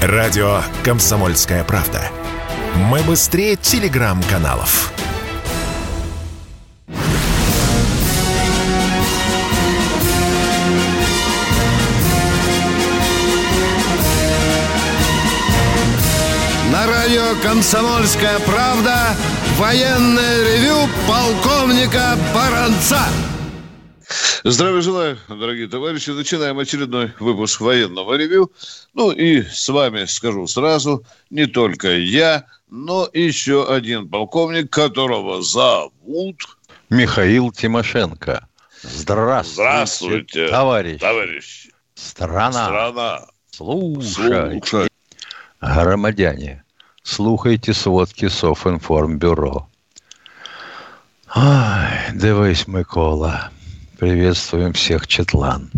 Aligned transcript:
Радио 0.00 0.62
«Комсомольская 0.84 1.64
правда». 1.64 2.00
Мы 2.76 3.00
быстрее 3.00 3.56
телеграм-каналов. 3.56 4.92
На 16.70 16.86
радио 16.86 17.34
«Комсомольская 17.42 18.38
правда» 18.46 19.16
военное 19.56 20.44
ревю 20.44 20.88
полковника 21.08 22.16
Баранца. 22.32 23.00
Здравия 24.50 24.80
желаю, 24.80 25.18
дорогие 25.28 25.68
товарищи. 25.68 26.08
Начинаем 26.08 26.58
очередной 26.58 27.12
выпуск 27.20 27.60
военного 27.60 28.14
ревю. 28.14 28.50
Ну 28.94 29.10
и 29.10 29.42
с 29.42 29.68
вами 29.68 30.06
скажу 30.06 30.46
сразу, 30.46 31.04
не 31.28 31.44
только 31.44 31.94
я, 31.94 32.46
но 32.70 33.06
еще 33.12 33.70
один 33.70 34.08
полковник, 34.08 34.70
которого 34.70 35.42
зовут... 35.42 36.40
Михаил 36.88 37.52
Тимошенко. 37.52 38.48
Здравствуйте, 38.80 39.54
Здравствуйте 39.54 40.48
товарищ. 40.48 41.00
товарищ. 41.00 41.68
Страна. 41.94 42.64
Страна. 42.64 43.26
Слушай. 43.50 44.62
Слушай. 44.64 44.88
Громадяне, 45.60 46.64
слухайте 47.02 47.74
сводки 47.74 48.28
Софинформбюро. 48.28 49.68
Ай, 51.34 52.12
дивись, 52.14 52.66
Микола. 52.66 53.50
Приветствуем 53.98 54.74
всех, 54.74 55.08
Четлан. 55.08 55.72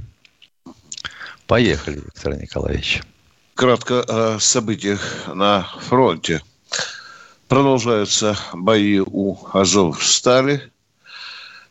Поехали, 1.47 1.97
Виктор 1.97 2.37
Николаевич. 2.37 3.03
Кратко 3.55 4.03
о 4.03 4.39
событиях 4.39 5.27
на 5.27 5.67
фронте. 5.89 6.43
Продолжаются 7.49 8.37
бои 8.53 8.99
у 8.99 9.39
Азов-Стали. 9.55 10.71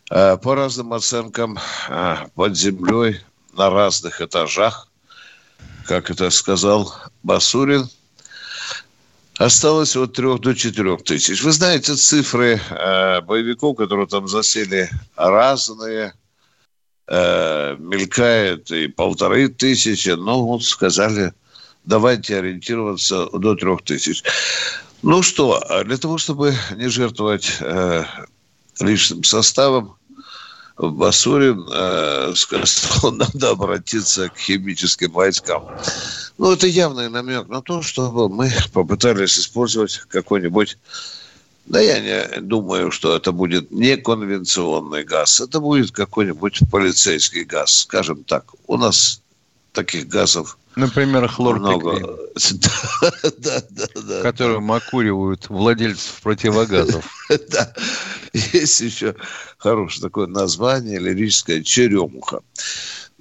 Э, 0.09 0.37
По 0.37 0.55
разным 0.55 0.91
оценкам, 0.93 1.59
э, 1.87 2.15
под 2.33 2.57
землей 2.57 3.21
на 3.53 3.69
разных 3.69 4.19
этажах, 4.19 4.87
как 5.85 6.09
это 6.09 6.31
сказал 6.31 6.95
Басурин, 7.21 7.87
осталось 9.37 9.95
от 9.95 10.13
трех 10.13 10.41
до 10.41 10.55
четырех 10.55 11.03
тысяч. 11.03 11.43
Вы 11.43 11.51
знаете, 11.51 11.93
цифры 11.93 12.59
э, 12.71 13.21
боевиков, 13.21 13.77
которые 13.77 14.07
там 14.07 14.27
засели, 14.27 14.89
разные. 15.15 16.15
Э, 17.11 17.75
мелькает 17.79 18.69
и 18.69 18.87
полторы 18.87 19.47
тысячи, 19.47 20.09
но 20.09 20.45
вот 20.45 20.63
сказали, 20.63 21.33
давайте 21.83 22.37
ориентироваться 22.37 23.25
до 23.33 23.55
трех 23.55 23.81
тысяч. 23.81 24.23
Ну 25.01 25.23
что, 25.23 25.59
для 25.85 25.97
того, 25.97 26.19
чтобы 26.19 26.53
не 26.75 26.87
жертвовать 26.87 27.57
э, 27.61 28.03
личным 28.79 29.23
составом, 29.23 29.95
Басурин 30.77 31.67
э, 31.73 32.33
сказал, 32.35 33.11
надо 33.13 33.49
обратиться 33.49 34.29
к 34.29 34.37
химическим 34.37 35.11
войскам. 35.11 35.63
Ну, 36.37 36.51
это 36.51 36.67
явный 36.67 37.09
намек 37.09 37.47
на 37.47 37.63
то, 37.63 37.81
чтобы 37.81 38.29
мы 38.29 38.51
попытались 38.71 39.39
использовать 39.39 39.97
какой-нибудь 40.09 40.77
да 41.69 41.79
я 41.79 41.99
не 41.99 42.41
думаю, 42.41 42.91
что 42.91 43.15
это 43.15 43.31
будет 43.31 43.71
не 43.71 43.95
конвенционный 43.97 45.03
газ. 45.03 45.39
Это 45.39 45.59
будет 45.59 45.91
какой-нибудь 45.91 46.61
полицейский 46.71 47.43
газ, 47.43 47.71
скажем 47.81 48.23
так. 48.23 48.45
У 48.67 48.75
нас 48.77 49.21
таких 49.71 50.07
газов 50.07 50.57
Например, 50.75 51.27
хлорпикрин, 51.27 51.67
много. 51.69 52.17
Да, 53.37 53.61
да, 53.69 53.87
да. 53.95 54.21
которым 54.21 54.71
окуривают 54.71 55.49
владельцев 55.49 56.19
противогазов. 56.23 57.05
Да. 57.49 57.73
Есть 58.33 58.81
еще 58.81 59.15
хорошее 59.57 60.01
такое 60.03 60.27
название, 60.27 60.99
лирическое 60.99 61.61
«Черемуха». 61.63 62.41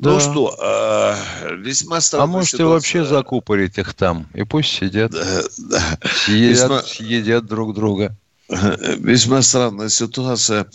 Ну 0.00 0.14
Да. 0.14 0.20
что, 0.20 0.56
а, 0.60 1.16
весьма 1.56 1.97
А 1.97 2.00
странная 2.00 2.26
можете 2.28 2.64
вообще 2.64 2.98
ситуация. 3.04 3.16
закупорить 3.19 3.78
их 3.78 3.94
там. 3.94 4.28
И 4.34 4.44
пусть 4.44 4.70
сидят, 4.70 5.10
Да, 5.10 5.42
да. 5.58 5.98
едят, 6.28 6.70
Весьма- 6.70 6.82
съедят 6.82 7.47
друг 7.47 7.75
друга. 7.75 8.16
Весьма 8.48 9.42
странная 9.42 9.91
ситуация 9.91 10.66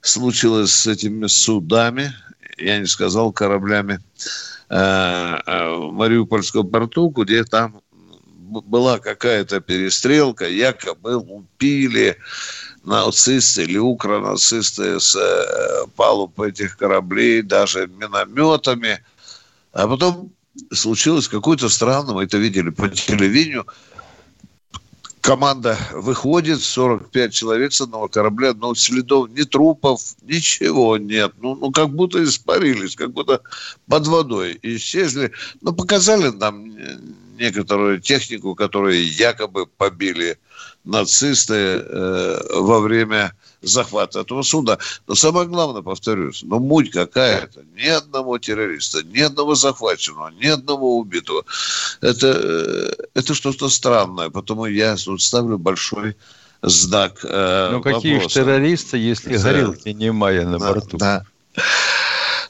случилась 0.00 0.72
с 0.72 0.86
этими 0.86 1.26
судами, 1.26 2.14
я 2.56 2.78
не 2.78 2.86
сказал 2.86 3.32
кораблями, 3.32 4.00
э, 4.70 4.74
э, 4.74 5.74
в 5.74 5.92
Мариупольском 5.92 6.68
порту, 6.68 7.08
где 7.10 7.44
там 7.44 7.82
была 8.48 8.98
какая-то 8.98 9.60
перестрелка, 9.60 10.48
якобы 10.48 11.16
убили 11.16 12.16
нацисты 12.82 13.64
или 13.64 13.76
укронацисты 13.76 14.98
с 14.98 15.14
э, 15.14 15.86
палуб 15.96 16.40
этих 16.40 16.78
кораблей, 16.78 17.42
даже 17.42 17.88
минометами. 17.88 19.04
А 19.72 19.86
потом 19.86 20.32
случилось 20.72 21.28
какое-то 21.28 21.68
странное, 21.68 22.14
мы 22.14 22.24
это 22.24 22.38
видели 22.38 22.70
по 22.70 22.88
телевидению, 22.88 23.66
команда 25.28 25.76
выходит, 25.92 26.62
45 26.62 27.34
человек 27.34 27.74
с 27.74 27.82
одного 27.82 28.08
корабля, 28.08 28.54
но 28.54 28.74
следов 28.74 29.28
ни 29.28 29.42
трупов, 29.42 30.00
ничего 30.22 30.96
нет. 30.96 31.32
Ну, 31.36 31.54
ну, 31.54 31.70
как 31.70 31.90
будто 31.90 32.24
испарились, 32.24 32.96
как 32.96 33.12
будто 33.12 33.42
под 33.86 34.06
водой 34.06 34.58
исчезли. 34.62 35.32
Ну, 35.60 35.74
показали 35.74 36.30
нам 36.30 36.74
некоторую 37.38 38.00
технику, 38.00 38.54
которую 38.54 39.06
якобы 39.06 39.66
побили 39.66 40.38
нацисты 40.84 41.54
э, 41.54 42.38
во 42.54 42.80
время 42.80 43.34
захвата 43.62 44.20
этого 44.20 44.42
суда. 44.42 44.78
Но 45.06 45.14
самое 45.14 45.46
главное, 45.46 45.82
повторюсь, 45.82 46.42
ну, 46.42 46.58
муть 46.58 46.90
какая-то. 46.90 47.62
Ни 47.76 47.86
одного 47.88 48.38
террориста, 48.38 49.02
ни 49.02 49.20
одного 49.20 49.54
захваченного, 49.54 50.30
ни 50.40 50.46
одного 50.46 50.98
убитого. 50.98 51.44
Это, 52.00 52.26
э, 52.42 52.92
это 53.14 53.34
что-то 53.34 53.68
странное. 53.68 54.30
Потому 54.30 54.66
я 54.66 54.96
тут 54.96 55.22
ставлю 55.22 55.58
большой 55.58 56.16
знак 56.62 57.20
э, 57.24 57.68
Ну 57.72 57.82
какие 57.82 58.18
же 58.20 58.28
террористы, 58.28 58.98
если 58.98 59.36
Да. 59.36 59.42
горелки 59.42 59.88
не 59.90 60.12
мая 60.12 60.44
на 60.46 60.58
Да, 60.58 60.72
борту? 60.72 60.96
да. 60.96 61.24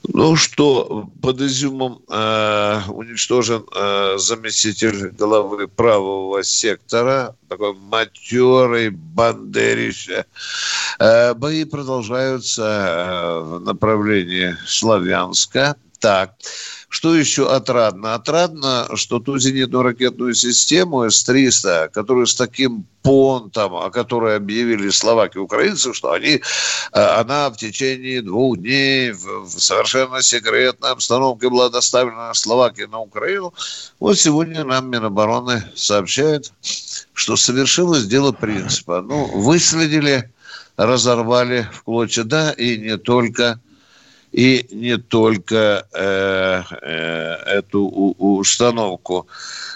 Ну 0.05 0.37
что, 0.37 1.11
под 1.21 1.41
Изюмом 1.41 2.03
э, 2.09 2.81
уничтожен 2.89 3.65
э, 3.75 4.15
заместитель 4.19 5.09
главы 5.11 5.67
правого 5.67 6.43
сектора, 6.45 7.37
такой 7.49 7.75
матерый 7.75 8.91
бандерище. 8.91 10.25
Э, 11.01 11.35
бои 11.35 11.65
продолжаются 11.65 12.63
э, 12.63 13.41
в 13.41 13.61
направлении 13.61 14.57
Славянска. 14.67 15.77
Так, 15.99 16.35
что 16.89 17.15
еще 17.15 17.53
отрадно? 17.53 18.15
Отрадно, 18.15 18.89
что 18.95 19.19
ту 19.19 19.39
зенитную 19.39 19.85
ракетную 19.85 20.35
систему 20.35 21.05
С-300, 21.05 21.91
которую 21.91 22.27
с 22.27 22.35
таким 22.35 22.87
понтом, 23.03 23.75
о 23.75 23.91
которой 23.91 24.37
объявили 24.37 24.89
словаки 24.89 25.37
и 25.37 25.41
украинцы, 25.41 25.93
что 25.93 26.13
они, 26.13 26.37
э, 26.37 26.41
она 26.93 27.51
в 27.51 27.57
течение 27.59 28.23
двух 28.23 28.59
дней 28.59 29.13
в, 29.13 29.49
совершенно 29.49 30.23
секретной 30.23 30.91
обстановке 30.91 31.51
была 31.51 31.69
доставлена 31.69 32.33
в 32.33 32.39
Словакию 32.39 32.89
на 32.89 33.01
Украину. 33.01 33.53
Вот 34.01 34.19
сегодня 34.19 34.65
нам 34.65 34.91
Минобороны 34.91 35.65
сообщает, 35.75 36.53
что 37.13 37.37
совершилось 37.37 38.07
дело 38.07 38.33
принципа. 38.33 39.03
Ну, 39.03 39.27
выследили, 39.27 40.33
разорвали 40.79 41.69
в 41.73 41.83
клочья, 41.83 42.25
да, 42.25 42.53
и 42.53 42.79
не 42.79 42.97
только 42.97 43.61
и 44.33 44.67
не 44.71 44.99
только 44.99 45.87
э, 45.93 46.63
э, 46.83 47.35
эту 47.59 47.83
у- 47.83 48.39
установку. 48.39 49.27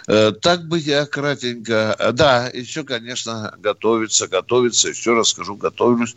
Э, 0.09 0.33
так 0.33 0.69
бы 0.69 0.79
я 0.79 1.07
кратенько... 1.07 1.97
э, 1.99 2.12
Да, 2.12 2.49
еще, 2.53 2.85
конечно, 2.85 3.55
готовится, 3.59 4.29
готовится, 4.29 4.88
еще 4.88 5.15
раз 5.15 5.29
скажу, 5.29 5.56
готовлюсь. 5.56 6.17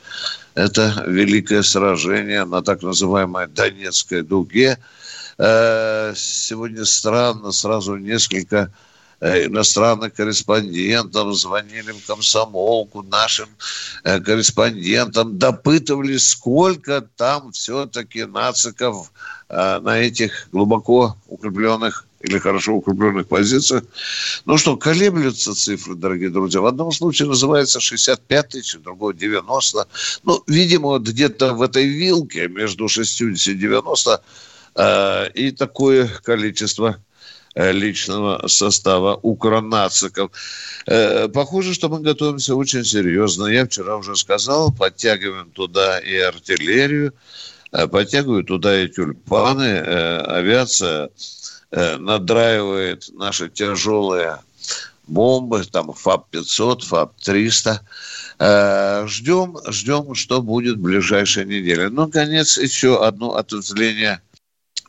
Это 0.54 1.04
великое 1.08 1.64
сражение 1.64 2.46
на 2.46 2.62
так 2.62 2.82
называемой 2.84 3.48
Донецкой 3.48 4.22
дуге. 4.24 4.78
Э, 5.38 6.14
сегодня 6.16 6.86
странно, 6.86 7.52
сразу 7.52 7.96
несколько 7.96 8.72
иностранных 9.22 10.14
корреспондентов 10.14 11.34
звонили 11.36 11.92
в 11.92 12.06
комсомолку 12.06 13.02
нашим 13.04 13.50
э, 14.04 14.20
корреспондентам, 14.20 15.38
допытывали, 15.38 16.18
сколько 16.18 17.02
там 17.16 17.52
все-таки 17.52 18.26
нациков 18.26 19.12
э, 19.50 19.80
на 19.80 20.00
этих 20.00 20.50
глубоко 20.52 21.18
укрепленных 21.28 22.06
или 22.26 22.40
хорошо 22.40 22.74
укрепленных 22.74 23.28
позициях. 23.28 23.84
Ну 24.46 24.58
что, 24.58 24.78
колеблются 24.78 25.54
цифры, 25.54 25.96
дорогие 25.96 26.30
друзья. 26.30 26.62
В 26.62 26.66
одном 26.66 26.92
случае 26.92 27.28
называется 27.28 27.80
65 27.80 28.50
тысяч, 28.50 28.76
в 28.76 28.82
другой 28.82 29.14
90. 29.14 29.88
Ну, 30.24 30.44
видимо, 30.48 30.90
вот 30.90 31.04
где-то 31.04 31.54
в 31.54 31.62
этой 31.62 31.86
вилке 31.86 32.48
между 32.48 32.88
60 32.88 33.48
и 33.48 33.54
90 33.54 34.22
э, 34.76 35.30
и 35.34 35.52
такое 35.52 36.08
количество 36.24 36.90
э, 36.90 37.05
личного 37.56 38.48
состава 38.48 39.16
укронациков. 39.22 40.32
Э, 40.86 41.28
похоже, 41.28 41.74
что 41.74 41.90
мы 41.90 42.02
готовимся 42.02 42.56
очень 42.56 42.84
серьезно. 42.84 43.48
Я 43.48 43.66
вчера 43.66 43.98
уже 43.98 44.16
сказал, 44.16 44.72
подтягиваем 44.72 45.52
туда 45.52 46.00
и 46.00 46.16
артиллерию, 46.18 47.14
подтягивают 47.72 48.48
туда 48.48 48.84
и 48.84 48.88
тюльпаны. 48.88 49.80
Авиация 49.80 51.10
надраивает 51.72 53.10
наши 53.14 53.50
тяжелые 53.50 54.40
бомбы, 55.08 55.64
там 55.66 55.92
ФАП-500, 55.94 56.84
ФАП-300. 56.84 57.80
Э, 58.38 59.08
ждем, 59.08 59.58
ждем, 59.68 60.14
что 60.14 60.42
будет 60.42 60.78
в 60.78 60.82
ближайшей 60.82 61.46
неделе. 61.46 61.90
Ну, 61.90 62.10
конец, 62.10 62.58
еще 62.58 63.06
одно 63.06 63.36
ответвление 63.36 64.22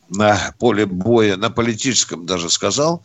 на 0.09 0.53
поле 0.59 0.85
боя, 0.85 1.37
на 1.37 1.49
политическом 1.49 2.25
даже 2.25 2.49
сказал. 2.49 3.03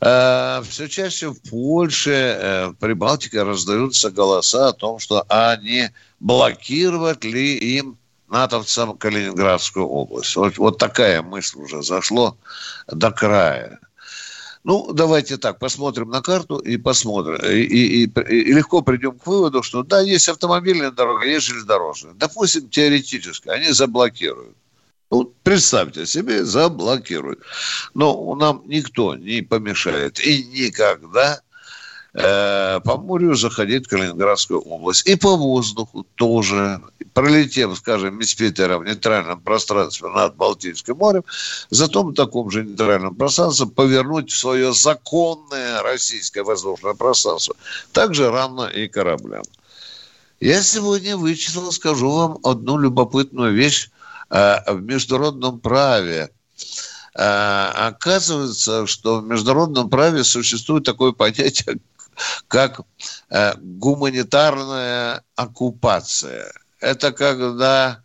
Э, 0.00 0.62
все 0.68 0.88
чаще 0.88 1.28
в 1.28 1.40
Польше, 1.42 2.10
э, 2.10 2.66
в 2.68 2.74
Прибалтике 2.74 3.42
раздаются 3.42 4.10
голоса 4.10 4.68
о 4.68 4.72
том, 4.72 4.98
что 4.98 5.24
они 5.28 5.90
блокировать 6.20 7.24
ли 7.24 7.56
им 7.76 7.98
натовцам 8.28 8.96
Калининградскую 8.96 9.86
область. 9.86 10.34
Вот, 10.36 10.58
вот 10.58 10.78
такая 10.78 11.22
мысль 11.22 11.58
уже 11.58 11.82
зашло 11.82 12.36
до 12.88 13.10
края. 13.12 13.78
Ну, 14.64 14.92
давайте 14.92 15.38
так, 15.38 15.58
посмотрим 15.58 16.10
на 16.10 16.22
карту 16.22 16.56
и 16.58 16.76
посмотрим. 16.76 17.36
И, 17.36 17.62
и, 17.62 18.04
и, 18.04 18.10
и 18.28 18.52
легко 18.52 18.80
придем 18.80 19.18
к 19.18 19.26
выводу, 19.26 19.62
что 19.62 19.82
да, 19.82 20.00
есть 20.00 20.28
автомобильная 20.28 20.92
дорога, 20.92 21.26
есть 21.26 21.46
железнодорожная. 21.46 22.14
Допустим, 22.14 22.68
теоретически, 22.68 23.48
они 23.48 23.72
заблокируют. 23.72 24.56
Ну, 25.12 25.30
представьте 25.42 26.06
себе, 26.06 26.42
заблокируют. 26.42 27.40
Но 27.92 28.34
нам 28.34 28.62
никто 28.64 29.14
не 29.14 29.42
помешает 29.42 30.18
и 30.18 30.42
никогда 30.42 31.42
э, 32.14 32.80
по 32.82 32.96
морю 32.96 33.34
заходить 33.34 33.84
в 33.84 33.90
Калининградскую 33.90 34.60
область. 34.60 35.06
И 35.06 35.14
по 35.16 35.36
воздуху 35.36 36.06
тоже 36.14 36.80
пролетев, 37.12 37.76
скажем, 37.76 38.20
из 38.20 38.34
Питера 38.34 38.78
в 38.78 38.86
нейтральном 38.86 39.38
пространстве 39.42 40.08
над 40.08 40.34
Балтийским 40.36 40.96
морем, 40.96 41.24
затем 41.68 42.08
в 42.08 42.14
таком 42.14 42.50
же 42.50 42.64
нейтральном 42.64 43.14
пространстве 43.14 43.66
повернуть 43.66 44.30
в 44.30 44.38
свое 44.38 44.72
законное 44.72 45.82
российское 45.82 46.42
воздушное 46.42 46.94
пространство. 46.94 47.54
Также 47.92 48.30
равно 48.30 48.66
и 48.66 48.88
кораблям. 48.88 49.44
Я 50.40 50.62
сегодня 50.62 51.18
вычислил, 51.18 51.70
скажу 51.70 52.10
вам 52.10 52.38
одну 52.42 52.78
любопытную 52.78 53.52
вещь 53.52 53.90
в 54.32 54.80
международном 54.82 55.60
праве. 55.60 56.30
Э, 57.14 57.70
оказывается, 57.88 58.86
что 58.86 59.20
в 59.20 59.24
международном 59.24 59.90
праве 59.90 60.24
существует 60.24 60.84
такое 60.84 61.12
понятие, 61.12 61.78
как 62.48 62.80
э, 63.30 63.54
гуманитарная 63.58 65.22
оккупация– 65.36 66.52
это 66.82 67.12
когда 67.12 68.00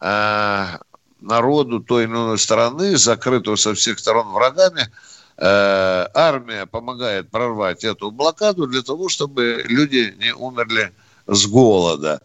э, 0.00 0.66
народу 1.20 1.80
той 1.80 2.04
или 2.04 2.10
иной 2.10 2.38
страны, 2.38 2.96
закрытую 2.96 3.56
со 3.56 3.74
всех 3.74 3.98
сторон 3.98 4.28
врагами, 4.28 4.88
э, 5.36 6.06
армия 6.14 6.66
помогает 6.66 7.28
прорвать 7.30 7.82
эту 7.82 8.12
блокаду 8.12 8.68
для 8.68 8.82
того, 8.82 9.08
чтобы 9.08 9.64
люди 9.66 10.14
не 10.20 10.32
умерли 10.32 10.92
с 11.26 11.44
голода. 11.46 12.22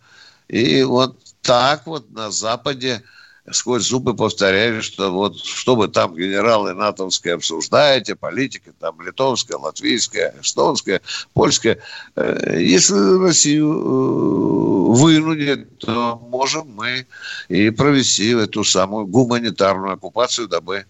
И 0.48 0.84
вот 0.84 1.18
так 1.42 1.88
вот 1.88 2.12
на 2.12 2.30
Западе 2.30 3.02
сквозь 3.52 3.84
зубы 3.84 4.16
повторяю, 4.16 4.82
что 4.82 5.12
вот 5.12 5.38
что 5.38 5.76
вы 5.76 5.88
там 5.88 6.16
генералы 6.16 6.74
натовские 6.74 7.36
обсуждаете, 7.36 8.16
политики 8.16 8.74
там 8.80 9.00
литовская, 9.02 9.58
латвийская, 9.58 10.34
эстонская, 10.42 11.02
польская, 11.34 11.80
э, 12.16 12.58
если 12.60 13.22
Россию 13.22 13.72
э, 13.72 14.94
вынудит, 14.96 15.78
то 15.80 16.18
можем 16.30 16.70
мы 16.76 17.06
и 17.48 17.70
провести 17.70 18.32
эту 18.32 18.64
самую 18.64 19.06
гуманитарную 19.06 19.94
оккупацию, 19.94 20.48
дабы 20.48 20.86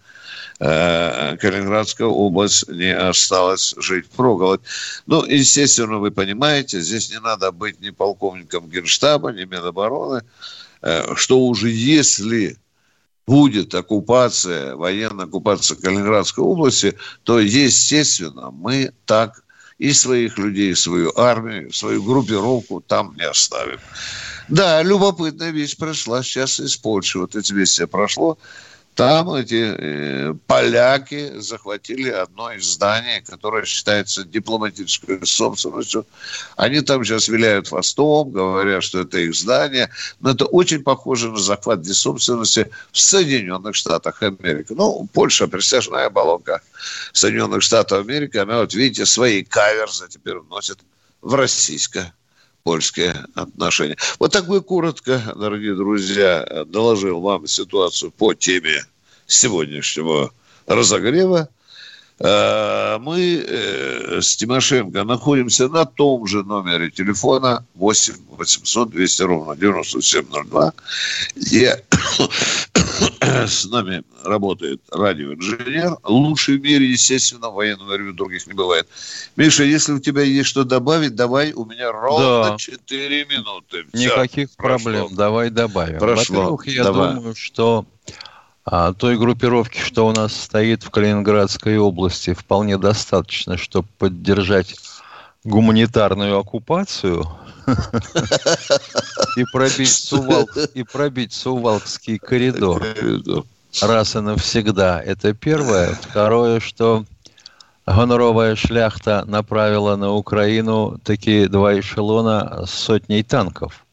э, 0.59 1.37
Калининградская 1.37 2.07
область 2.07 2.69
не 2.69 2.95
осталась 2.95 3.73
жить 3.77 4.09
проголодь. 4.09 4.61
Ну, 5.07 5.25
естественно, 5.25 5.97
вы 5.97 6.11
понимаете, 6.11 6.79
здесь 6.79 7.09
не 7.09 7.19
надо 7.19 7.51
быть 7.51 7.81
ни 7.81 7.89
полковником 7.89 8.69
Генштаба, 8.69 9.33
ни 9.33 9.43
Минобороны, 9.43 10.21
что 11.15 11.39
уже 11.39 11.69
если 11.69 12.57
будет 13.25 13.73
оккупация, 13.73 14.75
военная 14.75 15.25
оккупация 15.25 15.77
Калининградской 15.77 16.43
области, 16.43 16.95
то, 17.23 17.39
естественно, 17.39 18.51
мы 18.51 18.93
так 19.05 19.43
и 19.77 19.91
своих 19.93 20.37
людей, 20.37 20.75
свою 20.75 21.11
армию, 21.17 21.73
свою 21.73 22.03
группировку 22.03 22.81
там 22.81 23.15
не 23.17 23.23
оставим. 23.23 23.79
Да, 24.47 24.83
любопытная 24.83 25.49
вещь 25.51 25.75
прошла 25.75 26.23
сейчас 26.23 26.59
из 26.59 26.77
Польши. 26.77 27.19
Вот 27.19 27.35
эти 27.35 27.51
вещи 27.51 27.85
прошло. 27.85 28.37
Там 28.95 29.33
эти 29.33 29.75
э, 29.77 30.33
поляки 30.47 31.37
захватили 31.39 32.09
одно 32.09 32.53
из 32.53 32.63
зданий, 32.63 33.21
которое 33.21 33.65
считается 33.65 34.23
дипломатической 34.23 35.25
собственностью. 35.25 36.05
Они 36.55 36.79
там 36.79 37.03
сейчас 37.03 37.27
виляют 37.27 37.67
хвостом, 37.67 38.31
говорят, 38.31 38.83
что 38.83 39.01
это 39.01 39.17
их 39.19 39.35
здание. 39.35 39.89
Но 40.21 40.31
это 40.31 40.45
очень 40.45 40.81
похоже 40.81 41.29
на 41.29 41.39
захват 41.39 41.85
собственности 41.85 42.71
в 42.93 42.97
Соединенных 42.97 43.75
Штатах 43.75 44.23
Америки. 44.23 44.67
Ну, 44.69 45.09
Польша, 45.11 45.47
присяжная 45.47 46.05
оболочка 46.05 46.61
Соединенных 47.11 47.63
Штатов 47.63 47.99
Америки, 47.99 48.37
она, 48.37 48.59
вот 48.59 48.73
видите, 48.73 49.05
свои 49.05 49.43
каверзы 49.43 50.07
теперь 50.07 50.37
вносит 50.37 50.79
в 51.21 51.33
российское 51.35 52.13
польские 52.65 53.15
отношения. 53.35 53.95
Вот 54.17 54.33
так 54.33 54.47
бы 54.47 54.59
коротко, 54.59 55.21
дорогие 55.35 55.75
друзья, 55.75 56.65
доложил 56.65 57.21
вам 57.21 57.45
ситуацию 57.45 58.11
по 58.11 58.33
теме 58.33 58.83
сегодняшнего 59.27 60.33
разогрева. 60.65 61.47
Э, 62.19 62.97
мы 62.99 63.43
э, 63.45 64.21
с 64.21 64.37
Тимошенко 64.37 65.03
находимся 65.03 65.67
на 65.67 65.85
том 65.85 66.25
же 66.25 66.43
номере 66.43 66.89
телефона 66.89 67.65
8 67.75 68.13
800 68.29 68.89
200 68.89 69.21
ровно 69.23 69.55
9702. 69.55 70.73
Я 71.35 71.77
с 73.47 73.65
нами 73.65 74.03
работает 74.23 74.81
радиоинженер. 74.91 75.97
Лучший 76.03 76.57
в 76.57 76.61
мире, 76.61 76.89
естественно, 76.89 77.49
военного 77.49 77.95
ревю 77.97 78.13
других 78.13 78.47
не 78.47 78.53
бывает. 78.53 78.87
Миша, 79.35 79.63
если 79.63 79.91
у 79.91 79.99
тебя 79.99 80.21
есть 80.21 80.47
что 80.47 80.63
добавить, 80.63 81.15
давай, 81.15 81.51
у 81.51 81.65
меня 81.65 81.91
ровно 81.91 82.51
да. 82.51 82.57
4 82.57 83.25
минуты. 83.25 83.85
Все, 83.93 84.05
Никаких 84.05 84.51
прошло. 84.55 84.91
проблем, 84.91 85.15
давай 85.15 85.49
добавим. 85.49 85.99
Прошло. 85.99 86.35
Во-первых, 86.35 86.67
я 86.67 86.83
давай. 86.83 87.15
думаю, 87.15 87.35
что 87.35 87.85
той 88.65 89.17
группировки, 89.17 89.79
что 89.79 90.07
у 90.07 90.11
нас 90.11 90.33
стоит 90.33 90.83
в 90.83 90.89
Калининградской 90.89 91.77
области, 91.77 92.33
вполне 92.33 92.77
достаточно, 92.77 93.57
чтобы 93.57 93.87
поддержать 93.97 94.75
гуманитарную 95.43 96.37
оккупацию 96.39 97.25
и 99.37 99.43
пробить, 99.51 99.93
Сувал, 99.93 100.49
и 100.73 100.83
пробить 100.83 101.33
Сувалкский 101.33 102.17
коридор 102.17 102.83
раз 103.81 104.15
и 104.15 104.19
навсегда. 104.19 105.01
Это 105.01 105.33
первое. 105.33 105.93
Второе, 106.01 106.59
что 106.59 107.05
гоноровая 107.85 108.55
шляхта 108.55 109.23
направила 109.25 109.95
на 109.95 110.11
Украину 110.11 110.99
такие 111.03 111.47
два 111.47 111.79
эшелона 111.79 112.65
с 112.65 112.71
сотней 112.71 113.23
танков. 113.23 113.84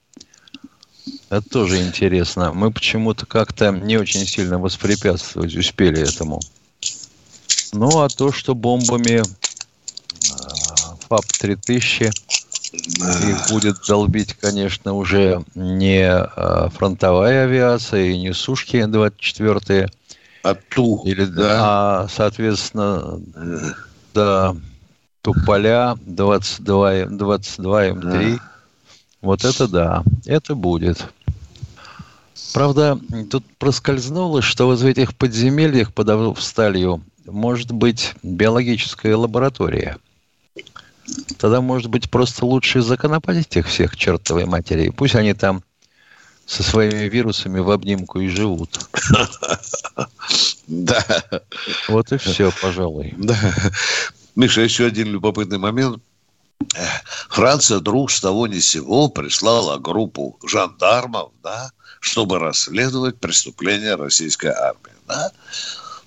Это 1.33 1.49
тоже 1.49 1.79
интересно. 1.79 2.53
Мы 2.53 2.71
почему-то 2.71 3.25
как-то 3.25 3.71
не 3.71 3.97
очень 3.97 4.27
сильно 4.27 4.59
воспрепятствовать 4.59 5.57
успели 5.57 6.07
этому. 6.07 6.41
Ну, 7.73 8.03
а 8.03 8.11
то, 8.11 8.31
что 8.33 8.55
бомбами 8.55 9.23
а, 10.31 10.97
ФАП-3000 11.09 12.13
их 12.75 13.49
будет 13.49 13.77
долбить, 13.89 14.35
конечно, 14.35 14.93
уже 14.93 15.43
не 15.55 16.07
а, 16.07 16.69
фронтовая 16.69 17.45
авиация 17.45 18.11
и 18.11 18.19
не 18.19 18.35
Сушки-24. 18.35 19.91
А 20.43 20.55
Ту, 20.55 21.03
или, 21.07 21.25
да. 21.25 21.61
А, 21.61 22.09
соответственно, 22.09 23.23
да, 24.13 24.55
Туполя 25.23 25.97
22, 26.05 27.07
22 27.07 27.89
М3. 27.89 28.37
Да. 28.37 28.43
Вот 29.23 29.45
это 29.45 29.69
да, 29.69 30.03
это 30.27 30.55
будет. 30.55 31.07
Правда, 32.53 32.99
тут 33.31 33.45
проскользнуло, 33.59 34.43
что 34.43 34.67
вот 34.67 34.81
в 34.81 34.87
этих 34.87 35.15
подземельях 35.15 35.93
под 35.93 36.11
Австалью 36.11 37.03
может 37.27 37.73
быть 37.73 38.15
биологическая 38.23 39.17
лаборатория. 39.17 39.99
Тогда, 41.39 41.61
может 41.61 41.91
быть, 41.91 42.11
просто 42.11 42.45
лучше 42.45 42.83
законопатить 42.83 43.57
их 43.57 43.67
всех 43.69 43.97
чертовой 43.97 44.45
матери. 44.45 44.91
Пусть 44.91 45.15
они 45.15 45.35
там 45.35 45.63
со 46.47 46.63
своими 46.63 47.09
вирусами 47.09 47.61
в 47.61 47.71
обнимку 47.71 48.21
и 48.21 48.29
живут. 48.29 48.79
Да. 50.67 51.05
Вот 51.89 52.13
и 52.13 52.19
все, 52.19 52.53
пожалуй. 52.61 53.15
Да. 53.17 53.37
Миша, 54.37 54.61
еще 54.63 54.87
один 54.87 55.09
любопытный 55.09 55.59
момент. 55.59 56.03
Франция 57.29 57.79
вдруг 57.79 58.11
с 58.11 58.21
того 58.21 58.47
ни 58.47 58.61
сего 58.61 59.09
прислала 59.09 59.79
группу 59.79 60.39
жандармов, 60.47 61.33
да, 61.43 61.71
чтобы 62.03 62.41
расследовать 62.41 63.19
преступления 63.19 63.95
российской 63.95 64.49
армии. 64.51 64.93
Да? 65.07 65.31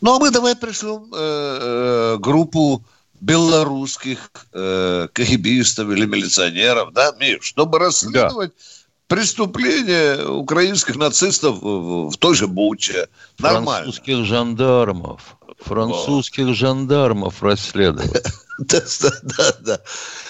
Ну, 0.01 0.15
а 0.15 0.19
мы 0.19 0.29
давай 0.29 0.55
пришлем 0.55 1.09
э, 1.13 1.17
э, 1.17 2.17
группу 2.19 2.83
белорусских 3.21 4.29
э, 4.51 5.07
КГБистов 5.13 5.89
или 5.89 6.05
милиционеров, 6.05 6.91
да, 6.91 7.13
Миш, 7.17 7.45
чтобы 7.45 7.79
расследовать 7.79 8.51
да. 8.51 9.15
преступления 9.15 10.27
украинских 10.27 10.97
нацистов 10.97 11.61
в, 11.61 12.09
в 12.09 12.17
той 12.17 12.35
же 12.35 12.47
Буче. 12.47 13.07
Нормально. 13.39 13.85
Французских 13.85 14.25
жандармов. 14.25 15.37
Французских 15.59 16.49
О. 16.49 16.53
жандармов 16.53 17.41
расследовать. 17.41 18.25
Да, 18.57 18.81
да, 19.21 19.53
да. 19.59 19.81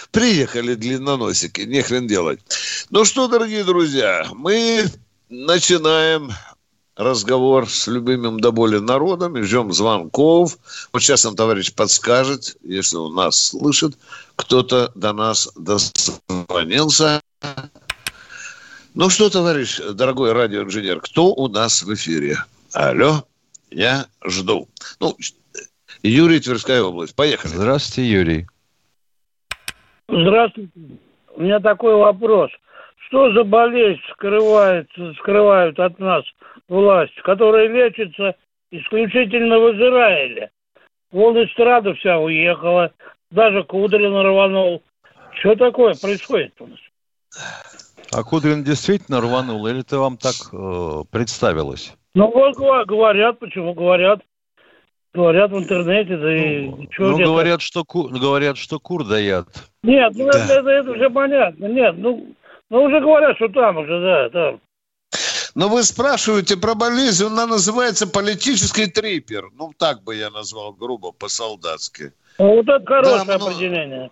Приехали 0.10 0.74
длинноносики, 0.74 1.62
не 1.62 1.84
хрен 1.84 2.08
делать. 2.08 2.40
Ну 2.90 3.06
что, 3.06 3.28
дорогие 3.28 3.64
друзья, 3.64 4.26
мы 4.34 4.88
начинаем 5.30 6.32
разговор 6.96 7.70
с 7.70 7.88
любимым 7.88 8.40
до 8.40 8.52
боли 8.52 8.78
народом 8.78 9.38
и 9.38 9.42
ждем 9.42 9.74
звонков. 9.74 10.58
Вот 10.94 11.02
сейчас 11.02 11.26
нам 11.26 11.36
товарищ 11.36 11.74
подскажет, 11.74 12.58
если 12.64 12.98
он 12.98 13.16
нас 13.16 13.50
слышит, 13.50 13.98
кто-то 14.36 14.92
до 14.96 15.14
нас 15.14 15.52
дозвонился. 15.56 17.22
Ну 18.94 19.10
что, 19.10 19.30
товарищ, 19.30 19.80
дорогой 19.94 20.32
радиоинженер, 20.32 21.02
кто 21.02 21.34
у 21.34 21.50
нас 21.50 21.84
в 21.84 21.94
эфире? 21.94 22.38
Алло, 22.74 23.26
я 23.70 24.06
жду. 24.24 24.70
Ну, 25.02 25.18
Юрий, 26.02 26.40
Тверская 26.40 26.82
область. 26.82 27.16
Поехали. 27.16 27.52
Здравствуйте, 27.52 28.10
Юрий. 28.10 28.48
Здравствуйте. 30.08 30.72
У 31.36 31.42
меня 31.42 31.60
такой 31.60 31.96
вопрос. 31.96 32.52
Что 33.08 33.32
за 33.34 33.44
болезнь 33.44 34.02
скрывается, 34.12 35.14
скрывают 35.20 35.80
от 35.80 36.00
нас 36.00 36.24
власть, 36.68 37.16
которая 37.24 37.68
лечится 37.68 38.36
исключительно 38.72 39.60
в 39.60 39.76
Израиле? 39.76 40.52
Вон 41.12 41.44
эстрада 41.44 41.94
вся 41.94 42.18
уехала, 42.18 42.92
даже 43.30 43.64
Кудрин 43.64 44.16
рванул. 44.16 44.82
Что 45.40 45.56
такое 45.56 45.94
происходит 45.94 46.54
у 46.60 46.68
нас? 46.68 46.80
А 48.12 48.24
Кудрин 48.24 48.64
действительно 48.64 49.22
рванул, 49.22 49.68
или 49.68 49.82
это 49.82 50.00
вам 50.00 50.18
так 50.18 50.36
э, 50.52 51.04
представилось? 51.12 51.94
Ну, 52.16 52.32
вот 52.32 52.56
говорят, 52.88 53.40
почему 53.40 53.74
говорят. 53.74 54.22
Говорят 55.14 55.52
в 55.52 55.58
интернете, 55.58 56.18
да 56.18 56.36
и 56.36 56.68
ну, 56.68 56.88
Ну, 56.98 57.18
говорят, 57.18 57.62
что, 57.62 57.84
говорят, 57.86 58.58
что 58.58 58.80
кур 58.80 59.06
дают. 59.06 59.48
Нет, 59.84 60.12
ну 60.16 60.30
да. 60.30 60.44
это, 60.44 60.54
это, 60.56 60.70
это 60.70 60.92
уже 60.92 61.10
понятно. 61.10 61.68
Нет, 61.68 61.96
ну, 61.98 62.35
ну 62.70 62.84
уже 62.84 63.00
говорят, 63.00 63.36
что 63.38 63.48
там 63.50 63.78
уже, 63.78 64.02
да, 64.02 64.30
там. 64.30 64.62
Но 65.56 65.70
вы 65.70 65.84
спрашиваете 65.84 66.58
про 66.58 66.76
болезнь, 66.76 67.26
она 67.26 67.48
называется 67.48 68.08
политический 68.08 68.88
трипер. 68.88 69.50
Ну, 69.54 69.72
так 69.78 70.04
бы 70.04 70.16
я 70.16 70.30
назвал 70.30 70.74
грубо, 70.74 71.14
по-солдатски. 71.14 72.12
Ну, 72.40 72.56
вот 72.56 72.68
это 72.68 72.86
хорошее 72.86 73.24
да, 73.26 73.36
определение. 73.36 74.12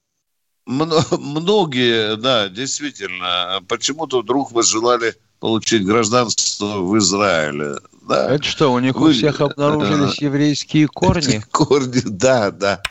Многие, 0.66 2.16
да, 2.16 2.48
действительно, 2.48 3.62
почему-то 3.68 4.22
вдруг 4.22 4.54
вы 4.54 4.64
желали 4.64 5.14
получить 5.42 5.86
гражданство 5.86 6.78
в 6.78 6.98
Израиле. 6.98 7.76
Да. 8.08 8.34
Это 8.34 8.44
что, 8.46 8.72
у 8.72 8.80
них 8.80 8.96
Вы... 8.96 9.10
у 9.10 9.14
всех 9.14 9.42
обнаружились 9.42 10.18
да. 10.18 10.26
еврейские 10.26 10.88
корни? 10.88 11.42
Корни, 11.52 12.02
да, 12.06 12.52
да. 12.52 12.82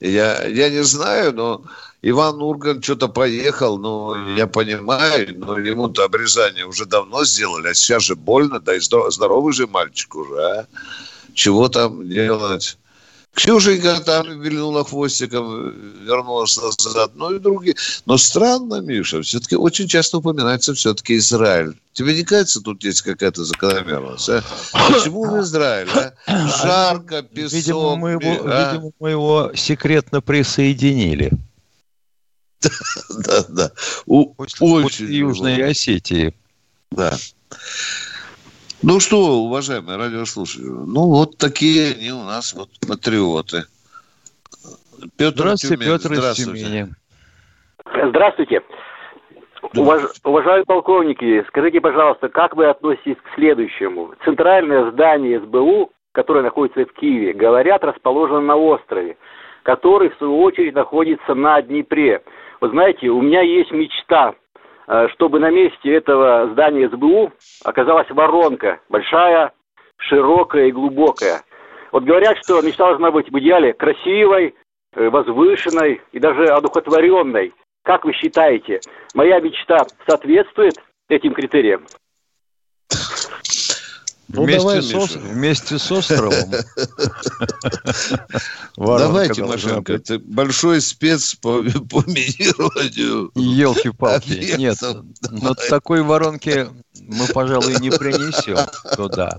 Я, 0.00 0.44
я 0.46 0.68
не 0.68 0.82
знаю, 0.84 1.32
но 1.32 1.62
Иван 2.06 2.42
Урган 2.42 2.82
что-то 2.82 3.08
поехал, 3.08 3.78
ну, 3.78 4.34
я 4.36 4.46
понимаю, 4.46 5.38
но 5.38 5.58
ему-то 5.58 6.04
обрезание 6.04 6.66
уже 6.66 6.84
давно 6.84 7.24
сделали, 7.24 7.68
а 7.68 7.74
сейчас 7.74 8.02
же 8.02 8.14
больно, 8.14 8.60
да 8.60 8.76
и 8.76 8.80
здоровый 8.80 9.54
же 9.54 9.66
мальчик 9.66 10.14
уже, 10.14 10.38
а? 10.38 10.66
Чего 11.32 11.70
там 11.70 12.06
делать? 12.06 12.76
Ксюшенька 13.32 14.00
там 14.00 14.42
вильнула 14.42 14.84
хвостиком, 14.84 15.70
вернулась 16.04 16.58
назад, 16.58 17.12
ну 17.14 17.34
и 17.34 17.38
другие. 17.38 17.74
Но 18.04 18.18
странно, 18.18 18.82
Миша, 18.82 19.22
все-таки 19.22 19.56
очень 19.56 19.88
часто 19.88 20.18
упоминается 20.18 20.74
все-таки 20.74 21.16
Израиль. 21.16 21.74
Тебе 21.94 22.14
не 22.14 22.22
кажется, 22.22 22.60
тут 22.60 22.84
есть 22.84 23.00
какая-то 23.00 23.44
закономерность? 23.44 24.28
А? 24.28 24.42
Почему 24.92 25.40
Израиль? 25.40 25.88
А? 26.26 26.48
Жарко, 26.48 27.22
песок. 27.22 27.52
Видимо 27.52 27.96
мы, 27.96 28.10
его, 28.10 28.42
а? 28.44 28.72
видимо, 28.72 28.90
мы 29.00 29.10
его 29.10 29.52
секретно 29.54 30.20
присоединили. 30.20 31.32
Да, 33.26 33.44
да. 33.48 33.70
Очень. 34.06 35.12
Южной 35.12 35.62
Осетии. 35.64 36.34
Да. 36.90 37.12
Ну 38.82 39.00
что, 39.00 39.38
уважаемые 39.38 39.96
радиослушатели, 39.96 40.66
ну 40.66 41.08
вот 41.08 41.38
такие 41.38 41.92
они 41.92 42.12
у 42.12 42.24
нас 42.24 42.52
вот 42.52 42.68
патриоты. 42.86 43.64
Петр 45.16 45.38
Здравствуйте, 45.38 45.76
Тюмень. 45.76 46.94
Петр. 47.84 48.08
Здравствуйте. 48.08 48.62
Уваж... 49.76 50.02
Уважаемые 50.24 50.64
полковники, 50.64 51.44
скажите, 51.48 51.80
пожалуйста, 51.80 52.28
как 52.28 52.56
вы 52.56 52.66
относитесь 52.66 53.16
к 53.16 53.34
следующему? 53.34 54.14
Центральное 54.24 54.90
здание 54.90 55.40
СБУ, 55.40 55.90
которое 56.12 56.44
находится 56.44 56.84
в 56.84 56.92
Киеве, 56.92 57.32
говорят, 57.32 57.82
расположено 57.82 58.40
на 58.40 58.56
острове, 58.56 59.16
который, 59.62 60.10
в 60.10 60.16
свою 60.16 60.40
очередь, 60.42 60.74
находится 60.74 61.34
на 61.34 61.60
Днепре. 61.62 62.22
Вы 62.64 62.70
знаете, 62.70 63.08
у 63.08 63.20
меня 63.20 63.42
есть 63.42 63.70
мечта 63.72 64.34
Э, 64.86 65.08
чтобы 65.14 65.38
на 65.38 65.50
месте 65.50 65.94
этого 65.94 66.48
здания 66.52 66.88
СБУ 66.90 67.32
оказалась 67.64 68.08
воронка, 68.10 68.80
большая, 68.90 69.52
широкая 69.96 70.66
и 70.66 70.72
глубокая. 70.72 71.42
Вот 71.90 72.04
говорят, 72.04 72.36
что 72.42 72.60
мечта 72.60 72.88
должна 72.88 73.10
быть 73.10 73.30
в 73.30 73.38
идеале 73.38 73.72
красивой, 73.72 74.54
э, 74.94 75.08
возвышенной 75.08 76.02
и 76.12 76.18
даже 76.18 76.44
одухотворенной. 76.46 77.54
Как 77.82 78.04
вы 78.04 78.12
считаете, 78.12 78.80
моя 79.14 79.40
мечта 79.40 79.78
соответствует 80.06 80.74
этим 81.08 81.32
критериям? 81.32 81.86
Ну, 84.34 84.42
вместе, 84.44 84.62
давай, 84.62 84.82
с, 84.82 84.94
ос... 84.94 85.16
вместе 85.16 85.78
с 85.78 85.92
островом. 85.92 86.50
Давай, 88.76 89.30
Тимошенко, 89.30 89.92
это 89.92 90.18
большой 90.18 90.80
спец 90.80 91.36
по, 91.36 91.62
по 91.62 92.02
минированию. 92.06 93.30
Елки-палки. 93.34 94.56
Нет, 94.58 94.78
но 95.30 95.54
такой 95.54 96.02
воронки 96.02 96.68
мы, 97.00 97.28
пожалуй, 97.28 97.78
не 97.80 97.90
принесем 97.90 98.58
туда. 98.96 99.36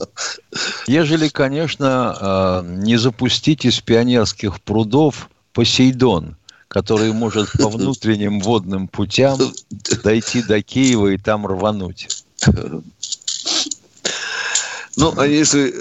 Ежели, 0.88 1.28
конечно, 1.28 2.16
а, 2.20 2.62
не 2.64 2.98
запустить 2.98 3.66
из 3.66 3.82
пионерских 3.82 4.62
прудов 4.62 5.30
Посейдон, 5.54 6.38
который 6.70 7.12
может 7.12 7.52
по 7.54 7.70
внутренним 7.70 8.40
водным 8.40 8.88
путям 8.88 9.40
дойти 10.04 10.42
до 10.42 10.62
Киева 10.62 11.08
и 11.08 11.18
там 11.18 11.46
рвануть. 11.46 12.08
Ну, 14.98 15.14
а 15.18 15.28
если 15.28 15.74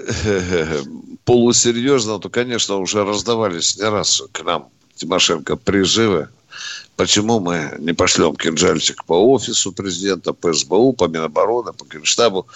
полусерьезно, 1.25 2.19
то, 2.19 2.29
конечно, 2.29 2.77
уже 2.77 3.05
раздавались 3.05 3.77
не 3.77 3.89
раз 3.89 4.23
к 4.33 4.43
нам 4.43 4.69
Тимошенко 4.97 5.57
призывы. 5.57 6.29
Почему 6.97 7.41
мы 7.41 7.75
не 7.79 7.93
пошлем 7.93 8.37
кинжальчик 8.37 9.05
по 9.05 9.15
офису 9.15 9.73
президента, 9.73 10.33
по 10.33 10.53
СБУ, 10.53 10.93
по 10.93 11.09
Минобороны, 11.09 11.73
по 11.73 11.85
Генштабу? 11.85 12.47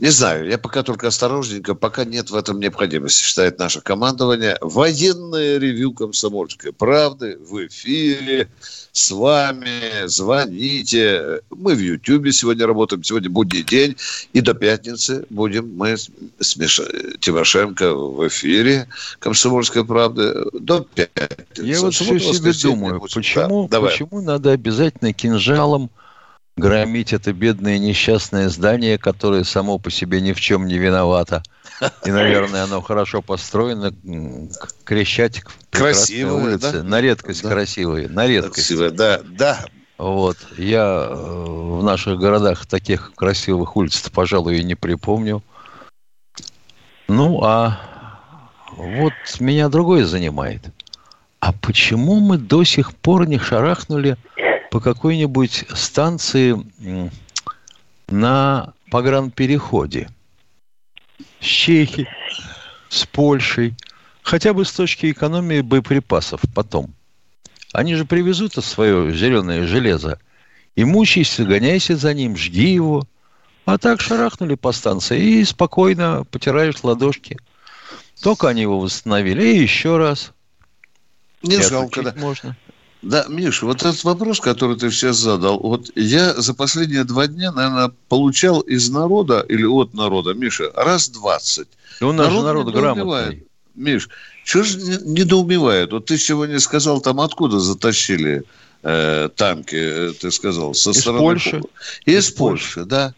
Не 0.00 0.08
знаю, 0.08 0.48
я 0.48 0.56
пока 0.56 0.82
только 0.82 1.08
осторожненько, 1.08 1.74
пока 1.74 2.06
нет 2.06 2.30
в 2.30 2.34
этом 2.34 2.58
необходимости, 2.58 3.22
считает 3.22 3.58
наше 3.58 3.82
командование. 3.82 4.56
Военное 4.62 5.58
ревю 5.58 5.92
комсомольской 5.92 6.72
правды 6.72 7.38
в 7.38 7.66
эфире. 7.66 8.48
С 8.92 9.10
вами, 9.10 10.06
звоните. 10.06 11.42
Мы 11.50 11.74
в 11.74 11.80
Ютьюбе 11.80 12.32
сегодня 12.32 12.66
работаем, 12.66 13.04
сегодня 13.04 13.28
будний 13.28 13.62
день, 13.62 13.94
и 14.32 14.40
до 14.40 14.54
пятницы 14.54 15.26
будем 15.28 15.76
мы 15.76 15.96
с 15.98 16.56
Миша... 16.56 16.90
Тимошенко 17.20 17.94
в 17.94 18.26
эфире 18.28 18.88
«Комсомольской 19.18 19.84
правды» 19.84 20.34
до 20.54 20.80
пятницы. 20.80 21.62
Я 21.62 21.80
вот 21.80 21.92
все 21.92 22.18
себе 22.18 22.52
думаю, 22.62 23.00
почему, 23.00 23.68
да, 23.68 23.82
почему 23.82 24.22
надо 24.22 24.52
обязательно 24.52 25.12
кинжалом 25.12 25.90
громить 26.60 27.12
это 27.12 27.32
бедное 27.32 27.78
несчастное 27.78 28.48
здание, 28.48 28.98
которое 28.98 29.44
само 29.44 29.78
по 29.78 29.90
себе 29.90 30.20
ни 30.20 30.32
в 30.32 30.40
чем 30.40 30.66
не 30.66 30.78
виновато. 30.78 31.42
И, 32.04 32.10
наверное, 32.10 32.64
оно 32.64 32.82
хорошо 32.82 33.22
построено. 33.22 33.92
Крещатик 34.84 35.50
красивое, 35.70 36.32
улицы, 36.34 36.72
да? 36.72 36.82
На 36.82 37.00
редкость 37.00 37.42
да. 37.42 37.48
красивые, 37.48 38.08
на 38.08 38.26
редкость. 38.26 38.68
Красивое, 38.68 38.90
да, 38.90 39.20
да. 39.24 39.64
Вот. 39.96 40.36
Я 40.56 41.08
э, 41.10 41.14
в 41.14 41.82
наших 41.82 42.18
городах 42.18 42.66
таких 42.66 43.12
красивых 43.14 43.76
улиц, 43.76 44.08
пожалуй, 44.10 44.58
и 44.58 44.64
не 44.64 44.74
припомню. 44.74 45.42
Ну, 47.08 47.42
а 47.42 47.80
вот 48.76 49.12
меня 49.40 49.68
другое 49.68 50.04
занимает. 50.04 50.62
А 51.40 51.52
почему 51.52 52.20
мы 52.20 52.36
до 52.36 52.64
сих 52.64 52.94
пор 52.94 53.26
не 53.26 53.38
шарахнули 53.38 54.16
по 54.70 54.80
какой-нибудь 54.80 55.64
станции 55.74 56.56
на 58.08 58.72
погранпереходе? 58.90 60.08
С 61.40 61.44
Чехией, 61.44 62.08
с 62.88 63.04
Польшей. 63.06 63.74
Хотя 64.22 64.52
бы 64.52 64.64
с 64.64 64.72
точки 64.72 65.10
экономии 65.10 65.60
боеприпасов 65.60 66.40
потом. 66.54 66.94
Они 67.72 67.94
же 67.94 68.04
привезут 68.04 68.54
свое 68.54 69.14
зеленое 69.14 69.66
железо. 69.66 70.20
И 70.76 70.84
мучайся, 70.84 71.44
гоняйся 71.44 71.96
за 71.96 72.14
ним, 72.14 72.36
жги 72.36 72.72
его. 72.72 73.04
А 73.64 73.78
так 73.78 74.00
шарахнули 74.00 74.54
по 74.54 74.72
станции 74.72 75.20
и 75.20 75.44
спокойно 75.44 76.24
потираешь 76.30 76.82
ладошки. 76.82 77.38
Только 78.22 78.48
они 78.48 78.62
его 78.62 78.78
восстановили, 78.78 79.44
и 79.44 79.58
еще 79.58 79.96
раз. 79.96 80.32
Не 81.42 81.56
и 81.56 81.62
жалко, 81.62 82.02
да. 82.02 82.14
Можно. 82.16 82.56
Да, 83.02 83.24
Миша, 83.28 83.64
вот 83.64 83.82
этот 83.82 84.04
вопрос, 84.04 84.40
который 84.40 84.76
ты 84.76 84.90
сейчас 84.90 85.16
задал, 85.16 85.58
вот 85.58 85.90
я 85.96 86.34
за 86.34 86.52
последние 86.52 87.04
два 87.04 87.26
дня, 87.26 87.50
наверное, 87.50 87.92
получал 88.08 88.60
из 88.60 88.90
народа 88.90 89.40
или 89.48 89.64
от 89.64 89.94
народа, 89.94 90.34
Миша, 90.34 90.70
раз 90.74 91.08
двадцать. 91.08 91.68
И 92.00 92.04
у 92.04 92.12
нас 92.12 92.26
народ 92.26 92.40
же 92.40 92.46
народ 92.46 92.74
грамотный. 92.74 93.46
Миш, 93.74 94.08
что 94.44 94.62
же 94.62 94.78
недоумевает? 95.04 95.92
Вот 95.92 96.06
ты 96.06 96.18
сегодня 96.18 96.60
сказал, 96.60 97.00
там 97.00 97.20
откуда 97.20 97.58
затащили 97.58 98.42
э, 98.82 99.28
танки, 99.34 99.76
э, 99.76 100.12
ты 100.12 100.30
сказал, 100.30 100.74
со 100.74 100.90
из 100.90 101.00
стороны... 101.00 101.20
Польши. 101.20 101.62
Из, 102.04 102.26
из 102.26 102.30
Польши, 102.32 102.74
Польши, 102.74 102.84
да. 102.84 103.14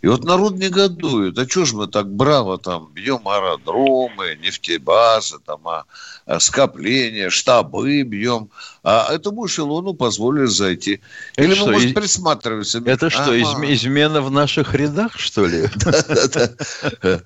И 0.00 0.08
вот 0.08 0.24
народ 0.24 0.56
негодует. 0.56 1.38
А 1.38 1.48
что 1.48 1.64
ж 1.64 1.74
мы 1.74 1.86
так 1.86 2.12
браво 2.12 2.58
там 2.58 2.90
бьем 2.92 3.28
аэродромы, 3.28 4.36
нефтебазы, 4.42 5.38
там, 5.46 5.60
а 5.68 5.84
скопления, 6.38 7.30
штабы 7.30 8.02
бьем. 8.02 8.50
А 8.82 9.12
этому 9.12 9.46
эшелону 9.46 9.94
позволили 9.94 10.46
зайти. 10.46 11.00
Или 11.36 11.48
мы, 11.48 11.54
что, 11.54 11.70
может, 11.70 11.88
из... 11.88 11.94
присматриваемся. 11.94 12.82
Это 12.84 13.10
что, 13.10 13.32
а, 13.32 13.38
измена 13.38 14.20
в 14.22 14.30
наших 14.30 14.74
рядах, 14.74 15.18
что 15.18 15.46
ли? 15.46 15.68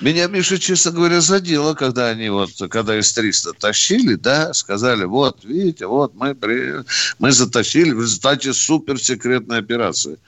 Меня, 0.00 0.28
Миша, 0.28 0.58
честно 0.58 0.92
говоря, 0.92 1.20
задело, 1.20 1.74
когда 1.74 2.08
они 2.08 2.30
вот, 2.30 2.50
когда 2.70 2.98
из 2.98 3.12
300 3.12 3.52
тащили, 3.54 4.14
да, 4.14 4.54
сказали, 4.54 5.04
вот, 5.04 5.44
видите, 5.44 5.86
вот 5.86 6.14
мы, 6.14 6.34
при... 6.34 6.84
мы 7.18 7.32
затащили 7.32 7.92
в 7.92 8.00
результате 8.00 8.54
суперсекретной 8.54 9.58
операции. 9.58 10.18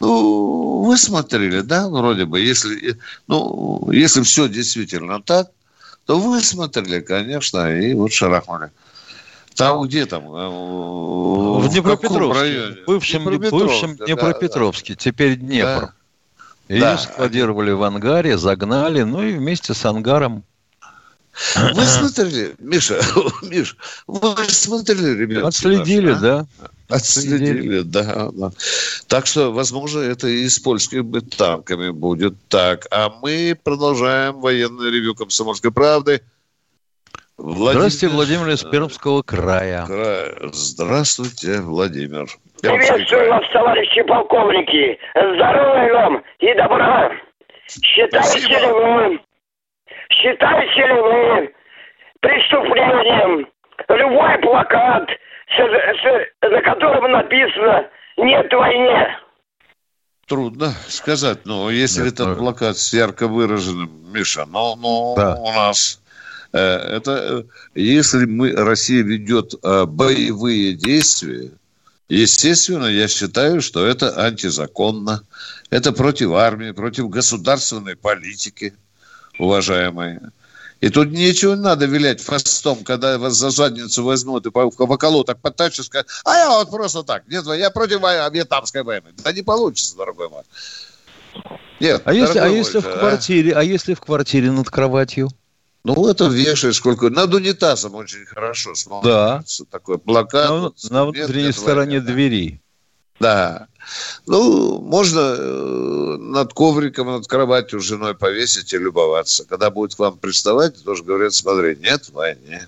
Ну, 0.00 0.82
вы 0.82 0.96
смотрели, 0.98 1.60
да, 1.60 1.88
вроде 1.88 2.24
бы, 2.24 2.40
если, 2.40 2.98
ну, 3.28 3.90
если 3.92 4.22
все 4.22 4.48
действительно 4.48 5.22
так, 5.22 5.50
то 6.06 6.18
вы 6.18 6.40
смотрели, 6.40 7.00
конечно, 7.00 7.78
и 7.78 7.94
вот 7.94 8.12
шарахнули. 8.12 8.70
Там 9.54 9.82
где 9.82 10.06
там? 10.06 10.24
Э, 10.24 10.48
в, 10.48 11.66
в 11.66 11.68
Днепропетровске. 11.68 12.82
В 12.82 12.86
бывшем, 12.86 13.24
бывшем 13.24 13.96
Днепропетровске, 13.96 14.94
да, 14.94 14.98
теперь 14.98 15.36
Днепр. 15.36 15.80
Да. 15.80 15.94
Ее 16.68 16.80
да. 16.80 16.98
складировали 16.98 17.70
в 17.70 17.82
ангаре, 17.82 18.38
загнали, 18.38 19.02
ну 19.02 19.22
и 19.22 19.32
вместе 19.32 19.72
с 19.72 19.84
ангаром 19.84 20.44
вы 21.74 21.84
смотрели, 21.84 22.54
Миша, 22.58 23.00
Миш, 23.42 23.76
вы 24.06 24.34
смотрели, 24.48 25.18
ребята? 25.18 25.48
Отследили, 25.48 26.12
наши, 26.12 26.20
да. 26.20 26.46
Отследили, 26.88 27.80
да, 27.80 28.30
да. 28.32 28.50
Так 29.08 29.26
что, 29.26 29.52
возможно, 29.52 30.00
это 30.00 30.28
и 30.28 30.48
с 30.48 30.58
польскими 30.58 31.20
танками 31.20 31.90
будет 31.90 32.34
так. 32.48 32.86
А 32.90 33.10
мы 33.22 33.58
продолжаем 33.62 34.40
военное 34.40 34.90
ревю 34.90 35.14
«Комсомольской 35.14 35.72
правды». 35.72 36.22
Владимир... 37.38 37.90
Здравствуйте, 37.90 38.14
Владимир 38.14 38.48
из 38.48 38.62
Пермского 38.62 39.22
края. 39.22 39.86
Здравствуйте, 40.52 41.60
Владимир. 41.60 42.26
Приветствую 42.62 43.28
вас, 43.30 43.44
товарищи 43.52 44.02
полковники. 44.02 44.98
Здоровья 45.14 45.92
вам 45.92 46.24
и 46.38 46.54
добра. 46.54 47.12
Считаете 47.68 48.58
ли 48.58 48.66
вы, 48.66 49.20
считаете 50.10 50.86
ли 50.86 50.94
вы 50.94 51.54
преступлением 52.20 53.48
любой 53.88 54.38
плакат, 54.38 55.08
с, 55.48 55.58
с, 55.58 56.50
на 56.50 56.62
котором 56.62 57.10
написано 57.10 57.88
«Нет 58.16 58.52
войне»? 58.52 59.18
Трудно 60.26 60.74
сказать, 60.88 61.44
но 61.44 61.70
если 61.70 62.02
Нет, 62.02 62.14
этот 62.14 62.38
плакат 62.38 62.76
с 62.76 62.92
ярко 62.92 63.28
выраженным, 63.28 64.12
Миша, 64.12 64.44
но, 64.46 64.74
но 64.74 65.14
да. 65.16 65.36
у 65.36 65.52
нас 65.52 66.02
э, 66.52 66.58
это 66.58 67.12
э, 67.12 67.42
если 67.76 68.24
мы 68.24 68.50
Россия 68.52 69.04
ведет 69.04 69.54
э, 69.62 69.84
боевые 69.86 70.72
действия, 70.72 71.52
Естественно, 72.08 72.86
я 72.86 73.08
считаю, 73.08 73.60
что 73.60 73.84
это 73.84 74.24
антизаконно. 74.24 75.22
Это 75.70 75.92
против 75.92 76.32
армии, 76.32 76.70
против 76.70 77.08
государственной 77.08 77.96
политики, 77.96 78.74
уважаемые. 79.38 80.30
И 80.80 80.90
тут 80.90 81.10
ничего 81.10 81.54
не 81.54 81.62
надо 81.62 81.86
вилять 81.86 82.20
фастом, 82.20 82.84
когда 82.84 83.18
вас 83.18 83.34
за 83.34 83.50
задницу 83.50 84.04
возьмут 84.04 84.46
и 84.46 84.50
по, 84.50 84.70
по 84.70 84.82
околоток 84.82 85.40
подтащат 85.40 85.80
и 85.80 85.82
скажут, 85.84 86.08
а 86.24 86.36
я 86.36 86.50
вот 86.50 86.70
просто 86.70 87.02
так, 87.02 87.26
нет, 87.28 87.46
я 87.46 87.70
против 87.70 88.00
вьетнамской 88.00 88.82
войны. 88.82 89.12
Да 89.24 89.32
не 89.32 89.42
получится, 89.42 89.96
дорогой 89.96 90.28
мой. 90.28 90.42
Нет, 91.80 92.02
а 92.04 92.12
если, 92.12 92.38
а 92.38 92.48
если 92.48 92.80
в 92.80 92.90
квартире, 92.90 93.52
а? 93.52 93.60
а 93.60 93.62
если 93.62 93.94
в 93.94 94.00
квартире 94.00 94.50
над 94.50 94.68
кроватью? 94.68 95.30
Ну, 95.84 96.08
это 96.08 96.26
вешает 96.26 96.74
сколько... 96.74 97.10
Над 97.10 97.32
унитазом 97.32 97.94
очень 97.94 98.26
хорошо 98.26 98.74
смотрится. 98.74 99.64
Да. 99.64 99.70
Такой 99.70 99.98
плакат. 99.98 100.50
На, 100.50 100.72
на 100.90 101.04
внутренней 101.04 101.52
стороне 101.52 102.00
да. 102.00 102.12
двери. 102.12 102.60
Да. 103.20 103.68
Ну, 104.26 104.80
можно 104.80 105.36
э, 105.38 106.16
над 106.18 106.52
ковриком, 106.52 107.08
над 107.08 107.26
кроватью 107.26 107.80
женой 107.80 108.14
повесить 108.14 108.72
и 108.72 108.78
любоваться. 108.78 109.44
Когда 109.44 109.70
будет 109.70 109.94
к 109.94 109.98
вам 109.98 110.18
приставать, 110.18 110.82
тоже 110.84 111.04
говорят, 111.04 111.34
смотри, 111.34 111.76
нет 111.76 112.08
войны. 112.10 112.66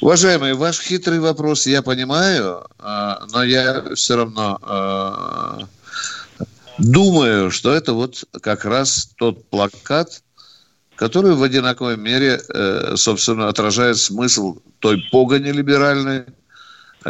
Уважаемый, 0.00 0.54
ваш 0.54 0.80
хитрый 0.80 1.18
вопрос 1.18 1.66
я 1.66 1.82
понимаю, 1.82 2.66
а, 2.78 3.26
но 3.32 3.42
я 3.42 3.94
все 3.94 4.16
равно 4.16 4.58
а, 4.62 5.58
думаю, 6.78 7.50
что 7.50 7.72
это 7.72 7.92
вот 7.92 8.24
как 8.40 8.64
раз 8.64 9.10
тот 9.16 9.44
плакат, 9.48 10.22
который 10.96 11.34
в 11.34 11.42
одинаковой 11.42 11.96
мере, 11.96 12.40
э, 12.48 12.94
собственно, 12.96 13.48
отражает 13.48 13.98
смысл 13.98 14.58
той 14.78 15.02
погони 15.10 15.50
либеральной, 15.50 16.24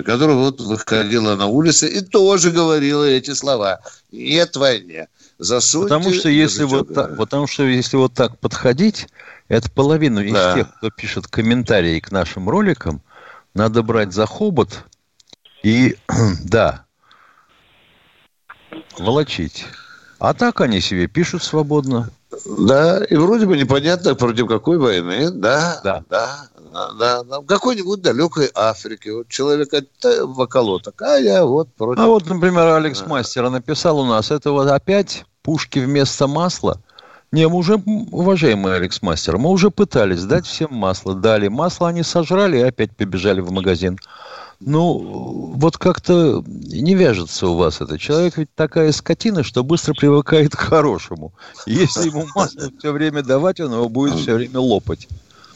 которая 0.02 0.36
вот 0.36 0.60
выходила 0.60 1.36
на 1.36 1.46
улицы 1.46 1.88
и 1.88 2.00
тоже 2.00 2.50
говорила 2.50 3.04
эти 3.04 3.32
слова. 3.32 3.80
Нет 4.10 4.56
войне. 4.56 5.08
Засуньте 5.38 5.94
потому 5.94 6.14
что 6.14 6.28
если 6.28 6.64
вот 6.64 6.94
так, 6.94 7.16
потому 7.16 7.46
что 7.46 7.64
если 7.64 7.96
вот 7.96 8.14
так 8.14 8.38
подходить, 8.38 9.08
это 9.48 9.70
половину 9.70 10.20
да. 10.20 10.24
из 10.24 10.54
тех, 10.54 10.76
кто 10.76 10.90
пишет 10.90 11.26
комментарии 11.26 12.00
к 12.00 12.10
нашим 12.10 12.48
роликам, 12.48 13.02
надо 13.54 13.82
брать 13.82 14.12
за 14.12 14.26
хобот 14.26 14.84
и 15.62 15.96
да, 16.44 16.84
волочить. 18.98 19.66
А 20.18 20.32
так 20.34 20.60
они 20.60 20.80
себе 20.80 21.06
пишут 21.06 21.42
свободно. 21.42 22.10
Да, 22.58 23.04
и 23.04 23.14
вроде 23.16 23.46
бы 23.46 23.56
непонятно, 23.56 24.14
против 24.14 24.48
какой 24.48 24.78
войны. 24.78 25.30
Да, 25.30 25.80
да, 25.84 26.04
да. 26.08 26.48
Да, 26.98 27.22
да. 27.22 27.40
В 27.40 27.46
какой-нибудь 27.46 28.02
далекой 28.02 28.50
Африке. 28.54 29.12
Вот 29.12 29.28
человек 29.28 29.70
в 30.02 30.40
околоток, 30.40 31.00
а 31.02 31.16
я 31.16 31.44
вот 31.44 31.72
против. 31.74 32.02
А 32.02 32.06
вот, 32.06 32.26
например, 32.26 32.66
Алекс 32.66 33.00
да. 33.00 33.06
Мастера 33.06 33.48
написал 33.48 34.00
у 34.00 34.04
нас, 34.04 34.30
это 34.30 34.50
вот 34.50 34.68
опять 34.68 35.24
пушки 35.42 35.78
вместо 35.78 36.26
масла. 36.26 36.80
Не, 37.30 37.48
мы 37.48 37.56
уже, 37.56 37.82
уважаемый 38.12 38.76
Алекс 38.76 39.02
Мастер, 39.02 39.38
мы 39.38 39.50
уже 39.50 39.70
пытались 39.70 40.22
дать 40.22 40.46
всем 40.46 40.72
масло. 40.72 41.14
Дали 41.14 41.48
масло, 41.48 41.88
они 41.88 42.04
сожрали 42.04 42.58
и 42.58 42.62
опять 42.62 42.96
побежали 42.96 43.40
в 43.40 43.50
магазин. 43.50 43.98
Ну, 44.60 45.52
вот 45.56 45.76
как-то 45.76 46.44
не 46.46 46.94
вяжется 46.94 47.48
у 47.48 47.56
вас 47.56 47.80
это. 47.80 47.98
Человек 47.98 48.36
ведь 48.36 48.54
такая 48.54 48.92
скотина, 48.92 49.42
что 49.42 49.64
быстро 49.64 49.94
привыкает 49.94 50.54
к 50.54 50.60
хорошему. 50.60 51.32
Если 51.66 52.08
ему 52.08 52.24
масло 52.36 52.70
все 52.78 52.92
время 52.92 53.22
давать, 53.24 53.58
он 53.58 53.72
его 53.72 53.88
будет 53.88 54.14
все 54.14 54.34
время 54.34 54.60
лопать. 54.60 55.08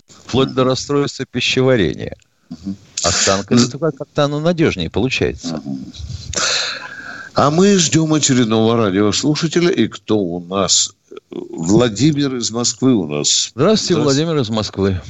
Вплоть 0.08 0.54
до 0.54 0.64
расстройства 0.64 1.26
пищеварения. 1.30 2.16
А 3.04 3.10
с 3.10 3.46
как-то 3.46 4.24
оно 4.24 4.40
надежнее 4.40 4.90
получается. 4.90 5.62
А 7.34 7.50
мы 7.50 7.76
ждем 7.78 8.12
очередного 8.12 8.76
радиослушателя. 8.76 9.70
И 9.70 9.86
кто 9.86 10.18
у 10.18 10.40
нас? 10.40 10.94
Владимир 11.30 12.34
из 12.34 12.50
Москвы 12.50 12.94
у 12.94 13.06
нас. 13.06 13.52
Здравствуйте, 13.54 13.94
Здравствуйте. 13.94 14.02
Владимир 14.02 14.36
из 14.40 14.50
Москвы. 14.50 15.00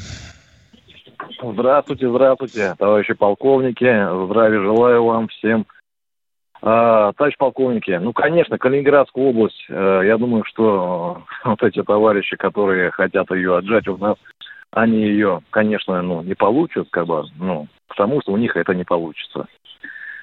Здравствуйте, 1.40 2.10
здравствуйте, 2.10 2.74
товарищи 2.78 3.14
полковники. 3.14 4.26
Здравия 4.26 4.60
желаю 4.60 5.04
вам 5.04 5.28
всем 5.28 5.66
А, 6.60 7.12
товарищ 7.12 7.36
полковники, 7.38 7.92
ну, 7.92 8.12
конечно, 8.12 8.58
Калининградская 8.58 9.24
область, 9.24 9.64
э, 9.68 10.02
я 10.04 10.18
думаю, 10.18 10.42
что 10.44 11.22
вот 11.44 11.62
эти 11.62 11.82
товарищи, 11.84 12.36
которые 12.36 12.90
хотят 12.90 13.30
ее 13.30 13.58
отжать 13.58 13.86
у 13.86 13.96
нас, 13.96 14.16
они 14.72 14.98
ее, 15.00 15.40
конечно, 15.50 16.00
ну, 16.02 16.22
не 16.22 16.34
получат, 16.34 16.88
как 16.90 17.06
бы, 17.06 17.24
ну, 17.38 17.66
потому 17.88 18.20
что 18.20 18.32
у 18.32 18.36
них 18.36 18.56
это 18.56 18.74
не 18.74 18.84
получится. 18.84 19.46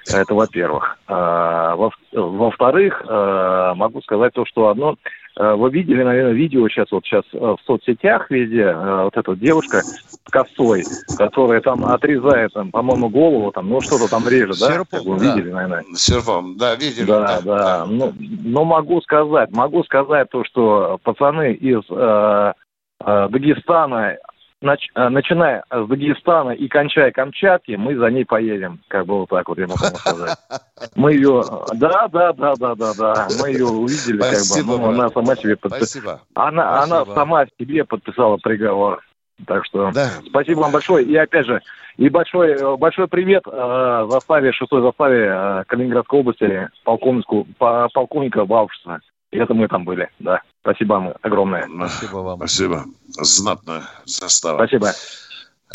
Это 0.07 0.35
во-первых. 0.35 0.99
А, 1.07 1.75
во- 1.75 1.89
во-вторых, 2.13 3.03
а, 3.07 3.73
могу 3.73 4.01
сказать 4.03 4.33
то, 4.33 4.45
что 4.45 4.67
одно... 4.67 4.97
а, 5.35 5.55
Вы 5.55 5.71
видели, 5.71 6.03
наверное, 6.03 6.33
видео 6.33 6.69
сейчас 6.69 6.91
вот 6.91 7.03
сейчас 7.05 7.23
в 7.33 7.57
соцсетях 7.65 8.29
везде, 8.29 8.71
вот 8.75 9.17
эта 9.17 9.35
девушка 9.35 9.79
с 9.81 10.19
косой, 10.29 10.83
которая 11.17 11.59
там 11.61 11.83
отрезает, 11.85 12.53
там, 12.53 12.69
по-моему, 12.69 13.09
голову, 13.09 13.51
там, 13.51 13.67
ну 13.67 13.81
что-то 13.81 14.07
там 14.07 14.27
режет, 14.27 14.59
да? 14.59 14.67
Серпом, 14.67 14.99
вы 15.05 15.19
да. 15.19 15.35
видели, 15.35 15.51
наверное. 15.51 15.83
Серпом, 15.95 16.55
да, 16.55 16.75
видели. 16.75 17.07
Да, 17.07 17.41
да. 17.41 17.85
Ну, 17.87 18.13
но 18.19 18.63
могу 18.63 19.01
сказать, 19.01 19.49
могу 19.51 19.83
сказать 19.85 20.29
то, 20.29 20.43
что 20.43 20.99
пацаны 21.03 21.53
из 21.53 21.81
э, 21.89 22.53
Дагестана, 22.99 24.17
нач- 24.61 24.89
э, 24.95 25.09
начиная 25.09 25.63
с 25.71 25.87
Дагестана 25.87 26.51
и 26.51 26.67
кончая 26.67 27.11
Камчатки, 27.11 27.73
мы 27.73 27.95
за 27.95 28.07
ней 28.09 28.25
поедем. 28.25 28.79
Как 28.87 29.05
бы 29.05 29.19
вот 29.19 29.29
так 29.29 29.47
вот 29.47 29.57
я 29.57 29.67
могу 29.67 29.83
сказать. 29.97 30.37
Мы 30.95 31.13
ее, 31.13 31.43
да, 31.75 32.07
да, 32.09 32.33
да, 32.33 32.53
да, 32.55 32.75
да, 32.75 32.93
да, 32.97 33.27
мы 33.41 33.49
ее 33.49 33.65
увидели, 33.65 34.17
Спасибо, 34.17 34.71
как 34.73 34.81
бы, 34.81 34.87
ну, 34.87 34.89
она 34.93 35.09
сама 35.09 35.35
себе 35.37 35.55
подписала. 35.55 35.85
Спасибо. 35.85 36.21
Она, 36.35 36.83
она 36.83 37.05
сама 37.05 37.45
себе 37.57 37.83
подписала 37.85 38.37
приговор. 38.37 39.01
Так 39.47 39.65
что 39.65 39.91
Да. 39.93 40.09
спасибо 40.29 40.59
вам 40.61 40.71
большое. 40.71 41.05
И 41.05 41.15
опять 41.15 41.45
же, 41.45 41.61
и 41.97 42.09
большой, 42.09 42.51
э, 42.51 42.75
большой 42.77 43.07
привет 43.07 43.43
э, 43.45 44.07
заставе, 44.09 44.51
шестой 44.51 44.81
заставе 44.81 45.25
э, 45.29 45.63
Калининградской 45.67 46.19
области, 46.19 46.69
полковнику, 46.83 47.45
по- 47.57 47.89
полковника 47.93 48.45
Баушиса. 48.45 48.99
И 49.35 49.37
это 49.37 49.53
мы 49.53 49.67
там 49.67 49.83
были, 49.83 50.09
да. 50.19 50.41
Спасибо 50.61 50.93
вам 50.93 51.13
огромное. 51.21 51.67
Спасибо 51.67 52.17
вам. 52.19 52.37
Спасибо. 52.37 52.85
Знатная 53.09 53.83
состава. 54.05 54.65
Спасибо. 54.65 54.93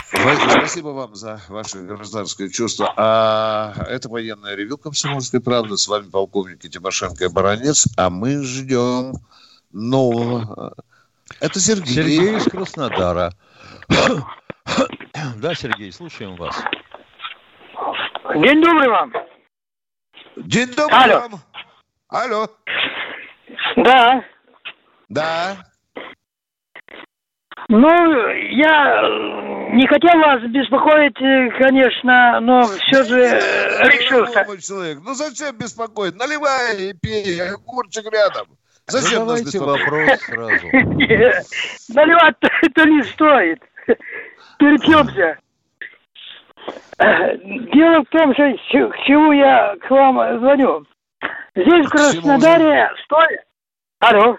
Спасибо 0.09 0.89
вам 0.89 1.15
за 1.15 1.43
ваше 1.51 1.81
гражданское 1.81 2.49
чувство. 2.49 2.91
А 2.97 3.75
это 3.87 4.09
военное 4.09 4.55
ревю 4.55 4.79
«Комсомольской 4.79 5.43
правды». 5.43 5.77
С 5.77 5.89
вами 5.89 6.09
полковники 6.09 6.71
Тимошенко 6.71 7.27
и 7.27 7.29
Баранец. 7.29 7.87
А 7.99 8.09
мы 8.09 8.43
ждем 8.43 9.13
нового. 9.73 10.73
Это 11.41 11.61
Сергей. 11.61 11.95
Сергей 11.95 12.37
из 12.37 12.45
Краснодара. 12.45 13.33
Да, 15.37 15.55
Сергей, 15.55 15.91
слушаем 15.93 16.37
вас. 16.37 16.57
День 18.37 18.63
добрый 18.63 18.89
вам. 18.89 19.13
День 20.37 20.69
добрый 20.69 20.99
Алло. 21.03 21.21
вам. 21.21 21.41
Алло. 22.09 22.49
Да. 23.85 24.25
Да. 25.09 25.57
Ну, 27.69 27.89
я 27.89 29.03
э, 29.03 29.75
не 29.75 29.87
хотел 29.87 30.19
вас 30.19 30.43
беспокоить, 30.43 31.21
э, 31.21 31.51
конечно, 31.59 32.41
но 32.41 32.63
все 32.63 33.05
же 33.05 33.21
э, 33.21 33.89
решил. 33.89 34.27
Человек, 34.59 34.99
ну 35.05 35.15
зачем 35.15 35.57
беспокоить? 35.57 36.17
Наливай 36.17 36.91
и 36.91 36.95
пей, 36.95 37.41
огурчик 37.41 38.05
рядом. 38.13 38.49
Зачем 38.87 39.27
нас 39.27 39.41
Задавайте 39.41 39.59
беспокоить? 39.59 39.85
вопрос 39.85 40.21
сразу. 40.27 40.67
Наливать-то 41.95 42.49
это 42.63 42.85
не 42.87 43.03
стоит. 43.05 43.63
Перепьемся. 44.59 45.39
Дело 47.73 48.05
в 48.05 48.09
том, 48.11 48.35
что 48.35 48.89
к 48.89 48.99
чему 49.07 49.33
я 49.33 49.77
к 49.77 49.91
вам 49.91 50.41
звоню. 50.41 50.85
Здесь 51.55 51.87
в 51.87 51.91
Краснодаре 51.91 52.91
стоит... 53.05 53.41
Алло. 54.01 54.37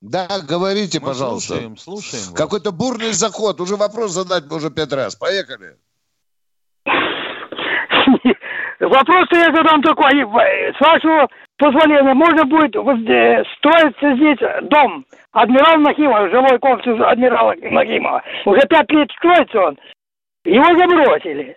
Да, 0.00 0.28
говорите, 0.48 1.00
Мы 1.00 1.06
пожалуйста. 1.08 1.54
слушаем, 1.54 1.76
слушаем 1.76 2.24
вас. 2.30 2.34
Какой-то 2.34 2.70
бурный 2.72 3.12
заход. 3.12 3.60
Уже 3.60 3.74
вопрос 3.76 4.12
задать 4.12 4.48
можно 4.48 4.70
пять 4.70 4.92
раз. 4.92 5.16
Поехали. 5.16 5.76
Вопрос 8.80 9.26
я 9.32 9.46
задам 9.52 9.82
такой. 9.82 10.20
э, 10.22 10.72
С 10.72 10.80
вашего 10.80 11.26
позволения, 11.58 12.14
можно 12.14 12.44
будет 12.44 12.76
э, 12.76 13.44
строиться 13.56 14.14
здесь 14.14 14.38
дом 14.70 15.04
адмирала 15.32 15.78
Нахимова, 15.78 16.30
жилой 16.30 16.58
комплекс 16.60 17.00
адмирала 17.04 17.54
Нахимова. 17.60 18.22
Уже 18.46 18.60
пять 18.68 18.88
лет 18.92 19.10
строится 19.18 19.58
он. 19.60 19.78
Его 20.44 20.64
забросили. 20.78 21.56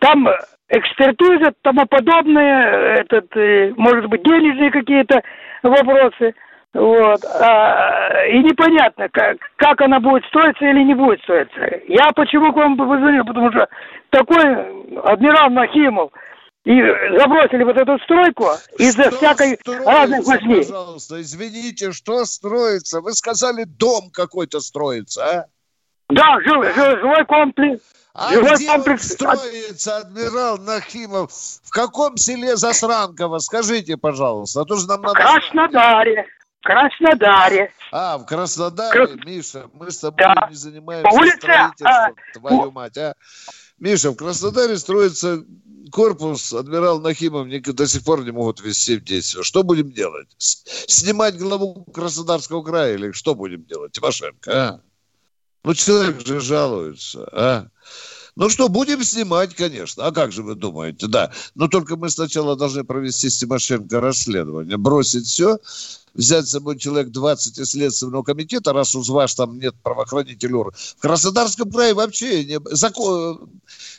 Там 0.00 0.26
э, 0.26 0.36
экспертиза, 0.70 1.52
тому 1.62 1.86
подобное, 1.86 2.96
этот, 2.96 3.32
может 3.78 4.06
быть, 4.06 4.24
денежные 4.24 4.72
какие-то 4.72 5.22
вопросы. 5.68 6.34
Вот. 6.72 7.24
А, 7.24 8.26
и 8.26 8.38
непонятно, 8.38 9.08
как, 9.12 9.38
как 9.56 9.80
она 9.80 9.98
будет 9.98 10.24
строиться 10.26 10.64
или 10.64 10.84
не 10.84 10.94
будет 10.94 11.20
строиться. 11.22 11.60
Я 11.88 12.10
почему 12.14 12.52
к 12.52 12.56
вам 12.56 12.76
позвонил? 12.76 13.24
Потому 13.24 13.50
что 13.50 13.68
такой 14.10 14.40
адмирал 15.02 15.50
Нахимов 15.50 16.12
и 16.64 16.80
забросили 17.18 17.64
вот 17.64 17.76
эту 17.76 17.98
стройку 18.04 18.46
из-за 18.78 19.10
всякой 19.10 19.58
разных 19.84 20.26
возни. 20.26 20.56
Пожалуйста, 20.56 21.20
извините, 21.20 21.90
что 21.92 22.24
строится? 22.24 23.00
Вы 23.00 23.12
сказали, 23.14 23.64
дом 23.64 24.10
какой-то 24.12 24.60
строится, 24.60 25.24
а? 25.24 25.44
Да, 26.08 26.38
жил- 26.44 26.64
жилой 26.72 27.24
комплекс. 27.24 27.82
А 28.12 28.32
Жилой 28.34 28.56
где 28.56 28.68
он 28.70 28.74
комплекс. 28.76 29.12
строится, 29.12 29.98
адмирал 29.98 30.58
Нахимов? 30.58 31.30
В 31.62 31.70
каком 31.70 32.16
селе 32.16 32.56
Засранково? 32.56 33.38
Скажите, 33.38 33.96
пожалуйста. 33.96 34.62
А 34.62 34.64
то 34.64 34.76
же 34.76 34.86
нам 34.88 35.00
В 35.00 35.02
надо... 35.02 35.14
Краснодаре. 35.20 36.26
В 36.60 36.64
Краснодаре. 36.66 37.72
А, 37.92 38.18
в 38.18 38.26
Краснодаре, 38.26 39.06
Крас- 39.06 39.24
Миша, 39.24 39.70
мы 39.72 39.90
с 39.90 39.98
тобой 39.98 40.18
Да. 40.24 40.48
не 40.50 40.56
занимаемся 40.56 41.08
По 41.08 41.14
улице, 41.14 41.36
строительством, 41.38 41.88
а, 41.88 42.10
твою 42.38 42.70
мать, 42.72 42.98
а? 42.98 43.14
Миша, 43.78 44.10
в 44.10 44.16
Краснодаре 44.16 44.76
строится 44.76 45.42
корпус, 45.90 46.52
адмирал 46.52 47.00
Нахимов 47.00 47.46
не- 47.46 47.60
до 47.60 47.86
сих 47.86 48.04
пор 48.04 48.24
не 48.24 48.30
могут 48.32 48.60
ввести 48.60 48.96
в 48.96 49.04
действие. 49.04 49.42
Что 49.42 49.62
будем 49.62 49.90
делать? 49.92 50.28
С- 50.36 50.64
Снимать 50.86 51.38
главу 51.38 51.84
Краснодарского 51.94 52.62
края 52.62 52.94
или 52.94 53.12
что 53.12 53.34
будем 53.34 53.64
делать? 53.64 53.92
Тимошенко, 53.92 54.50
а? 54.52 54.80
Ну, 55.62 55.74
человек 55.74 56.26
же 56.26 56.40
жалуется, 56.40 57.28
а? 57.32 57.68
Ну 58.36 58.48
что, 58.48 58.68
будем 58.68 59.02
снимать, 59.04 59.54
конечно. 59.54 60.06
А 60.06 60.12
как 60.12 60.32
же 60.32 60.42
вы 60.42 60.54
думаете? 60.54 61.08
Да. 61.08 61.32
Но 61.54 61.68
только 61.68 61.96
мы 61.96 62.08
сначала 62.08 62.56
должны 62.56 62.84
провести 62.84 63.28
с 63.28 63.38
Тимошенко 63.38 64.00
расследование, 64.00 64.78
бросить 64.78 65.26
все, 65.26 65.58
взять 66.14 66.46
с 66.46 66.52
собой 66.52 66.78
человек 66.78 67.10
20 67.10 67.58
из 67.58 67.70
Следственного 67.70 68.22
комитета, 68.22 68.72
раз 68.72 68.94
уж 68.94 69.08
ваш 69.08 69.34
там 69.34 69.58
нет 69.58 69.74
правоохранителей. 69.82 70.54
В 70.54 71.00
Краснодарском 71.00 71.70
крае 71.70 71.92
вообще 71.92 72.44
не, 72.44 72.60
закон, 72.70 73.50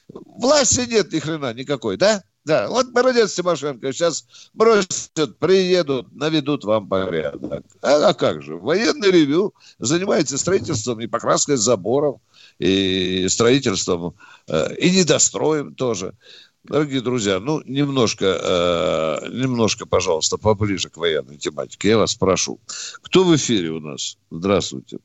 власти 0.10 0.88
нет 0.90 1.12
ни 1.12 1.20
хрена 1.20 1.54
никакой, 1.54 1.98
да? 1.98 2.24
Да, 2.44 2.70
вот 2.70 2.92
молодец 2.92 3.36
Тимошенко, 3.36 3.94
сейчас 3.94 4.26
бросят, 4.54 5.38
приедут, 5.38 6.12
наведут 6.12 6.64
вам 6.64 6.88
порядок. 6.88 7.64
А, 7.82 8.10
а 8.10 8.14
как 8.16 8.42
же, 8.42 8.56
военный 8.56 9.12
ревю 9.12 9.54
занимается 9.78 10.40
строительством 10.40 11.00
и 11.02 11.08
покраской 11.08 11.56
заборов, 11.58 12.20
и 12.58 13.28
строительством, 13.30 14.16
э, 14.48 14.76
и 14.76 14.90
недостроем 14.90 15.76
тоже. 15.76 16.16
Дорогие 16.64 17.02
друзья, 17.02 17.40
ну, 17.40 17.62
немножко, 17.66 18.26
э, 18.26 19.30
немножко, 19.30 19.86
пожалуйста, 19.86 20.38
поближе 20.38 20.90
к 20.90 20.98
военной 20.98 21.38
тематике. 21.38 21.90
Я 21.90 21.98
вас 22.00 22.16
прошу. 22.16 22.60
Кто 23.04 23.24
в 23.24 23.36
эфире 23.36 23.70
у 23.70 23.80
нас? 23.80 24.18
Здравствуйте. 24.32 24.98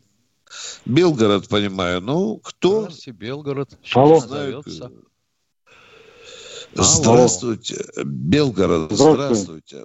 Белгород, 0.87 1.49
понимаю. 1.49 2.01
Ну, 2.01 2.39
кто? 2.39 2.83
Здравствуйте, 2.83 3.11
Белгород. 3.11 3.71
Алло. 3.93 4.21
Сейчас 4.21 4.91
Здравствуйте. 6.79 7.77
Белгород, 8.05 8.93
Здравствуйте. 8.93 9.85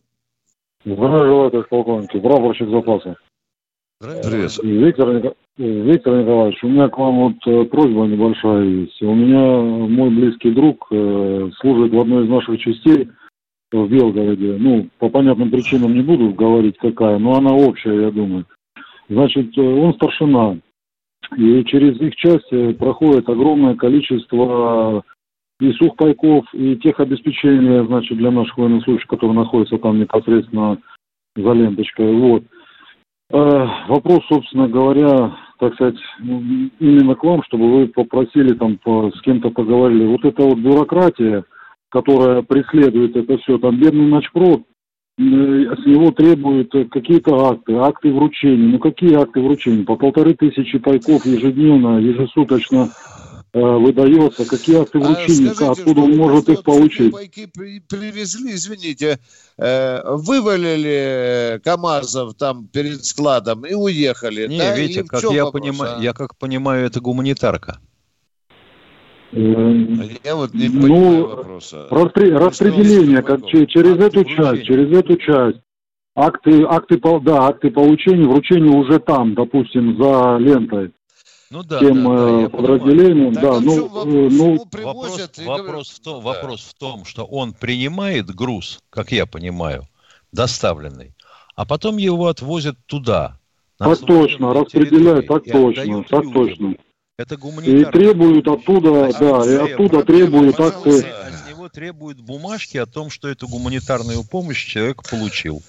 Здравия 0.83 1.25
желаю, 1.25 1.51
товарищ 1.51 1.69
полковник. 1.69 2.11
Прапорщик 2.11 2.69
запаса. 2.69 3.15
Привет. 3.99 4.57
Виктор, 4.63 5.09
Ника- 5.09 5.35
Виктор 5.57 6.21
Николаевич, 6.21 6.63
у 6.63 6.69
меня 6.69 6.89
к 6.89 6.97
вам 6.97 7.15
вот 7.19 7.35
э, 7.45 7.65
просьба 7.65 8.05
небольшая 8.05 8.63
есть. 8.63 8.99
У 9.03 9.13
меня 9.13 9.61
мой 9.61 10.09
близкий 10.09 10.49
друг 10.51 10.87
э, 10.91 11.51
служит 11.59 11.93
в 11.93 11.99
одной 11.99 12.25
из 12.25 12.29
наших 12.29 12.59
частей 12.59 13.09
в 13.71 13.87
Белгороде. 13.87 14.57
Ну, 14.59 14.89
по 14.97 15.09
понятным 15.09 15.51
причинам 15.51 15.93
не 15.93 16.01
буду 16.01 16.33
говорить 16.33 16.77
какая, 16.79 17.19
но 17.19 17.35
она 17.35 17.53
общая, 17.53 18.05
я 18.05 18.11
думаю. 18.11 18.47
Значит, 19.07 19.55
э, 19.55 19.61
он 19.61 19.93
старшина. 19.93 20.57
И 21.37 21.63
через 21.65 22.01
их 22.01 22.15
часть 22.15 22.49
проходит 22.79 23.29
огромное 23.29 23.75
количество 23.75 25.03
и 25.61 25.71
сухпайков, 25.73 26.45
и 26.53 26.75
тех 26.77 26.99
обеспечения, 26.99 27.85
значит, 27.85 28.17
для 28.17 28.31
наших 28.31 28.57
военнослужащих, 28.57 29.07
которые 29.07 29.35
находятся 29.35 29.77
там 29.77 29.99
непосредственно 29.99 30.79
за 31.35 31.51
ленточкой. 31.53 32.13
Вот. 32.15 32.43
Э, 33.31 33.67
Вопрос, 33.87 34.21
собственно 34.27 34.67
говоря, 34.67 35.37
так 35.59 35.75
сказать, 35.75 35.97
ну, 36.19 36.41
именно 36.79 37.13
к 37.13 37.23
вам, 37.23 37.43
чтобы 37.43 37.71
вы 37.71 37.87
попросили 37.87 38.55
там 38.55 38.79
по- 38.83 39.11
с 39.11 39.21
кем-то 39.21 39.51
поговорили. 39.51 40.07
Вот 40.07 40.25
эта 40.25 40.41
вот 40.43 40.57
бюрократия, 40.57 41.43
которая 41.89 42.41
преследует 42.41 43.15
это 43.15 43.37
все, 43.37 43.59
там 43.59 43.79
бедный 43.79 44.07
начпрод, 44.07 44.63
э, 45.19 45.21
с 45.21 45.85
него 45.85 46.09
требуют 46.09 46.71
какие-то 46.89 47.49
акты, 47.51 47.75
акты 47.75 48.11
вручения. 48.11 48.67
Ну 48.67 48.79
какие 48.79 49.13
акты 49.13 49.39
вручения? 49.41 49.85
По 49.85 49.95
полторы 49.95 50.33
тысячи 50.33 50.79
пайков 50.79 51.23
ежедневно, 51.23 51.99
ежесуточно 51.99 52.87
выдается. 53.53 54.45
Какие 54.47 54.81
акты 54.81 54.99
вручения? 54.99 55.51
А 55.51 55.55
скажите, 55.55 55.81
Откуда 55.81 56.01
он 56.01 56.13
что 56.13 56.21
может 56.21 56.49
их 56.49 56.63
получить? 56.63 57.11
Пайки 57.11 57.47
при- 57.53 57.79
привезли, 57.79 58.53
извините, 58.53 59.19
э, 59.57 59.99
вывалили 60.15 61.59
КАМАЗов 61.63 62.35
там 62.35 62.67
перед 62.67 63.03
складом 63.03 63.65
и 63.65 63.73
уехали. 63.73 64.47
Не, 64.47 64.57
да? 64.59 64.75
Витя, 64.77 64.99
И 64.99 65.03
в 65.03 65.07
как 65.07 65.23
я, 65.23 65.45
вопрос, 65.45 65.61
понимаю, 65.61 65.97
а? 65.97 66.01
я 66.01 66.13
как 66.13 66.37
понимаю, 66.37 66.85
это 66.85 67.01
гуманитарка. 67.01 67.79
Э, 69.33 69.37
Я 70.23 70.35
вот 70.35 70.53
не 70.53 70.67
Ну, 70.69 70.81
понимаю 70.81 71.27
вопроса. 71.27 71.87
Распри- 71.89 72.31
Ну, 72.31 72.39
распределение, 72.39 73.21
как 73.21 73.45
через 73.47 73.93
Акты 73.93 74.05
эту 74.05 74.19
вручения. 74.19 74.37
часть, 74.55 74.63
через 74.65 74.97
эту 74.97 75.17
часть. 75.17 75.57
Акты, 76.15 76.63
акты, 76.67 76.97
пол- 76.97 77.21
да, 77.21 77.47
акты 77.47 77.71
получения, 77.71 78.25
вручения 78.27 78.69
уже 78.77 78.99
там, 78.99 79.33
допустим, 79.33 79.95
за 79.97 80.37
лентой, 80.39 80.91
Ну 81.51 81.63
да, 81.63 81.79
тем 81.79 82.03
да, 82.05 82.15
да, 82.15 82.41
э, 82.43 82.49
Так, 82.49 83.41
да, 83.41 83.59
ну, 83.59 83.75
э, 83.75 83.89
вопрос? 83.89 84.33
ну, 84.33 84.53
Вопрос, 84.55 85.29
и 85.37 85.43
вопрос, 85.43 85.89
в 85.89 85.99
том, 85.99 86.23
да. 86.23 86.29
вопрос 86.29 86.61
в 86.61 86.73
том, 86.75 87.03
что 87.03 87.25
он 87.25 87.53
принимает 87.53 88.33
груз, 88.33 88.79
как 88.89 89.11
я 89.11 89.25
понимаю, 89.25 89.85
доставленный, 90.31 91.13
а 91.57 91.65
потом 91.65 91.97
его 91.97 92.27
отвозят 92.27 92.77
туда. 92.85 93.37
так 93.77 93.99
точно, 93.99 94.53
распределяют, 94.53 95.27
так 95.27 95.45
и 95.45 95.51
точно, 95.51 96.03
так 96.03 96.23
людям. 96.23 96.33
точно. 96.33 96.75
Это 97.17 97.35
И 97.35 97.37
гуманитарная 97.37 97.91
требуют 97.91 98.47
оттуда, 98.47 99.07
А 99.07 99.11
да, 99.11 99.45
и 99.45 99.73
оттуда 99.73 100.03
требуют 100.05 100.57
акты. 100.57 101.01
С 101.01 101.49
него 101.49 101.67
требуют 101.67 102.21
бумажки 102.21 102.77
о 102.77 102.85
том, 102.85 103.09
что 103.09 103.27
эту 103.27 103.49
гуманитарную 103.49 104.23
помощь 104.23 104.65
человек 104.65 105.03
получил. 105.03 105.61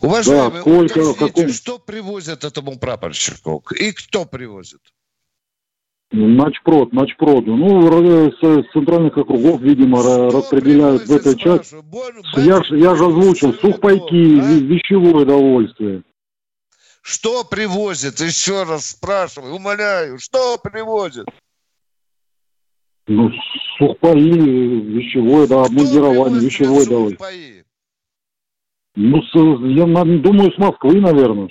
Уважаемый, 0.00 0.54
Да, 0.54 0.60
сколько, 0.60 0.98
уточните, 0.98 1.14
каком- 1.14 1.52
что 1.52 1.78
привозят 1.78 2.42
этому 2.42 2.76
прапорщику? 2.80 3.62
И 3.78 3.92
кто 3.92 4.24
привозит? 4.24 4.80
Начпрод, 6.16 6.92
начпроду. 6.92 7.56
Ну, 7.56 7.90
с, 7.90 8.38
с 8.40 8.72
центральных 8.72 9.18
округов, 9.18 9.60
видимо, 9.60 10.00
распределяют 10.30 11.08
в 11.08 11.12
этой 11.12 11.36
части. 11.36 11.74
Я 12.36 12.62
я 12.70 12.94
же 12.94 13.06
озвучил, 13.06 13.52
сухпайки, 13.54 14.38
а? 14.38 14.52
ве- 14.52 14.60
вещевое 14.60 15.24
довольствие. 15.24 16.04
Что 17.02 17.42
привозит? 17.42 18.20
Еще 18.20 18.62
раз 18.62 18.90
спрашиваю, 18.90 19.54
умоляю, 19.54 20.20
что 20.20 20.56
привозит? 20.56 21.26
Ну, 23.08 23.30
сухпаи, 23.78 24.20
вещевое, 24.20 25.48
да, 25.48 25.64
обмундирование, 25.64 26.40
вещевое 26.40 26.86
довольствие. 26.86 27.64
Ну, 28.94 29.20
я 29.66 29.84
думаю, 29.84 30.52
с 30.52 30.58
Москвы, 30.58 31.00
наверное. 31.00 31.48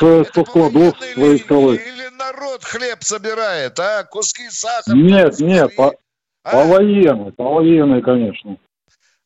Ж. 0.00 0.24
С, 0.24 0.28
Это 0.28 0.34
со 0.34 0.44
складов 0.44 1.00
линии 1.00 1.36
столов. 1.38 1.74
Или 1.74 2.08
народ 2.16 2.64
хлеб 2.64 3.02
собирает, 3.02 3.78
а? 3.78 4.04
Куски 4.04 4.48
сахара? 4.50 4.96
Нет, 4.96 5.38
нет, 5.40 5.74
по, 5.76 5.94
А? 6.42 6.50
по 6.50 6.64
военной, 6.64 7.32
по 7.32 7.44
военной, 7.54 8.02
конечно. 8.02 8.56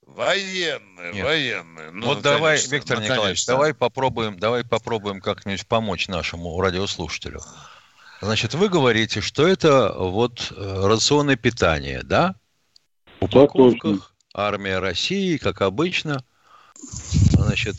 Военные, 0.06 1.12
Нет. 1.12 1.24
военные. 1.24 1.90
Ну, 1.90 2.06
вот 2.06 2.22
давай, 2.22 2.56
конечно, 2.56 2.74
Виктор 2.74 2.98
ну, 2.98 3.04
Николаевич, 3.04 3.44
конечно. 3.44 3.54
давай 3.54 3.74
попробуем, 3.74 4.38
давай 4.38 4.64
попробуем 4.64 5.20
как-нибудь 5.20 5.66
помочь 5.66 6.06
нашему 6.06 6.60
радиослушателю. 6.60 7.40
Значит, 8.20 8.54
вы 8.54 8.68
говорите, 8.68 9.20
что 9.20 9.46
это 9.46 9.92
вот 9.92 10.52
э, 10.56 10.86
рационы 10.86 11.36
питания, 11.36 12.02
да? 12.04 12.36
В 13.20 13.24
упаковках 13.24 14.14
армия 14.32 14.78
России, 14.78 15.36
как 15.36 15.62
обычно. 15.62 16.24
Значит, 17.44 17.76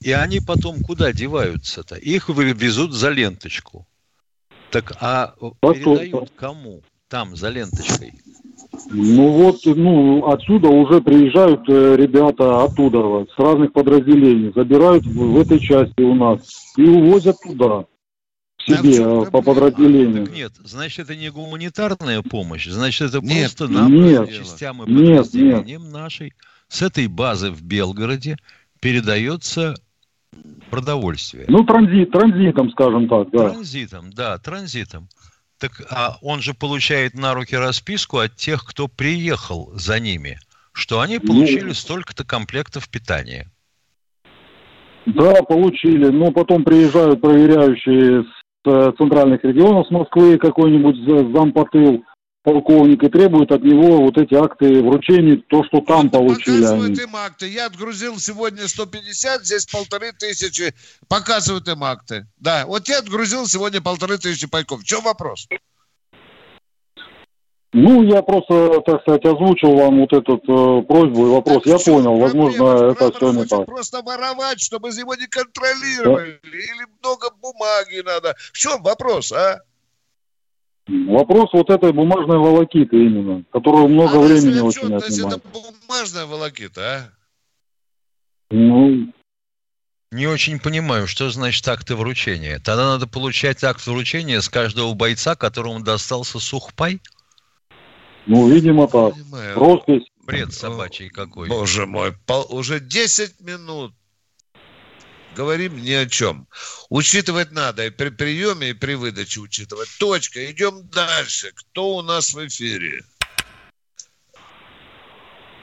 и 0.00 0.12
они 0.12 0.40
потом 0.40 0.80
куда 0.80 1.12
деваются-то? 1.12 1.96
Их 1.96 2.28
везут 2.28 2.92
за 2.92 3.10
ленточку. 3.10 3.86
Так, 4.70 4.92
а 5.00 5.34
передают 5.60 6.30
кому 6.36 6.82
там 7.08 7.34
за 7.36 7.48
ленточкой? 7.48 8.12
Ну 8.90 9.28
вот, 9.30 9.60
ну, 9.64 10.30
отсюда 10.30 10.68
уже 10.68 11.00
приезжают 11.00 11.68
э, 11.68 11.96
ребята 11.96 12.62
оттуда, 12.62 13.26
с 13.34 13.38
разных 13.38 13.72
подразделений, 13.72 14.52
забирают 14.54 15.04
в, 15.06 15.14
в 15.14 15.40
этой 15.40 15.58
части 15.58 16.00
у 16.02 16.14
нас 16.14 16.40
и 16.76 16.82
увозят 16.82 17.36
туда, 17.42 17.86
к 18.58 18.62
себе, 18.62 18.96
э, 18.96 19.24
по 19.30 19.42
проблема? 19.42 19.42
подразделению. 19.42 20.26
Так 20.26 20.34
нет, 20.34 20.52
значит, 20.62 21.00
это 21.00 21.16
не 21.16 21.30
гуманитарная 21.30 22.22
помощь, 22.22 22.68
значит, 22.68 23.08
это 23.08 23.20
Нет, 23.20 23.56
просто 23.56 23.72
нет. 23.72 24.20
нам, 24.20 24.28
частям 24.28 24.82
и 24.84 24.90
Нет, 24.90 25.16
подразделениям 25.16 25.90
нашей, 25.90 26.34
с 26.68 26.82
этой 26.82 27.06
базы 27.06 27.50
в 27.50 27.62
Белгороде 27.62 28.36
передается 28.80 29.74
продовольствие. 30.70 31.46
Ну, 31.48 31.64
транзит, 31.64 32.10
транзитом, 32.12 32.70
скажем 32.70 33.08
так, 33.08 33.30
да. 33.30 33.50
Транзитом, 33.50 34.12
да, 34.12 34.38
транзитом. 34.38 35.08
Так, 35.58 35.82
а 35.90 36.16
он 36.22 36.40
же 36.40 36.54
получает 36.54 37.14
на 37.14 37.34
руки 37.34 37.56
расписку 37.56 38.18
от 38.18 38.36
тех, 38.36 38.64
кто 38.64 38.86
приехал 38.86 39.70
за 39.74 39.98
ними, 39.98 40.38
что 40.72 41.00
они 41.00 41.18
Ну, 41.20 41.26
получили 41.26 41.72
столько-то 41.72 42.24
комплектов 42.24 42.88
питания. 42.88 43.50
Да, 45.06 45.42
получили. 45.42 46.08
Но 46.10 46.30
потом 46.30 46.64
приезжают 46.64 47.20
проверяющие 47.20 48.22
с 48.22 48.26
э, 48.66 48.92
центральных 48.98 49.42
регионов 49.42 49.86
с 49.88 49.90
Москвы, 49.90 50.38
какой-нибудь 50.38 50.96
за- 51.08 51.32
зампотыл, 51.32 52.04
полковник, 52.42 53.02
и 53.02 53.08
требуют 53.08 53.52
от 53.52 53.62
него 53.62 53.98
вот 54.02 54.16
эти 54.16 54.34
акты 54.34 54.82
вручения, 54.82 55.42
то, 55.48 55.64
что 55.64 55.80
там 55.80 56.02
Вот 56.04 56.12
получили 56.12 56.60
Показывают 56.62 56.98
они. 56.98 57.08
им 57.08 57.16
акты. 57.16 57.48
Я 57.48 57.66
отгрузил 57.66 58.18
сегодня 58.18 58.66
150, 58.68 59.44
здесь 59.44 59.66
полторы 59.66 60.12
тысячи. 60.12 60.74
Показывают 61.08 61.68
им 61.68 61.84
акты. 61.84 62.26
Да, 62.38 62.64
вот 62.66 62.88
я 62.88 62.98
отгрузил 62.98 63.46
сегодня 63.46 63.80
полторы 63.80 64.18
тысячи 64.18 64.48
пайков. 64.48 64.80
В 64.80 64.84
чем 64.84 65.02
вопрос? 65.02 65.46
Ну, 67.74 68.02
я 68.02 68.22
просто, 68.22 68.80
так 68.86 69.02
сказать, 69.02 69.26
озвучил 69.26 69.74
вам 69.76 70.00
вот 70.00 70.12
эту 70.14 70.36
э, 70.38 70.82
просьбу 70.86 71.26
и 71.26 71.30
вопрос. 71.30 71.64
Так 71.64 71.66
Я 71.66 71.78
понял, 71.78 72.16
возможно, 72.18 72.64
проблема? 72.64 72.92
это 72.92 73.10
Прапор 73.10 73.16
все 73.30 73.32
не 73.40 73.44
так. 73.46 73.66
просто 73.66 74.02
воровать, 74.02 74.58
чтобы 74.60 74.88
его 74.88 75.14
не 75.14 75.26
контролировали. 75.26 76.40
Или 76.44 76.86
много 77.02 77.28
бумаги 77.42 78.02
надо. 78.06 78.34
В 78.54 78.56
чем 78.56 78.82
вопрос, 78.82 79.32
а? 79.32 79.60
Вопрос 80.88 81.50
вот 81.52 81.68
этой 81.68 81.92
бумажной 81.92 82.38
волокиты 82.38 82.96
именно, 82.96 83.44
которую 83.52 83.88
много 83.88 84.18
а 84.18 84.20
времени 84.20 84.60
очень 84.60 84.94
отнимает. 84.94 85.38
это 85.38 85.48
бумажная 85.86 86.24
волокита, 86.24 86.80
а? 86.80 87.10
Ну, 88.50 89.12
Не 90.10 90.26
очень 90.26 90.58
понимаю, 90.58 91.06
что 91.06 91.28
значит 91.30 91.68
акты 91.68 91.94
вручения. 91.94 92.56
Тогда 92.56 92.86
надо 92.86 93.06
получать 93.06 93.62
акт 93.64 93.86
вручения 93.86 94.40
с 94.40 94.48
каждого 94.48 94.94
бойца, 94.94 95.36
которому 95.36 95.80
достался 95.80 96.38
сухпай? 96.38 97.00
ну, 98.24 98.48
видимо 98.48 98.88
так. 98.88 99.12
Понимаю. 99.12 99.54
Роспись. 99.58 100.06
Бред 100.24 100.54
собачий 100.54 101.10
какой. 101.10 101.48
Боже 101.48 101.86
мой, 101.86 102.12
пол- 102.26 102.46
уже 102.48 102.80
10 102.80 103.40
минут 103.40 103.92
говорим 105.38 105.76
ни 105.76 105.92
о 105.92 106.06
чем. 106.06 106.46
Учитывать 106.90 107.52
надо 107.52 107.86
и 107.86 107.90
при 107.90 108.10
приеме, 108.10 108.70
и 108.70 108.72
при 108.74 108.94
выдаче 108.94 109.40
учитывать. 109.40 109.88
Точка. 110.00 110.50
Идем 110.50 110.88
дальше. 110.92 111.52
Кто 111.54 111.96
у 111.96 112.02
нас 112.02 112.34
в 112.34 112.46
эфире? 112.46 113.00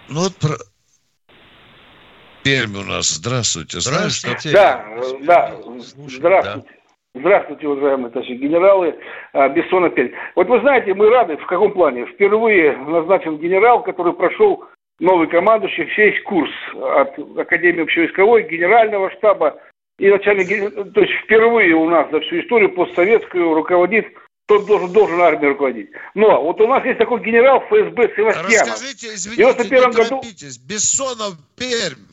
Ну 0.08 0.22
вот 0.22 0.36
про... 0.38 0.56
Пермь 2.44 2.78
у 2.78 2.84
нас. 2.84 3.10
Здравствуйте. 3.10 3.82
Здравствуйте. 3.82 4.52
Да, 4.52 4.86
да, 5.24 5.56
Слушай, 5.84 6.18
здравствуйте. 6.20 6.70
Здравствуйте, 7.16 7.68
уважаемые 7.68 8.12
товарищи 8.12 8.34
генералы. 8.34 8.96
А, 9.34 9.50
Бессонов 9.50 9.94
Пермь. 9.96 10.12
Вот 10.36 10.48
вы 10.48 10.60
знаете, 10.62 10.94
мы 10.94 11.10
рады, 11.10 11.38
в 11.38 11.46
каком 11.48 11.74
плане? 11.74 12.06
Впервые 12.06 12.78
назначен 12.78 13.38
генерал, 13.38 13.84
который 13.84 14.14
прошел 14.14 14.66
новый 15.00 15.28
командующий, 15.28 15.86
весь 15.98 16.22
курс 16.24 16.52
от 16.74 17.18
Академии 17.38 17.84
общевойсковой, 17.84 18.48
генерального 18.50 19.12
штаба 19.12 19.60
и 20.00 20.10
начальник, 20.10 20.94
то 20.94 21.02
есть 21.02 21.14
впервые 21.24 21.74
у 21.76 21.90
нас 21.90 22.10
за 22.12 22.20
всю 22.22 22.42
историю 22.42 22.74
постсоветскую 22.74 23.54
руководит, 23.54 24.06
тот 24.48 24.66
должен, 24.68 24.92
должен 24.94 25.20
армией 25.22 25.50
руководить. 25.50 25.90
Но 26.14 26.42
вот 26.44 26.62
у 26.62 26.68
нас 26.68 26.84
есть 26.86 27.00
такой 27.00 27.22
генерал 27.22 27.62
ФСБ 27.62 28.14
Севастьянов. 28.16 28.52
Расскажите, 28.52 29.10
В 29.10 29.14
извините, 29.16 29.42
91 29.44 29.90
не 29.90 29.96
году-. 29.96 30.22
Бессонов, 30.68 31.34
Пермь. 31.58 32.06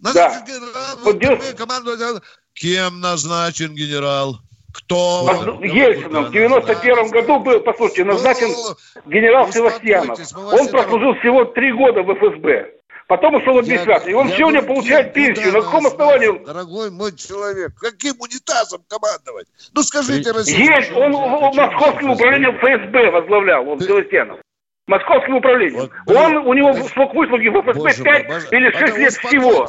Надо 0.00 0.14
Да. 0.14 0.44
генерал, 0.46 0.96
Вот 0.96 1.04
вот 1.04 1.18
девяносто- 1.20 1.50
вы 1.52 1.56
команду- 1.56 2.20
Кем 2.54 3.00
назначен 3.00 3.74
генерал? 3.74 4.36
Кто? 4.74 5.22
Воз- 5.24 5.46
он? 5.46 5.62
Ельцином 5.62 6.24
в 6.24 6.30
91 6.32 7.10
году 7.10 7.38
был, 7.38 7.60
послушайте, 7.60 8.04
назначен 8.04 8.48
Ну, 8.48 9.10
генерал 9.10 9.48
Успокойтесь, 9.48 9.80
Севастьянов. 9.80 10.52
Он 10.52 10.68
прослужил 10.68 11.14
всего 11.20 11.44
три 11.44 11.72
года 11.72 12.02
в 12.02 12.12
ФСБ. 12.12 12.70
Потом 13.06 13.34
ушел 13.34 13.54
в 13.54 13.58
администрацию. 13.58 14.10
И 14.10 14.14
он 14.14 14.28
Я 14.28 14.36
сегодня 14.36 14.60
говорю, 14.62 14.74
получает 14.80 15.12
пенсию. 15.12 15.52
На 15.52 15.60
каком 15.60 15.86
основании? 15.86 16.44
Дорогой 16.44 16.90
мой 16.90 17.14
человек, 17.14 17.72
каким 17.78 18.14
унитазом 18.18 18.82
командовать? 18.88 19.46
Ну 19.74 19.82
скажите, 19.82 20.32
Россия. 20.32 20.76
Есть, 20.78 20.90
он 20.92 21.12
в 21.12 21.54
московском 21.54 22.10
управлении 22.10 22.48
ФСБ 22.50 23.10
возглавлял, 23.10 23.68
он 23.68 23.78
Севастьянов. 23.80 24.40
московским 24.86 25.36
управлением. 25.36 25.90
Вот, 26.06 26.16
Он, 26.16 26.36
у 26.48 26.52
него 26.54 26.72
срок 26.88 27.14
выслуги 27.14 27.48
в 27.48 27.60
ФСБ 27.60 27.74
Боже 27.74 28.02
5 28.02 28.26
мой, 28.26 28.34
боже- 28.36 28.48
или 28.50 28.70
6 28.70 28.80
Потом 28.82 28.98
лет 28.98 29.12
всего. 29.12 29.68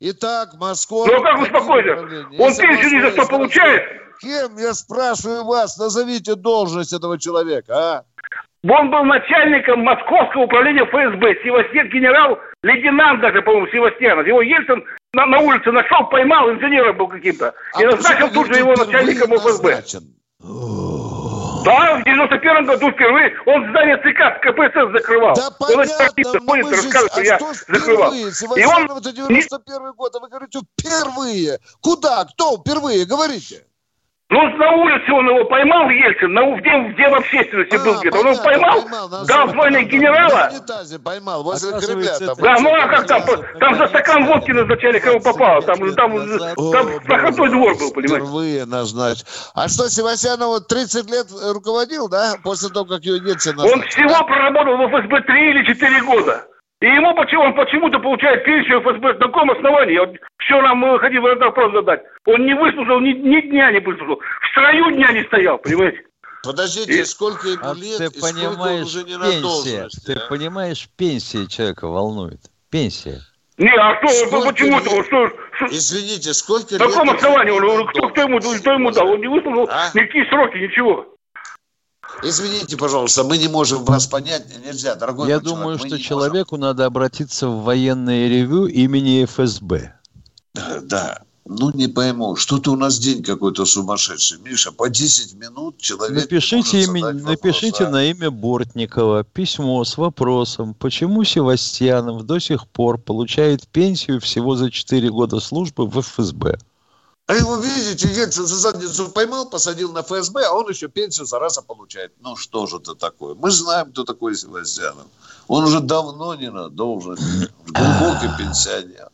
Итак, 0.00 0.50
Москва... 0.58 1.06
Ну, 1.06 1.22
как 1.22 1.40
успокойтесь? 1.40 2.38
Он 2.38 2.54
пенсию 2.54 2.90
ни 2.90 3.00
за 3.00 3.10
что 3.12 3.26
получает. 3.26 3.82
Кем, 4.20 4.56
я 4.58 4.74
спрашиваю 4.74 5.44
вас, 5.44 5.78
назовите 5.78 6.34
должность 6.34 6.92
этого 6.92 7.18
человека, 7.18 7.74
а? 7.76 8.04
Он 8.68 8.90
был 8.90 9.04
начальником 9.04 9.80
московского 9.80 10.44
управления 10.44 10.84
ФСБ. 10.84 11.36
Севастьян, 11.44 11.88
генерал-лейтенант 11.88 13.20
даже, 13.20 13.40
по-моему, 13.42 13.68
Севастьянов. 13.68 14.26
Его 14.26 14.42
Ельцин 14.42 14.84
на, 15.14 15.26
на 15.26 15.38
улице 15.38 15.70
нашел, 15.70 16.04
поймал, 16.08 16.50
инженером 16.50 16.96
был 16.96 17.08
каким-то. 17.08 17.54
И 17.78 17.84
А 17.84 17.90
назначил 17.90 18.28
почему 18.28 18.44
тут 18.44 18.54
же 18.54 18.60
его 18.60 18.74
начальником 18.74 19.36
ФСБ. 19.36 19.70
назначен? 19.70 20.02
Да, 21.66 21.98
в 21.98 22.04
91 22.04 22.64
году 22.64 22.92
впервые 22.92 23.34
он 23.44 23.68
здание 23.70 23.96
ЦК 23.96 24.40
КПСС 24.40 24.92
закрывал. 24.92 25.34
Да 25.34 25.48
он 25.48 25.54
понятно, 25.58 26.32
но 26.32 26.40
ходит 26.46 26.78
что 26.78 27.08
А 27.12 27.20
я 27.20 27.38
закрывал. 27.66 28.14
И 28.14 28.64
он... 28.64 28.84
Это 28.84 29.12
91 29.12 29.92
год, 29.94 30.14
а 30.14 30.20
вы 30.20 30.28
говорите 30.28 30.60
впервые. 30.78 31.58
Куда? 31.80 32.24
Кто 32.24 32.58
впервые? 32.58 33.04
Говорите. 33.04 33.65
Ну, 34.28 34.42
на 34.56 34.72
улице 34.72 35.12
он 35.12 35.28
его 35.28 35.44
поймал, 35.44 35.88
Ельцин, 35.88 36.32
на, 36.32 36.42
в, 36.42 36.60
день, 36.60 36.92
в 36.96 37.14
общественности 37.14 37.76
А, 37.76 37.78
был 37.78 38.00
где-то. 38.00 38.18
Он 38.18 38.32
его 38.32 38.42
поймал, 38.42 39.24
дал 39.24 39.48
звание 39.50 39.84
генерала. 39.84 40.50
Унитазе 40.50 40.98
поймал, 40.98 41.44
возле 41.44 41.78
Кремля. 41.78 42.18
Там. 42.18 42.34
Да, 42.38 42.56
ну 42.58 42.74
а 42.74 42.88
как 42.88 43.06
там, 43.06 43.22
там 43.60 43.76
за 43.76 43.86
стакан 43.86 44.26
водки 44.26 44.50
назначали, 44.50 44.98
кого 44.98 45.20
попало. 45.20 45.62
Там, 45.62 45.94
там, 45.94 46.16
О, 46.56 46.72
там 46.72 47.00
проходной 47.04 47.50
двор 47.50 47.78
был, 47.78 47.92
понимаете. 47.92 48.26
Впервые 48.26 48.64
назначен. 48.64 49.24
А 49.54 49.68
что, 49.68 49.88
Севастьянов 49.88 50.48
вот 50.48 50.66
30 50.66 51.08
лет 51.08 51.26
руководил, 51.54 52.08
да? 52.08 52.34
После 52.42 52.68
того, 52.70 52.84
как 52.86 53.04
ее 53.04 53.18
Ельцин 53.18 53.54
назначил? 53.54 53.78
Он 53.78 53.86
всего 53.86 54.26
проработал 54.26 54.76
в 54.76 54.90
ФСБ 54.90 55.20
3 55.20 55.50
или 55.50 55.64
4 55.72 56.02
года. 56.02 56.44
И 56.82 56.86
ему 56.86 57.14
почему, 57.14 57.42
он 57.42 57.54
почему-то 57.54 57.98
получает 57.98 58.44
пенсию 58.44 58.80
ФСБ. 58.82 59.14
На 59.14 59.18
каком 59.28 59.50
основании? 59.50 59.94
Я 59.94 60.04
Вот 60.04 60.16
все 60.38 60.60
нам 60.60 60.84
э, 60.84 60.98
хотим 60.98 61.22
вопрос 61.22 61.72
задать. 61.72 62.02
Он 62.26 62.44
не 62.44 62.54
выслужил, 62.54 63.00
ни, 63.00 63.12
ни 63.12 63.40
дня 63.48 63.72
не 63.72 63.80
выслужил. 63.80 64.16
В 64.42 64.46
строю 64.50 64.90
дня 64.92 65.10
не 65.12 65.24
стоял, 65.24 65.56
понимаете? 65.58 66.02
Подождите, 66.44 67.00
И- 67.00 67.04
сколько 67.04 67.48
ему 67.48 67.62
А 67.64 67.74
лет, 67.74 67.96
ты 67.98 68.04
и 68.04 68.08
сколько 68.20 68.24
он 68.26 68.50
понимаешь, 68.56 68.84
уже 68.86 69.04
не 69.04 69.16
на 69.16 69.24
пенсия, 69.24 69.40
должности, 69.42 70.06
ты 70.06 70.12
а? 70.12 70.28
понимаешь, 70.28 70.88
пенсия 70.98 71.46
человека 71.48 71.88
волнует. 71.88 72.40
Пенсия. 72.70 73.20
Не, 73.56 73.70
а 73.74 73.96
что, 73.98 74.08
Сколько 74.26 74.48
почему-то? 74.50 74.90
лет? 74.96 75.06
Что, 75.06 75.28
что, 75.54 75.66
Извините, 75.70 76.34
сколько 76.34 76.74
на 76.74 76.86
каком 76.88 77.06
лет... 77.06 77.16
основании? 77.16 77.50
Он, 77.52 77.64
он 77.64 77.80
он- 77.80 77.86
кто, 77.86 78.08
кто 78.10 78.20
ему, 78.20 78.38
кто 78.38 78.72
ему 78.74 78.90
дал? 78.90 79.08
Он 79.12 79.18
не 79.20 79.28
выслужил 79.28 79.66
А? 79.72 79.88
никакие 79.94 80.26
сроки, 80.26 80.58
ничего. 80.58 81.06
Извините, 82.22 82.76
пожалуйста, 82.76 83.24
мы 83.24 83.38
не 83.38 83.48
можем 83.48 83.84
вас 83.84 84.06
понять, 84.06 84.46
нельзя, 84.64 84.94
дорогой 84.94 85.28
Я 85.28 85.38
человек, 85.38 85.48
думаю, 85.48 85.78
мы 85.78 85.88
что 85.88 85.98
человеку 85.98 86.56
надо 86.56 86.86
обратиться 86.86 87.48
в 87.48 87.62
военное 87.62 88.28
ревю 88.28 88.66
имени 88.66 89.24
ФСБ. 89.24 89.92
можем. 90.54 90.80
Да, 90.82 91.22
ну 91.44 91.70
не 91.72 91.86
пойму, 91.86 92.34
что-то 92.34 92.72
у 92.72 92.76
нас 92.76 92.98
день 92.98 93.22
какой-то 93.22 93.64
сумасшедший. 93.66 94.38
Миша, 94.40 94.72
по 94.72 94.88
10 94.88 95.34
минут 95.34 95.78
человек 95.78 96.22
Напишите, 96.24 96.82
имя- 96.84 97.02
вопрос, 97.04 97.22
напишите 97.22 97.84
а? 97.84 97.90
на 97.90 98.04
имя 98.04 98.30
Бортникова 98.30 99.22
письмо 99.22 99.84
с 99.84 99.96
вопросом, 99.96 100.74
почему 100.74 101.22
Севастьянов 101.24 102.24
до 102.24 102.38
сих 102.40 102.66
пор 102.66 102.98
получает 102.98 103.68
пенсию 103.68 104.20
всего 104.20 104.56
за 104.56 104.70
4 104.70 105.10
года 105.10 105.38
службы 105.38 105.86
в 105.86 106.00
ФСБ. 106.00 106.58
А 107.28 107.34
его, 107.34 107.56
видите, 107.56 108.06
Ельцин 108.06 108.46
за 108.46 108.54
задницу 108.54 109.10
поймал, 109.10 109.50
посадил 109.50 109.92
на 109.92 110.02
ФСБ, 110.02 110.44
а 110.46 110.52
он 110.52 110.68
еще 110.68 110.86
пенсию 110.86 111.26
зараза 111.26 111.60
получает. 111.60 112.12
Ну 112.20 112.36
что 112.36 112.66
же 112.66 112.76
это 112.76 112.94
такое? 112.94 113.34
Мы 113.34 113.50
знаем, 113.50 113.90
кто 113.90 114.04
такой 114.04 114.36
Севастьянов. 114.36 115.06
Он 115.48 115.64
уже 115.64 115.80
давно 115.80 116.36
не 116.36 116.50
на 116.50 116.68
должности. 116.68 117.50
Глубокий 117.66 118.28
пенсионер. 118.38 119.10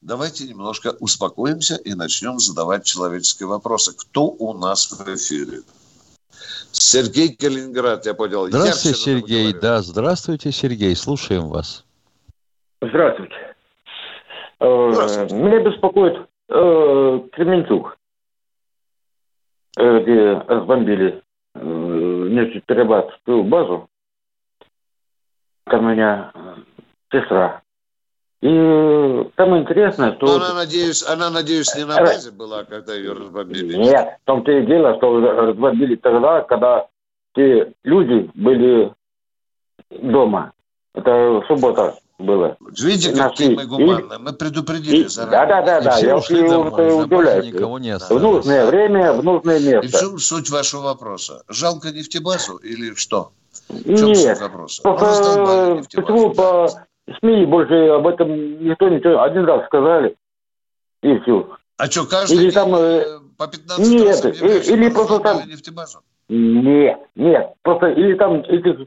Давайте 0.00 0.44
немножко 0.44 0.96
успокоимся 1.00 1.76
и 1.76 1.94
начнем 1.94 2.38
задавать 2.38 2.84
человеческие 2.84 3.48
вопросы. 3.48 3.92
Кто 3.96 4.26
у 4.26 4.52
нас 4.54 4.88
в 4.88 5.02
эфире? 5.14 5.62
Сергей 6.70 7.34
Калининград, 7.34 8.06
я 8.06 8.14
понял. 8.14 8.46
Здравствуйте, 8.46 8.96
Сергей. 8.96 9.52
Да, 9.52 9.82
здравствуйте, 9.82 10.52
Сергей. 10.52 10.94
Слушаем 10.94 11.48
вас. 11.48 11.84
Здравствуйте. 12.80 13.34
Э, 14.60 14.90
Здравствуйте. 14.92 15.34
Меня 15.34 15.60
беспокоит 15.60 16.28
э, 16.48 17.20
Кременчуг, 17.32 17.96
э, 19.78 20.00
где 20.00 20.32
разбомбили 20.32 21.22
э, 21.54 21.58
нефтеперерабатывающую 21.60 23.44
базу. 23.44 23.88
Там 25.64 25.86
у 25.86 25.90
меня 25.90 26.30
э, 26.34 26.54
сестра. 27.12 27.62
И 28.42 29.30
там 29.34 29.58
интересно, 29.58 30.14
что... 30.14 30.26
Но 30.26 30.36
она, 30.36 30.54
надеюсь, 30.54 31.02
она, 31.08 31.30
надеюсь, 31.30 31.74
не 31.74 31.84
на 31.84 31.96
базе 31.96 32.30
была, 32.30 32.64
когда 32.64 32.94
ее 32.94 33.12
разбомбили. 33.12 33.76
Нет, 33.76 34.18
в 34.22 34.26
том-то 34.26 34.52
и 34.52 34.66
дело, 34.66 34.96
что 34.96 35.20
разбомбили 35.20 35.96
тогда, 35.96 36.42
когда 36.42 36.86
те 37.34 37.72
люди 37.82 38.30
были 38.34 38.92
дома. 39.90 40.52
Это 40.94 41.42
суббота 41.48 41.94
было. 42.18 42.56
Видите, 42.82 43.12
какие 43.14 43.54
мы 43.54 43.66
гуманные. 43.66 44.18
Мы 44.18 44.32
предупредили 44.32 45.04
И- 45.04 45.08
заранее. 45.08 45.46
да, 45.46 45.62
да, 45.62 45.62
да, 45.62 45.78
И 45.80 45.84
да. 45.84 45.90
все 45.92 46.06
Я 46.06 46.16
ушли 46.16 46.42
удивляюсь. 46.42 47.46
никого 47.52 47.78
не 47.78 47.92
В 47.92 47.96
осталось. 47.96 48.22
нужное 48.22 48.66
время, 48.66 49.12
в 49.12 49.22
нужное 49.24 49.58
И 49.58 49.62
в 49.62 49.66
место. 49.84 49.98
чем 50.00 50.18
суть 50.18 50.50
вашего 50.50 50.82
вопроса? 50.82 51.42
Жалко 51.48 51.90
нефтебазу 51.92 52.56
или 52.56 52.94
что? 52.94 53.30
В 53.68 53.82
чем 53.96 54.08
Нет, 54.08 54.16
суть 54.16 54.40
вопроса? 54.40 54.82
Нефтебазу, 54.88 55.82
почему 55.94 56.34
по 56.34 56.68
СМИ 57.20 57.46
больше 57.46 57.74
об 57.88 58.06
этом 58.06 58.28
никто 58.64 58.88
ничего, 58.88 59.22
один 59.22 59.44
раз 59.44 59.66
сказали, 59.66 60.16
и 61.02 61.18
все. 61.20 61.48
А 61.76 61.86
что, 61.90 62.06
каждый 62.06 62.38
или 62.38 62.50
там, 62.50 62.74
э, 62.74 62.78
э, 62.78 63.18
по 63.36 63.46
15 63.46 63.86
нет, 63.92 64.06
раз 64.06 64.24
объявляют, 64.24 64.62
и- 64.62 64.64
что 64.64 64.74
или 64.74 64.88
просто 64.88 65.18
там- 65.20 65.48
нефтебазу? 65.48 65.98
Нет, 66.30 66.98
нет, 67.14 67.52
просто 67.62 67.88
или 67.88 68.14
там 68.14 68.40
этих 68.40 68.86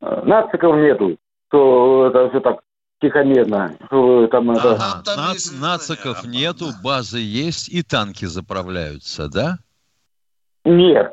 э, 0.00 0.22
нациков 0.24 0.76
нету, 0.76 1.16
что 1.48 2.08
это 2.08 2.30
все 2.30 2.40
так 2.40 2.60
тихомерно, 3.00 3.76
что 3.86 4.26
там 4.28 4.50
это... 4.50 4.74
Ага. 4.74 5.02
там 5.04 5.18
Нац- 5.18 5.32
есть 5.34 5.60
нациков 5.60 6.20
знания, 6.20 6.40
нету, 6.40 6.66
базы 6.82 7.18
есть 7.18 7.68
и 7.68 7.82
танки 7.82 8.24
заправляются, 8.24 9.28
да? 9.28 9.58
Нет. 10.64 11.12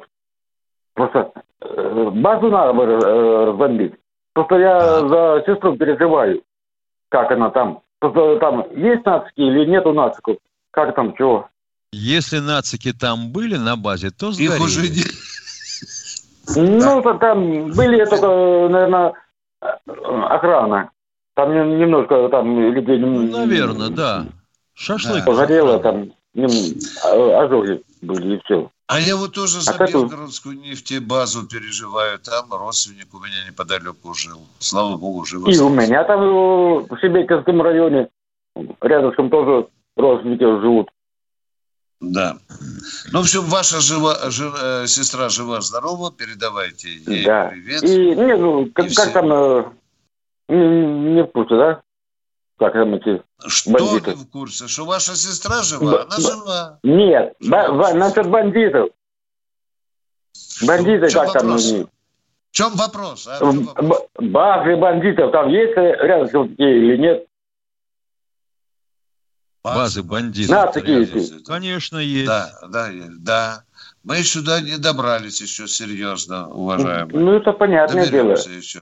Просто 0.93 1.31
э, 1.61 2.09
базу 2.13 2.49
надо 2.49 2.73
бы 2.73 2.83
э, 2.83 3.45
разбомбить. 3.45 3.93
Просто 4.33 4.55
я 4.55 4.99
за 5.07 5.43
сестру 5.45 5.75
переживаю, 5.75 6.41
как 7.09 7.31
она 7.31 7.49
там. 7.49 7.81
Просто 7.99 8.39
там 8.39 8.65
есть 8.75 9.05
нацики 9.05 9.41
или 9.41 9.65
нету 9.65 9.93
нациков? 9.93 10.37
Как 10.71 10.95
там, 10.95 11.15
чего? 11.15 11.49
Если 11.91 12.39
нацики 12.39 12.93
там 12.93 13.31
были 13.31 13.57
на 13.57 13.75
базе, 13.75 14.09
то 14.11 14.31
сгорели. 14.31 14.55
Их 14.55 14.61
уже 14.61 14.81
не... 14.89 15.03
Ну, 16.55 17.01
то 17.01 17.13
там 17.15 17.71
были 17.71 18.05
только, 18.05 18.27
наверное, 18.69 19.13
охрана. 19.61 20.89
Там 21.35 21.53
не- 21.53 21.77
немножко 21.79 22.27
там 22.29 22.59
людей... 22.59 22.97
Ну, 22.99 23.21
наверное, 23.23 23.89
да. 23.89 24.25
Шашлык. 24.73 25.23
Да. 25.25 25.31
Погорело 25.31 25.79
там, 25.79 26.11
а- 26.35 27.43
ожоги 27.43 27.81
были 28.01 28.35
и 28.35 28.41
все. 28.43 28.69
А 28.87 28.99
я 28.99 29.15
вот 29.15 29.33
тоже 29.33 29.61
за 29.61 29.71
А 29.71 29.77
как 29.77 29.87
вы- 29.93 30.01
Белгородскую 30.01 30.59
нефтебазу 30.59 31.47
переживаю. 31.47 32.19
Там 32.19 32.51
родственник 32.51 33.13
у 33.13 33.19
меня 33.19 33.47
неподалеку 33.49 34.13
жил. 34.13 34.39
Слава 34.59 34.97
богу, 34.97 35.23
жив. 35.23 35.47
И 35.47 35.57
у 35.59 35.69
меня 35.69 36.03
там 36.03 36.21
э, 36.21 36.79
в 36.89 36.97
Шебекинском 36.99 37.61
районе 37.61 38.09
рядышком 38.81 39.29
тоже 39.29 39.67
родственники 39.95 40.43
живут. 40.43 40.89
Да. 42.01 42.37
Ну, 43.11 43.19
в 43.19 43.21
общем, 43.21 43.41
ваша 43.43 43.79
жива, 43.79 44.17
жи- 44.31 44.51
э, 44.61 44.87
сестра 44.87 45.29
жива-здорова, 45.29 46.11
передавайте 46.11 46.89
ей 46.89 47.25
Да. 47.25 47.49
привет. 47.49 47.83
И, 47.83 47.95
не, 48.15 48.35
ну, 48.37 48.65
как, 48.73 48.87
И 48.91 48.95
как 48.95 49.05
все. 49.05 49.13
там, 49.13 49.31
э, 49.31 49.63
не, 50.49 51.13
не 51.13 51.23
в 51.23 51.27
курсе, 51.27 51.55
да? 51.57 51.81
Как 52.57 52.73
там 52.73 52.95
эти... 52.95 53.21
Что 53.47 53.71
бандиты. 53.71 54.11
не 54.11 54.15
в 54.15 54.29
курсе? 54.29 54.67
Что 54.67 54.85
ваша 54.85 55.15
сестра 55.15 55.61
жива? 55.61 55.91
Б- 55.91 55.97
Она 56.01 56.15
б- 56.17 56.21
жива. 56.21 56.79
Нет, 56.83 57.33
Что 57.39 57.51
там? 57.51 57.77
ба- 57.77 57.93
насчет 57.93 58.27
бандитов. 58.29 58.89
Бандиты, 60.63 61.09
чем 61.09 61.21
как 61.25 61.33
там 61.33 61.43
вопрос? 61.47 61.71
В 61.71 61.87
чем 62.51 62.71
вопрос? 62.75 63.27
А? 63.27 63.35
В 63.37 63.39
чем 63.39 63.59
Б- 63.59 63.65
вопрос? 63.65 63.99
б- 64.19 64.25
Базы 64.27 64.75
бандитов 64.75 65.31
там 65.31 65.49
есть 65.49 65.75
рядом 65.77 66.45
или 66.55 66.97
нет? 66.97 67.27
Базы 69.63 70.01
бандитов. 70.03 70.55
На, 70.55 70.67
такие. 70.71 71.07
Конечно, 71.45 71.97
есть. 71.97 72.25
Да, 72.25 72.49
да, 72.67 72.89
да. 73.19 73.63
Мы 74.03 74.23
сюда 74.23 74.59
не 74.61 74.77
добрались 74.77 75.41
еще 75.41 75.67
серьезно, 75.67 76.49
уважаемые. 76.49 77.19
Ну, 77.23 77.33
это 77.33 77.51
понятное 77.53 78.07
дело. 78.09 78.29
Доберемся 78.35 78.49
еще. 78.49 78.81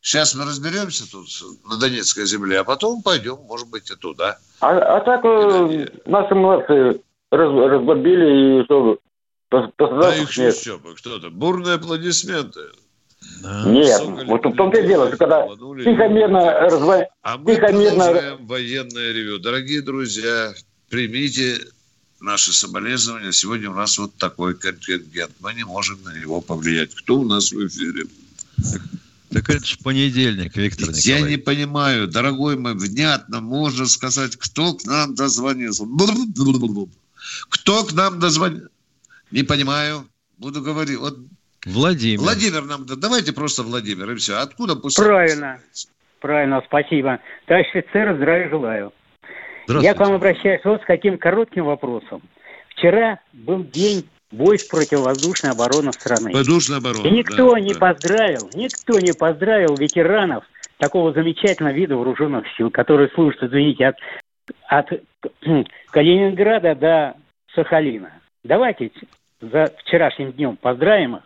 Сейчас 0.00 0.34
мы 0.34 0.44
разберемся 0.44 1.10
тут 1.10 1.28
на 1.68 1.76
Донецкой 1.78 2.26
земле, 2.26 2.60
а 2.60 2.64
потом 2.64 3.02
пойдем, 3.02 3.38
может 3.46 3.68
быть, 3.68 3.90
и 3.90 3.94
туда. 3.96 4.38
А, 4.60 4.70
а 4.70 5.00
так 5.00 5.24
э, 5.24 5.88
наши 6.06 6.34
молодцы 6.34 7.00
раз- 7.30 7.70
разбомбили 7.70 8.60
и 8.60 8.64
что... 8.64 8.98
пос- 9.50 9.72
Да 9.78 10.16
их 10.16 10.30
еще 10.32 10.78
бы, 10.78 10.94
кто-то. 10.94 11.30
Бурные 11.30 11.74
аплодисменты. 11.76 12.60
Нет, 13.66 14.02
вот 14.26 14.44
в 14.44 14.54
том-то 14.54 14.80
и 14.80 14.86
дело, 14.86 15.08
что 15.08 15.16
когда 15.16 15.46
тихомерно 15.46 16.52
разво... 16.60 17.06
А 17.22 17.36
мы 17.36 17.54
тихомерно... 17.54 18.36
военное 18.40 19.12
ревю. 19.12 19.38
Дорогие 19.38 19.82
друзья, 19.82 20.54
примите 20.88 21.60
наши 22.20 22.52
соболезнования. 22.52 23.32
Сегодня 23.32 23.70
у 23.70 23.74
нас 23.74 23.98
вот 23.98 24.14
такой 24.16 24.54
контингент. 24.54 25.32
Мы 25.40 25.54
не 25.54 25.64
можем 25.64 26.02
на 26.04 26.18
него 26.18 26.40
повлиять. 26.40 26.94
Кто 26.94 27.20
у 27.20 27.24
нас 27.24 27.52
в 27.52 27.66
эфире? 27.66 28.06
Так 29.30 29.50
это 29.50 29.64
же 29.64 29.76
понедельник, 29.78 30.56
Виктор 30.56 30.88
Николаевич. 30.88 31.06
Я 31.06 31.20
не 31.20 31.36
понимаю, 31.36 32.08
дорогой 32.08 32.56
мой, 32.56 32.74
внятно 32.74 33.40
можно 33.40 33.86
сказать, 33.86 34.36
кто 34.36 34.74
к 34.74 34.84
нам 34.84 35.14
дозвонился. 35.14 35.84
Кто 37.50 37.84
к 37.84 37.92
нам 37.92 38.18
дозвонился? 38.18 38.70
Не 39.30 39.42
понимаю. 39.42 40.08
Буду 40.38 40.62
говорить. 40.62 40.98
Вот 40.98 41.18
Владимир. 41.66 42.20
Владимир 42.20 42.64
нам, 42.64 42.86
давайте 42.86 43.32
просто 43.32 43.62
Владимир, 43.62 44.10
и 44.10 44.14
все. 44.16 44.38
Откуда 44.38 44.76
пусть... 44.76 44.96
Правильно. 44.96 45.60
Правильно, 46.20 46.62
спасибо. 46.66 47.20
Товарищ 47.46 47.68
офицер, 47.74 48.16
здравия 48.16 48.48
желаю. 48.48 48.92
Я 49.68 49.94
к 49.94 50.00
вам 50.00 50.14
обращаюсь 50.14 50.64
вот 50.64 50.82
с 50.82 50.84
каким 50.84 51.18
коротким 51.18 51.66
вопросом. 51.66 52.22
Вчера 52.70 53.20
был 53.32 53.64
день 53.64 54.08
войск 54.30 54.70
противовоздушной 54.70 55.52
обороны 55.52 55.92
страны. 55.92 56.32
Воздушная 56.32 56.78
оборона. 56.78 57.06
И 57.06 57.10
никто 57.10 57.52
да, 57.52 57.60
не 57.60 57.74
да. 57.74 57.78
поздравил, 57.78 58.50
никто 58.54 58.98
не 58.98 59.12
поздравил 59.12 59.74
ветеранов 59.76 60.44
такого 60.78 61.12
замечательного 61.12 61.74
вида 61.74 61.96
вооруженных 61.96 62.44
сил, 62.56 62.70
которые 62.70 63.08
служат, 63.10 63.42
извините, 63.42 63.86
от, 63.86 63.96
от 64.68 64.86
Калининграда 65.90 66.74
до 66.74 67.14
Сахалина. 67.54 68.12
Давайте 68.44 68.90
за 69.40 69.72
вчерашним 69.84 70.32
днем 70.32 70.56
поздравим 70.56 71.16
их. 71.16 71.22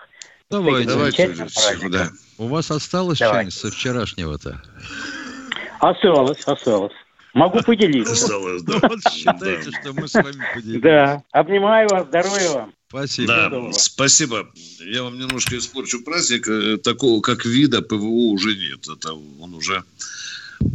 Давайте. 0.52 0.88
Давайте, 0.88 1.88
да. 1.88 2.10
У 2.36 2.46
вас 2.46 2.70
осталось 2.70 3.16
что-нибудь 3.16 3.54
со 3.54 3.70
вчерашнего-то? 3.70 4.62
Осталось, 5.80 6.42
осталось. 6.44 6.92
Могу 7.34 7.62
поделиться. 7.62 8.12
Осталось, 8.12 8.62
да. 8.62 8.78
Вот 8.82 9.00
считайте, 9.10 9.70
что 9.70 9.92
мы 9.94 10.06
с 10.06 10.14
вами 10.14 10.42
поделились. 10.54 10.82
Да. 10.82 11.22
Обнимаю 11.32 11.88
вас, 11.88 12.06
здоровья 12.06 12.50
вам. 12.50 12.74
Спасибо. 12.90 13.28
Да, 13.28 13.46
здорово. 13.48 13.72
спасибо. 13.72 14.48
Я 14.80 15.02
вам 15.04 15.18
немножко 15.18 15.56
испорчу 15.56 16.04
праздник. 16.04 16.46
Э, 16.46 16.76
Такого, 16.76 17.22
как 17.22 17.46
вида 17.46 17.80
ПВО 17.80 18.32
уже 18.32 18.54
нет. 18.54 18.86
Это 18.86 19.14
он 19.14 19.54
уже, 19.54 19.82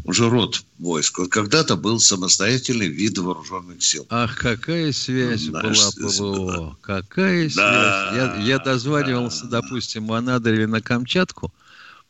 уже 0.04 0.30
род 0.30 0.64
войск. 0.80 1.20
Вот 1.20 1.30
когда-то 1.30 1.76
был 1.76 2.00
самостоятельный 2.00 2.88
вид 2.88 3.18
вооруженных 3.18 3.84
сил. 3.84 4.06
Ах, 4.10 4.38
какая 4.38 4.92
связь 4.92 5.46
Да, 5.48 5.62
была 5.62 5.92
ПВО. 5.92 6.78
Какая 6.82 7.50
Да, 7.56 8.12
связь. 8.12 8.16
Я, 8.16 8.42
я 8.42 8.60
дозванивался, 8.60 9.46
допустим, 9.46 10.08
в 10.08 10.14
Анадырь 10.14 10.56
или 10.56 10.66
на 10.66 10.82
Камчатку 10.82 11.54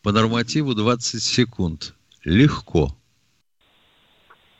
по 0.04 0.12
нормативу 0.12 0.74
20 0.76 1.22
секунд. 1.22 1.94
Легко. 2.24 2.96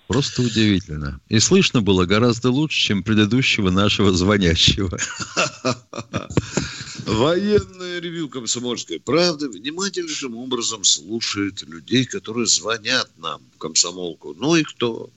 Просто 0.08 0.42
удивительно. 0.42 1.20
И 1.28 1.40
слышно 1.40 1.82
было 1.82 2.06
гораздо 2.06 2.50
лучше, 2.50 2.80
чем 2.80 3.04
предыдущего 3.04 3.70
нашего 3.70 4.14
звонящего. 4.14 4.98
Военное 7.08 8.02
ревю 8.02 8.28
комсомольской 8.28 9.00
правды 9.00 9.50
внимательнейшим 9.50 10.36
образом 10.36 10.84
слушает 10.84 11.64
людей, 11.64 12.06
которые 12.06 12.48
звонят 12.48 13.10
нам 13.18 13.42
в 13.56 13.58
комсомолку. 13.58 14.36
Ну 14.38 14.56
и 14.58 14.64
кто? 14.64 15.10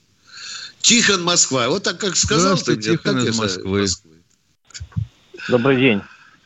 Тихон 0.79 1.23
Москва. 1.23 1.67
Вот 1.67 1.83
так 1.83 1.99
как 1.99 2.15
сказал 2.15 2.57
ты 2.57 2.73
мне, 2.73 2.81
Тихон 2.81 3.15
так 3.15 3.23
из 3.27 3.35
я- 3.35 3.41
Москвы. 3.41 3.85
Добрый 5.49 5.77
день. 5.77 6.01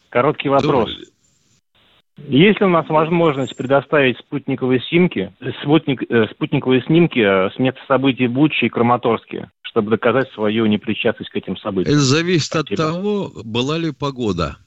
Короткий 0.10 0.50
вопрос. 0.50 0.90
Добрый 0.90 0.96
день. 0.96 1.06
Есть 2.28 2.60
ли 2.62 2.66
у 2.66 2.70
нас 2.70 2.88
возможность 2.90 3.56
предоставить 3.56 4.18
спутниковые 4.20 4.82
снимки, 4.90 5.32
спутник, 5.62 6.02
э, 6.10 6.28
спутниковые 6.34 6.82
снимки 6.84 7.20
э, 7.20 7.52
с 7.54 7.60
места 7.60 7.82
событий 7.88 8.28
в 8.28 8.32
Буче 8.32 8.66
и 8.66 8.70
Краматорске, 8.70 9.52
чтобы 9.64 9.92
доказать 9.92 10.32
свою 10.32 10.66
непричастность 10.66 11.30
к 11.30 11.36
этим 11.36 11.58
событиям? 11.58 11.94
Это 11.94 12.04
зависит 12.04 12.56
от 12.56 12.68
Спасибо. 12.68 12.78
того, 12.92 13.32
была 13.44 13.78
ли 13.78 13.92
погода. 13.92 14.58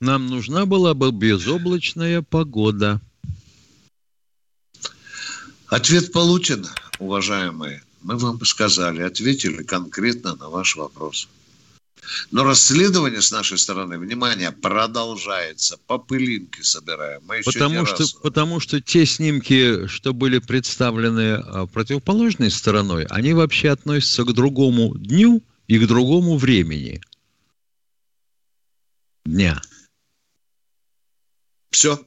Нам 0.00 0.26
нужна 0.26 0.66
была 0.66 0.94
бы 0.94 1.12
безоблачная 1.12 2.22
погода. 2.22 3.00
Ответ 5.68 6.12
получен, 6.12 6.66
уважаемые. 6.98 7.82
Мы 8.02 8.16
вам 8.18 8.44
сказали, 8.44 9.02
ответили 9.02 9.62
конкретно 9.62 10.34
на 10.34 10.48
ваш 10.48 10.76
вопрос. 10.76 11.28
Но 12.32 12.42
расследование 12.42 13.22
с 13.22 13.30
нашей 13.30 13.58
стороны, 13.58 13.96
внимание, 13.96 14.50
продолжается. 14.50 15.78
По 15.86 15.98
пылинке 15.98 16.64
собираем. 16.64 17.22
Мы 17.28 17.36
еще 17.36 17.52
Потому 17.52 17.86
что, 17.86 17.98
раз- 17.98 18.12
потому 18.12 18.60
что 18.60 18.80
те 18.80 19.06
снимки, 19.06 19.86
что 19.86 20.12
были 20.12 20.38
представлены 20.38 21.34
а, 21.34 21.66
противоположной 21.66 22.50
стороной, 22.50 23.04
они 23.04 23.34
вообще 23.34 23.70
относятся 23.70 24.24
к 24.24 24.32
другому 24.32 24.96
дню 24.98 25.42
и 25.68 25.78
к 25.78 25.86
другому 25.86 26.36
времени 26.36 27.00
дня. 29.24 29.60
Все. 31.70 31.98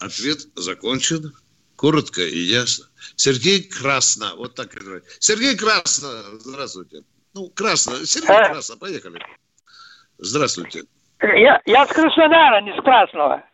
Ответ 0.00 0.40
закончен. 0.54 1.34
Коротко 1.76 2.22
и 2.22 2.38
ясно. 2.38 2.86
Сергей 3.16 3.62
Красно. 3.62 4.34
Вот 4.36 4.54
так. 4.54 4.72
Сергей 5.20 5.56
Красно. 5.56 6.08
Здравствуйте. 6.40 7.02
Ну, 7.34 7.50
Красно. 7.50 8.04
Сергей 8.04 8.36
А. 8.36 8.48
Красно. 8.48 8.76
Поехали. 8.76 9.20
Здравствуйте. 10.18 10.84
Я, 11.20 11.60
я 11.66 11.86
с 11.86 11.88
Краснодара, 11.88 12.60
не 12.62 12.72
с 12.72 12.82
Красного. 12.82 13.44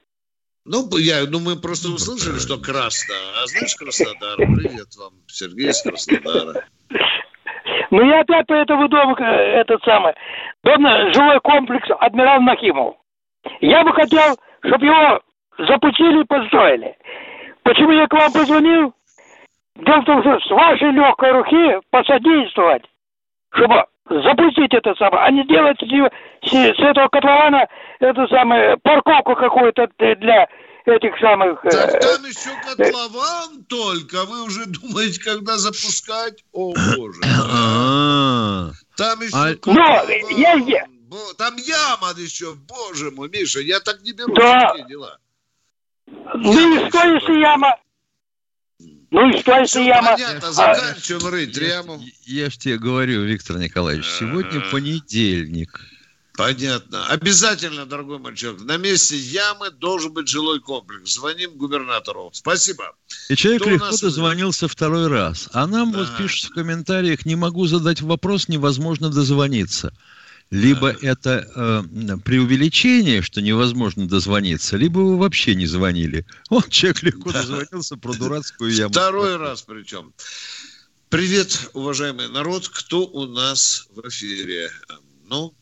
Ну, 0.66 0.97
я, 0.97 1.27
ну, 1.27 1.41
мы 1.41 1.57
просто 1.57 1.89
услышали, 1.89 2.39
что 2.39 2.59
Красно. 2.59 3.14
А 3.43 3.47
знаешь, 3.47 3.75
Краснодар? 3.77 4.37
Привет 4.37 4.97
вам, 4.97 5.14
Сергей 5.27 5.70
из 5.70 5.83
Краснодара. 5.83 6.66
Ну, 7.95 8.03
я 8.03 8.20
опять 8.22 8.49
по 8.49 8.55
этому 8.55 8.88
дому, 8.88 9.14
э, 9.20 9.22
этот 9.61 9.80
самый, 9.84 10.14
дом, 10.64 10.84
э, 10.84 11.12
жилой 11.12 11.38
комплекс 11.38 11.88
Адмирал 12.01 12.40
Нахимов. 12.40 12.97
Я 13.61 13.84
бы 13.84 13.92
хотел, 13.92 14.34
чтобы 14.64 14.86
его 14.86 15.20
запустили 15.59 16.22
и 16.22 16.24
построили. 16.24 16.97
Почему 17.62 17.92
я 17.92 18.09
к 18.09 18.12
вам 18.12 18.32
позвонил? 18.32 18.92
Дело 19.76 20.01
в 20.01 20.05
том, 20.07 20.22
что 20.22 20.40
с 20.40 20.51
вашей 20.51 20.90
легкой 20.90 21.30
руки 21.34 21.78
посодействовать, 21.92 22.82
чтобы 23.53 23.84
запустить 24.11 24.74
это 24.74 24.92
самое, 24.97 25.22
а 25.22 25.30
не 25.30 25.45
делать 25.45 25.78
с, 25.80 26.51
с- 26.51 26.80
этого 26.80 27.07
котлована 27.07 27.68
эту 28.01 28.26
самую 28.26 28.76
парковку 28.82 29.36
какую-то 29.36 29.86
для 30.16 30.49
этих 30.87 31.18
самых... 31.20 31.61
Так 31.62 32.01
там 32.01 32.24
еще 32.24 32.51
котлован 32.64 33.64
только. 33.64 34.24
Вы 34.24 34.43
уже 34.45 34.66
думаете, 34.66 35.20
когда 35.20 35.57
запускать? 35.59 36.45
О, 36.53 36.74
боже. 36.97 37.20
А, 37.24 38.70
Там 38.97 39.20
еще 39.20 39.30
А- 39.37 39.55
котлован. 39.55 40.09
Я- 40.37 40.55
я- 40.55 40.87
Там 41.39 41.57
яма 41.57 42.12
еще, 42.16 42.55
боже 42.55 43.11
мой, 43.12 43.28
Миша, 43.28 43.61
я 43.61 43.80
так 43.80 44.03
не 44.03 44.12
беру 44.12 44.35
Да. 44.35 44.70
такие 44.70 44.89
дела. 44.89 45.18
Ну 46.35 46.53
и 46.87 46.89
что, 46.89 47.03
если 47.05 47.41
яма? 47.41 47.76
Ну 49.11 49.28
и 49.30 49.39
что, 49.41 49.59
если 49.61 49.82
яма? 49.82 50.12
понятно, 50.12 50.49
А, 50.49 50.53
заканчиваем 50.53 51.32
рыть 51.32 51.57
я, 51.57 51.66
яму. 51.76 52.01
я 52.24 52.51
ж 52.51 52.57
тебе 52.59 52.78
говорю, 52.78 53.22
Виктор 53.22 53.59
Николаевич, 53.59 54.07
сегодня 54.07 54.59
Ага. 54.59 54.70
понедельник. 54.72 55.80
Понятно. 56.37 57.07
Обязательно, 57.07 57.87
дорогой 57.87 58.18
мальчик, 58.18 58.61
на 58.61 58.76
месте 58.76 59.16
ямы 59.16 59.70
должен 59.70 60.12
быть 60.12 60.26
жилой 60.26 60.61
комплекс. 60.61 61.14
Звоним 61.14 61.53
губернатору. 61.57 62.30
Спасибо. 62.32 62.97
И 63.28 63.37
человек 63.37 63.62
Кто 63.62 63.70
легко 63.70 63.87
нас 63.87 64.01
дозвонился 64.01 64.66
второй 64.66 65.07
раз. 65.07 65.49
А 65.53 65.66
нам 65.68 65.93
вот 65.93 66.09
Да. 66.09 66.16
пишут 66.18 66.51
в 66.51 66.55
комментариях, 66.55 67.24
не 67.24 67.37
могу 67.37 67.66
задать 67.66 68.01
вопрос, 68.03 68.49
невозможно 68.49 69.11
дозвониться. 69.11 69.93
Либо 70.51 70.89
это 70.91 71.49
э, 71.55 72.16
преувеличение, 72.24 73.22
что 73.22 73.41
невозможно 73.41 74.07
дозвониться, 74.09 74.76
либо 74.76 74.99
вы 74.99 75.16
вообще 75.16 75.55
не 75.55 75.66
звонили. 75.66 76.26
Вот 76.51 76.68
человек 76.68 77.03
легко 77.05 77.30
Да. 77.32 77.41
дозвонился 77.43 77.97
про 77.97 78.12
дурацкую 78.12 78.72
яму. 78.74 78.91
Второй 78.91 79.37
раз 79.37 79.62
причем. 79.62 80.12
Привет, 81.09 81.70
уважаемый 81.74 82.28
народ. 82.28 82.68
Кто 82.68 83.07
у 83.07 83.26
нас 83.26 83.87
в 83.95 84.07
эфире? 84.09 84.70
Ну, 85.28 85.55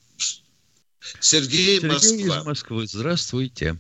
Сергей, 1.21 1.79
Сергей 1.81 1.89
Москва. 1.91 2.39
из 2.41 2.47
Москвы, 2.47 2.87
здравствуйте. 2.87 3.77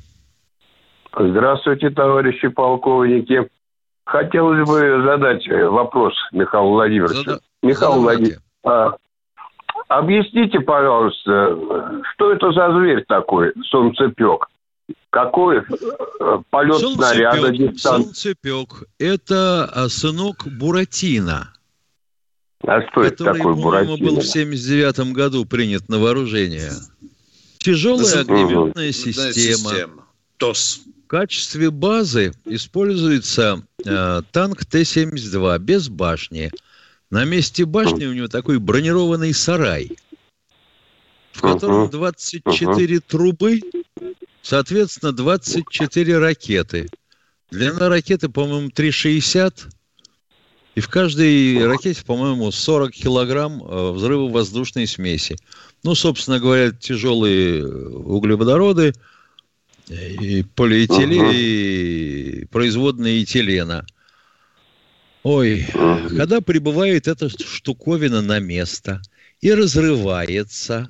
Здравствуйте, 1.16 1.90
товарищи 1.90 2.48
полковники. 2.48 3.48
Хотелось 4.04 4.66
бы 4.66 5.02
задать 5.04 5.46
э, 5.46 5.66
вопрос 5.68 6.14
Михаилу 6.32 6.70
Владимировичу. 6.70 7.22
Зада- 7.22 7.40
Михаил. 7.62 8.00
Владимирович, 8.00 8.38
а, 8.64 8.96
объясните, 9.88 10.58
пожалуйста, 10.60 12.02
что 12.14 12.32
это 12.32 12.50
за 12.52 12.72
зверь 12.78 13.04
такой, 13.06 13.52
солнцепек? 13.70 14.46
Какой 15.10 15.58
э, 15.58 15.62
полет 16.50 16.78
снаряда, 16.78 17.36
Солнцепек, 17.42 17.72
дистанция? 17.74 18.02
солнцепек. 18.04 18.84
Это 18.98 19.70
а, 19.72 19.88
сынок 19.88 20.46
Буратино, 20.46 21.52
А 22.66 22.80
что 22.90 23.02
это 23.02 23.16
который, 23.24 23.38
такое 23.38 23.54
по-моему, 23.54 23.96
был 23.98 24.14
Буратино? 24.14 24.20
в 24.20 24.24
79 24.26 25.12
году 25.12 25.44
принят 25.44 25.88
на 25.88 25.98
вооружение. 25.98 26.70
Тяжелая 27.62 28.20
огнеметная 28.20 28.92
система. 28.92 29.32
система. 29.32 30.06
ТОС. 30.36 30.80
В 31.04 31.06
качестве 31.06 31.70
базы 31.70 32.32
используется 32.44 33.62
э, 33.84 34.22
танк 34.32 34.64
Т-72 34.64 35.58
без 35.60 35.88
башни. 35.88 36.50
На 37.10 37.24
месте 37.24 37.64
башни 37.64 38.06
у 38.06 38.14
него 38.14 38.26
такой 38.26 38.58
бронированный 38.58 39.32
сарай, 39.34 39.92
в 41.32 41.40
котором 41.42 41.90
24 41.90 43.00
трубы, 43.00 43.60
соответственно, 44.40 45.12
24 45.12 46.18
ракеты. 46.18 46.88
Длина 47.50 47.88
ракеты, 47.88 48.28
по-моему, 48.28 48.70
3,60. 48.70 49.66
И 50.74 50.80
в 50.80 50.88
каждой 50.88 51.64
ракете, 51.66 52.02
по-моему, 52.04 52.50
40 52.50 52.90
килограмм 52.92 53.62
э, 53.62 53.92
взрывовоздушной 53.92 54.86
смеси. 54.86 55.36
Ну, 55.82 55.94
собственно 55.94 56.38
говоря, 56.38 56.70
тяжелые 56.70 57.66
углеводороды, 57.66 58.94
и 59.88 60.44
полиэтилен, 60.54 61.22
uh-huh. 61.22 61.34
и 61.34 62.44
производные 62.46 63.24
этилена. 63.24 63.84
Ой, 65.24 65.62
uh-huh. 65.62 66.16
когда 66.16 66.40
прибывает 66.40 67.08
эта 67.08 67.28
штуковина 67.28 68.22
на 68.22 68.38
место 68.38 69.02
и 69.40 69.52
разрывается, 69.52 70.88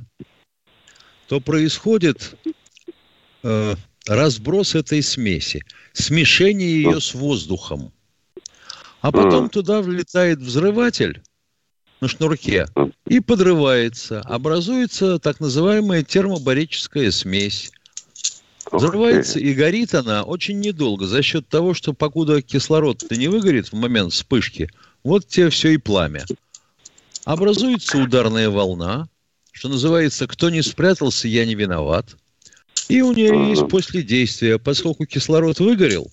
то 1.26 1.40
происходит 1.40 2.36
э, 3.43 3.74
разброс 4.07 4.74
этой 4.74 5.03
смеси, 5.03 5.64
смешение 5.93 6.82
ее 6.82 7.01
с 7.01 7.14
воздухом. 7.14 7.93
А 9.01 9.11
потом 9.11 9.49
туда 9.49 9.82
влетает 9.82 10.38
взрыватель 10.38 11.22
на 12.03 12.09
шнурке 12.09 12.66
и 13.07 13.20
подрывается. 13.20 14.20
Образуется 14.22 15.20
так 15.20 15.38
называемая 15.38 16.03
термобарическая 16.03 17.12
смесь. 17.12 17.70
Взрывается 18.72 19.38
и 19.38 19.55
горит 19.55 19.94
она 19.94 20.24
очень 20.24 20.59
недолго 20.59 21.07
за 21.07 21.22
счет 21.22 21.48
того, 21.48 21.74
что 21.74 21.92
покуда 21.92 22.42
кислород-то 22.42 23.16
не 23.16 23.28
выгорит 23.28 23.68
в 23.68 23.74
момент 23.74 24.12
вспышки, 24.12 24.68
вот 25.05 25.28
тебе 25.28 25.50
все 25.50 25.70
и 25.70 25.76
пламя. 25.76 26.24
Образуется 27.24 27.98
ударная 27.98 28.50
волна, 28.50 29.09
что 29.53 29.68
называется 29.68 30.26
«кто 30.26 30.50
не 30.50 30.62
спрятался, 30.62 31.28
я 31.28 31.46
не 31.46 31.55
виноват». 31.55 32.16
И 32.88 33.00
у 33.00 33.12
нее 33.12 33.50
есть 33.50 33.68
последействия, 33.68 34.59
поскольку 34.59 35.07
кислород 35.07 35.61
выгорел, 35.61 36.11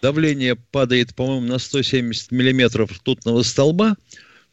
давление 0.00 0.56
падает, 0.56 1.14
по-моему, 1.14 1.46
на 1.46 1.58
170 1.58 2.30
миллиметров 2.30 2.92
ртутного 2.92 3.42
столба, 3.42 3.96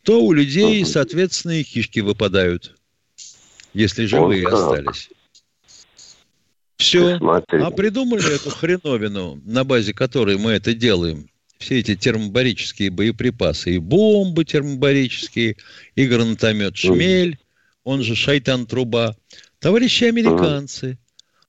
то 0.08 0.24
у 0.24 0.32
людей, 0.32 0.86
соответственно, 0.86 1.60
и 1.60 1.64
кишки 1.66 2.00
выпадают, 2.00 2.78
если 3.74 4.06
живые 4.06 4.48
остались. 4.48 5.10
Все. 6.78 7.20
А 7.20 7.72
придумали 7.72 8.34
эту 8.34 8.50
хреновину, 8.50 9.42
на 9.44 9.66
базе 9.66 9.94
которой 9.94 10.38
мы 10.38 10.52
это 10.52 10.74
делаем. 10.74 11.30
Все 11.58 11.80
эти 11.80 11.98
термобарические 11.98 12.90
боеприпасы. 12.90 13.76
И 13.76 13.80
бомбы 13.80 14.46
термобарические, 14.46 15.58
и 15.96 16.06
гранатомет 16.06 16.78
«Шмель», 16.78 17.38
он 17.84 18.02
же 18.02 18.16
«Шайтан-труба». 18.16 19.18
Товарищи 19.60 20.06
американцы. 20.06 20.98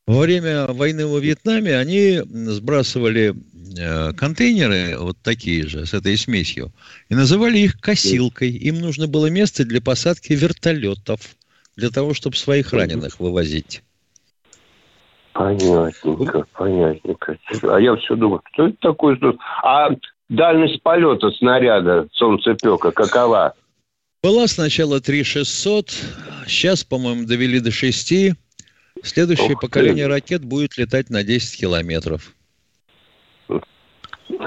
Во 0.09 0.21
время 0.21 0.67
войны 0.69 1.07
во 1.07 1.19
Вьетнаме 1.19 1.77
они 1.77 2.23
сбрасывали 2.25 3.35
э, 3.79 4.13
контейнеры, 4.15 4.97
вот 4.99 5.19
такие 5.23 5.67
же, 5.67 5.85
с 5.85 5.93
этой 5.93 6.17
смесью, 6.17 6.73
и 7.11 7.15
называли 7.15 7.59
их 7.59 7.79
косилкой. 7.79 8.49
Им 8.49 8.81
нужно 8.81 9.07
было 9.07 9.27
место 9.27 9.67
для 9.67 9.83
посадки 9.83 10.33
вертолетов, 10.33 11.21
для 11.77 11.91
того, 11.91 12.15
чтобы 12.15 12.37
своих 12.37 12.73
раненых 12.73 13.21
вывозить. 13.21 13.83
Понятненько, 15.35 16.47
понятненько. 16.55 17.37
А 17.65 17.79
я 17.79 17.95
все 17.97 18.17
думаю, 18.17 18.41
что 18.55 18.69
это 18.69 18.79
такое? 18.81 19.15
Что... 19.17 19.37
А 19.63 19.91
дальность 20.31 20.83
полета 20.83 21.31
снаряда 21.33 22.09
солнцепека 22.15 22.93
какова? 22.93 23.53
Была 24.23 24.47
сначала 24.47 25.03
3600, 25.03 25.91
сейчас, 26.47 26.83
по-моему, 26.83 27.27
довели 27.27 27.61
до 27.61 27.71
6. 27.71 28.33
Следующее 29.03 29.55
Ох 29.55 29.61
поколение 29.61 30.07
ты. 30.07 30.13
ракет 30.13 30.45
будет 30.45 30.77
летать 30.77 31.11
на 31.11 31.23
10 31.23 31.59
километров. 31.59 32.35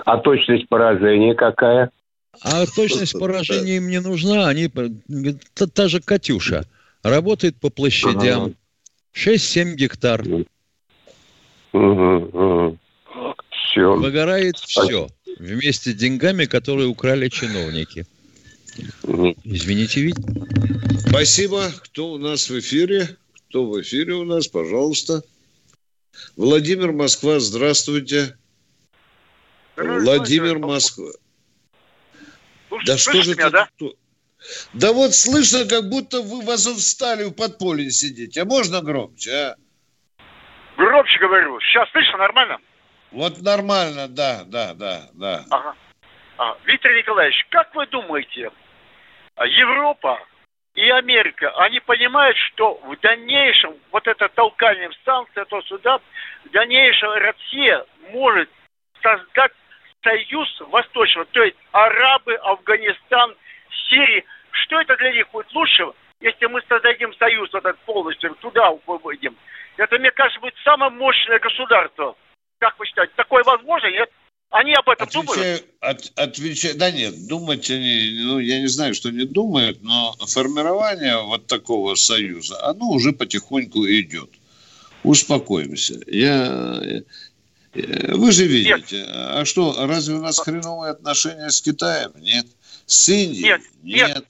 А 0.06 0.18
точность 0.18 0.68
поражения 0.68 1.34
какая? 1.34 1.92
А 2.42 2.66
точность 2.66 3.18
поражения 3.18 3.78
им 3.78 3.88
не 3.88 4.00
нужна. 4.00 4.48
Они, 4.48 4.70
та, 5.54 5.68
та 5.68 5.88
же 5.88 6.00
«Катюша» 6.02 6.66
работает 7.04 7.56
по 7.58 7.70
площадям. 7.70 8.56
6-7 9.14 9.74
гектар. 9.76 10.24
Угу, 11.74 12.78
Все. 13.52 13.96
Выгорает 13.96 14.58
все. 14.58 15.08
Вместе 15.38 15.92
с 15.92 15.96
деньгами, 15.96 16.46
которые 16.46 16.88
украли 16.88 17.28
чиновники. 17.28 18.06
Извините, 19.44 20.02
Вить. 20.02 20.16
Спасибо. 21.08 21.70
Кто 21.84 22.14
у 22.14 22.18
нас 22.18 22.50
в 22.50 22.60
эфире? 22.60 23.18
Кто 23.52 23.66
в 23.66 23.82
эфире 23.82 24.14
у 24.14 24.24
нас? 24.24 24.48
Пожалуйста. 24.48 25.24
Владимир 26.38 26.94
Москва, 26.94 27.38
здравствуйте. 27.40 28.38
Владимир 29.76 30.58
Москва. 30.58 31.12
да 32.86 32.98
что 32.98 33.22
же 33.22 33.36
меня, 33.36 33.50
да? 33.50 33.68
Кто? 33.76 33.94
Да 34.72 34.94
вот 34.94 35.14
слышно, 35.14 35.68
как 35.68 35.90
будто 35.90 36.22
вы 36.22 36.46
в 36.46 36.50
Азовстале 36.50 37.26
в 37.26 37.34
подполье 37.34 37.92
сидите. 37.92 38.44
А 38.44 38.46
можно 38.46 38.82
громче, 38.82 39.32
а? 39.32 39.56
Громче 40.78 41.20
говорю. 41.20 41.60
Сейчас 41.60 41.90
слышно 41.92 42.20
нормально? 42.20 42.58
Вот 43.12 43.42
нормально, 43.42 44.08
да, 44.08 44.44
да, 44.46 44.74
да, 44.74 45.10
да. 45.12 45.46
Ага. 45.50 45.76
А, 46.38 46.58
Виктор 46.64 46.94
Николаевич, 46.94 47.36
как 47.50 47.76
вы 47.76 47.86
думаете, 47.88 48.50
Европа 49.36 50.20
и 50.74 50.90
Америка, 50.90 51.52
они 51.58 51.80
понимают, 51.82 52.38
что 52.38 52.76
в 52.76 52.98
дальнейшем 53.00 53.76
вот 53.92 54.08
это 54.08 54.30
толкание 54.30 54.90
в 54.90 54.96
санкции, 55.04 55.44
то 55.50 55.62
сюда, 55.64 56.00
в 56.46 56.50
дальнейшем 56.52 57.12
Россия 57.12 57.86
может 58.12 58.50
создать 59.02 59.52
союз 60.04 60.48
восточного, 60.62 61.26
то 61.28 61.44
есть 61.44 61.58
арабы, 61.72 62.36
Афганистан, 62.36 63.36
Сирия. 63.90 64.24
Что 64.52 64.80
это 64.80 64.96
для 64.98 65.12
них 65.12 65.30
будет 65.32 65.52
лучше, 65.54 65.92
если 66.20 66.46
мы 66.46 66.62
создадим 66.68 67.14
союз 67.16 67.54
этот 67.54 67.78
полностью, 67.80 68.36
туда 68.36 68.72
выйдем? 68.86 69.36
Это, 69.78 69.98
мне 69.98 70.12
кажется, 70.12 70.40
будет 70.40 70.56
самое 70.64 70.92
мощное 70.92 71.40
государство. 71.40 72.16
Как 72.60 72.78
вы 72.78 72.86
считаете, 72.86 73.14
такое 73.16 73.44
возможно, 73.44 73.88
нет? 73.88 74.10
Они 74.52 74.74
об 74.74 74.90
этом 74.90 75.08
отвечаю, 75.08 75.26
думают? 75.26 75.66
От, 75.80 76.12
отвечаю, 76.16 76.78
да 76.78 76.92
нет, 76.92 77.26
думать 77.28 77.72
они, 77.72 78.20
ну, 78.22 78.38
я 78.38 78.60
не 78.60 78.68
знаю, 78.68 78.94
что 78.94 79.08
они 79.08 79.26
думают, 79.26 79.82
но 79.82 80.14
формирование 80.28 81.24
вот 81.24 81.48
такого 81.48 81.96
союза, 81.96 82.62
оно 82.66 82.90
уже 82.90 83.14
потихоньку 83.14 83.88
идет. 83.88 84.30
Успокоимся. 85.04 86.00
Я, 86.06 87.02
вы 87.74 88.32
же 88.34 88.46
видите, 88.46 88.98
нет. 88.98 89.08
а 89.10 89.46
что, 89.46 89.74
разве 89.88 90.16
у 90.16 90.22
нас 90.22 90.38
хреновые 90.38 90.92
отношения 90.92 91.50
с 91.50 91.62
Китаем? 91.62 92.12
Нет. 92.20 92.46
С 92.86 93.08
Индией? 93.08 93.44
Нет. 93.44 93.62
Нет. 93.84 94.08
нет. 94.10 94.26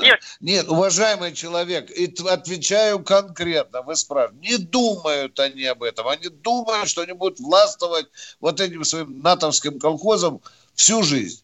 Нет. 0.00 0.20
Нет, 0.40 0.68
уважаемый 0.68 1.34
человек, 1.34 1.90
и 1.90 2.14
отвечаю 2.28 3.02
конкретно, 3.02 3.82
вы 3.82 3.96
спрашиваете, 3.96 4.48
не 4.48 4.56
думают 4.58 5.38
они 5.40 5.64
об 5.64 5.82
этом, 5.82 6.08
они 6.08 6.28
думают, 6.28 6.88
что 6.88 7.02
они 7.02 7.12
будут 7.12 7.40
властвовать 7.40 8.06
вот 8.40 8.60
этим 8.60 8.84
своим 8.84 9.20
натовским 9.20 9.78
колхозом 9.78 10.40
всю 10.74 11.02
жизнь. 11.02 11.42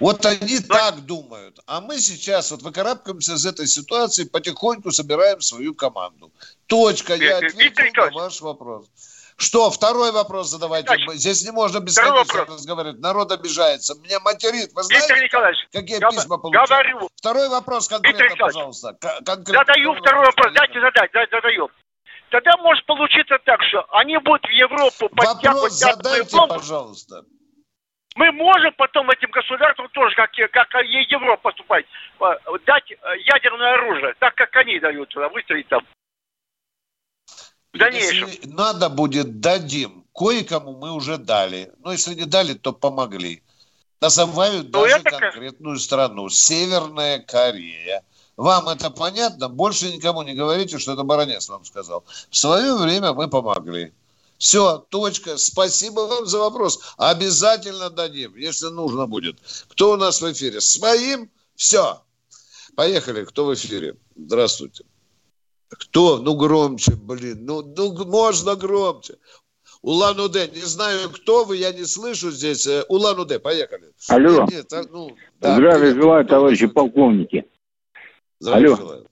Вот 0.00 0.26
они 0.26 0.58
Но... 0.66 0.74
так 0.74 1.06
думают. 1.06 1.60
А 1.66 1.80
мы 1.80 2.00
сейчас 2.00 2.50
вот 2.50 2.62
выкарабкаемся 2.62 3.34
из 3.34 3.46
этой 3.46 3.68
ситуации, 3.68 4.24
потихоньку 4.24 4.90
собираем 4.90 5.40
свою 5.40 5.74
команду. 5.74 6.32
Точка, 6.66 7.14
я 7.14 7.38
ответил 7.38 7.84
на 7.94 8.10
ваш 8.10 8.40
вопрос. 8.40 8.86
Что, 9.36 9.70
второй 9.70 10.12
вопрос 10.12 10.48
задавайте. 10.48 10.86
Значит, 10.88 11.14
Здесь 11.14 11.44
не 11.44 11.50
можно 11.50 11.80
бесконечно 11.80 12.44
разговаривать. 12.44 13.00
Народ 13.00 13.32
обижается. 13.32 13.94
Меня 13.96 14.20
материт. 14.20 14.72
Вы 14.74 14.82
знаете, 14.82 15.14
Виктор 15.14 15.24
Николаевич, 15.24 15.68
какие 15.72 15.98
гов... 15.98 16.14
письма 16.14 16.38
получают? 16.38 16.68
Говорю. 16.68 17.08
Второй 17.16 17.48
вопрос 17.48 17.88
конкретно, 17.88 18.36
пожалуйста. 18.36 18.96
Конкретно. 19.00 19.64
Задаю 19.64 19.94
второй 19.94 20.26
вопрос. 20.26 20.52
Дайте 20.54 20.80
задать. 20.80 21.10
Задаю. 21.30 21.70
Тогда 22.30 22.56
может 22.58 22.86
получиться 22.86 23.38
так, 23.44 23.62
что 23.64 23.84
они 23.90 24.16
будут 24.18 24.42
в 24.42 24.50
Европу 24.50 25.08
подтягивать... 25.10 25.44
Вопрос 25.44 25.72
задайте, 25.72 26.36
бомбы. 26.36 26.54
пожалуйста. 26.54 27.24
Мы 28.14 28.30
можем 28.32 28.72
потом 28.74 29.10
этим 29.10 29.30
государствам 29.30 29.88
тоже, 29.88 30.14
как, 30.14 30.30
как 30.50 30.84
Европа 30.84 31.36
поступать, 31.36 31.86
э, 32.20 32.24
дать 32.66 32.90
э, 32.90 32.96
ядерное 33.24 33.74
оружие, 33.74 34.14
так 34.18 34.34
как 34.34 34.54
они 34.56 34.78
дают 34.80 35.08
туда, 35.08 35.28
выстрелить 35.30 35.68
там. 35.68 35.80
В 37.72 37.78
дальнейшем. 37.78 38.28
Если 38.28 38.48
надо 38.48 38.88
будет, 38.88 39.40
дадим. 39.40 40.04
Кое-кому 40.14 40.76
мы 40.76 40.92
уже 40.92 41.16
дали. 41.16 41.72
Но 41.82 41.92
если 41.92 42.14
не 42.14 42.26
дали, 42.26 42.54
то 42.54 42.72
помогли. 42.72 43.42
Называют 44.00 44.70
ну, 44.72 44.82
даже 44.82 45.00
конкретную 45.00 45.78
страну. 45.78 46.28
Северная 46.28 47.20
Корея. 47.20 48.02
Вам 48.36 48.68
это 48.68 48.90
понятно? 48.90 49.48
Больше 49.48 49.92
никому 49.92 50.22
не 50.22 50.34
говорите, 50.34 50.78
что 50.78 50.92
это 50.92 51.02
баронец 51.02 51.48
вам 51.48 51.64
сказал. 51.64 52.04
В 52.30 52.36
свое 52.36 52.76
время 52.76 53.12
мы 53.12 53.28
помогли. 53.28 53.92
Все, 54.38 54.78
точка. 54.88 55.38
Спасибо 55.38 56.00
вам 56.00 56.26
за 56.26 56.38
вопрос. 56.38 56.94
Обязательно 56.96 57.90
дадим, 57.90 58.36
если 58.36 58.66
нужно 58.66 59.06
будет. 59.06 59.38
Кто 59.68 59.92
у 59.92 59.96
нас 59.96 60.20
в 60.20 60.32
эфире? 60.32 60.60
Своим? 60.60 61.30
Все. 61.54 62.02
Поехали. 62.74 63.24
Кто 63.24 63.44
в 63.44 63.54
эфире? 63.54 63.96
Здравствуйте. 64.16 64.84
Кто? 65.78 66.18
Ну, 66.18 66.36
громче, 66.36 66.92
блин. 66.96 67.44
Ну, 67.44 67.62
ну 67.62 68.04
можно 68.04 68.56
громче. 68.56 69.14
Улан-Удэ. 69.82 70.48
Не 70.48 70.60
знаю, 70.60 71.10
кто 71.10 71.44
вы, 71.44 71.56
я 71.56 71.72
не 71.72 71.84
слышу 71.84 72.30
здесь. 72.30 72.66
Э, 72.66 72.84
Улан-Удэ, 72.88 73.40
поехали. 73.40 73.86
Алло. 74.08 74.46
Нет, 74.50 74.70
нет, 74.70 74.88
ну, 74.92 75.10
да, 75.40 75.54
Здравия 75.54 75.90
привет. 75.90 75.96
желаю, 75.96 76.24
товарищи 76.26 76.66
полковники. 76.66 77.44
Здравия 78.38 78.66
Алло. 78.66 78.76
желаю. 78.76 79.06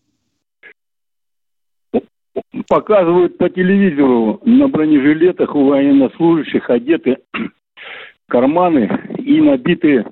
Показывают 2.68 3.36
по 3.38 3.48
телевизору 3.48 4.40
на 4.44 4.68
бронежилетах 4.68 5.54
у 5.56 5.64
военнослужащих 5.66 6.70
одеты 6.70 7.18
карманы 8.28 9.16
и 9.18 9.40
набиты 9.40 10.04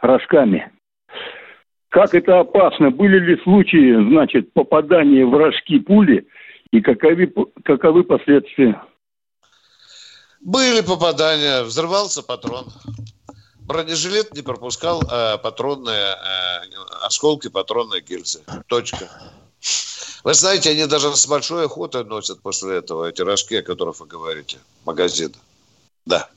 рожками. 0.00 0.72
Как 1.90 2.14
это 2.14 2.38
опасно? 2.38 2.90
Были 2.90 3.18
ли 3.18 3.42
случаи, 3.42 3.94
значит, 4.10 4.52
попадания 4.52 5.26
в 5.26 5.36
рожки 5.36 5.80
пули 5.80 6.26
и 6.70 6.80
каковы, 6.80 7.32
каковы 7.64 8.04
последствия? 8.04 8.80
Были 10.40 10.82
попадания, 10.82 11.64
взрывался 11.64 12.22
патрон. 12.22 12.66
Бронежилет 13.62 14.34
не 14.34 14.42
пропускал 14.42 15.02
э, 15.02 15.38
патронные, 15.38 16.14
э, 16.14 17.06
осколки 17.06 17.48
патронной 17.48 18.00
гильзы. 18.00 18.40
Точка. 18.68 19.10
Вы 20.22 20.34
знаете, 20.34 20.70
они 20.70 20.86
даже 20.86 21.14
с 21.14 21.26
большой 21.26 21.66
охотой 21.66 22.04
носят 22.04 22.40
после 22.40 22.76
этого 22.76 23.08
эти 23.08 23.22
рожки, 23.22 23.54
о 23.54 23.62
которых 23.62 23.98
вы 23.98 24.06
говорите, 24.06 24.58
магазин. 24.84 25.34
Да. 26.06 26.28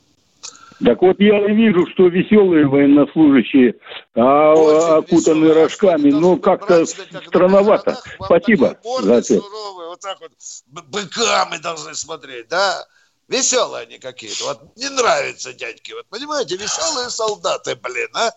Так 0.83 1.01
вот 1.01 1.19
я 1.19 1.47
вижу, 1.47 1.85
что 1.93 2.07
веселые 2.07 2.67
военнослужащие 2.67 3.75
а, 4.15 4.97
окутаны 4.97 5.53
рожками, 5.53 6.11
но 6.11 6.37
как-то 6.37 6.85
странновато. 6.85 7.97
Спасибо 8.23 8.77
за. 9.01 9.21
Суровые, 9.23 9.89
вот 9.89 9.99
так 9.99 10.19
вот 10.19 10.31
быками 10.67 11.61
должны 11.61 11.95
смотреть, 11.95 12.47
да? 12.47 12.85
Веселые 13.27 13.83
они 13.83 13.99
какие-то. 13.99 14.45
Вот 14.45 14.77
не 14.77 14.89
нравятся 14.89 15.53
дядьки. 15.53 15.93
Вот 15.93 16.05
понимаете, 16.09 16.55
веселые 16.55 17.09
солдаты, 17.09 17.75
блин, 17.75 18.09
а? 18.13 18.31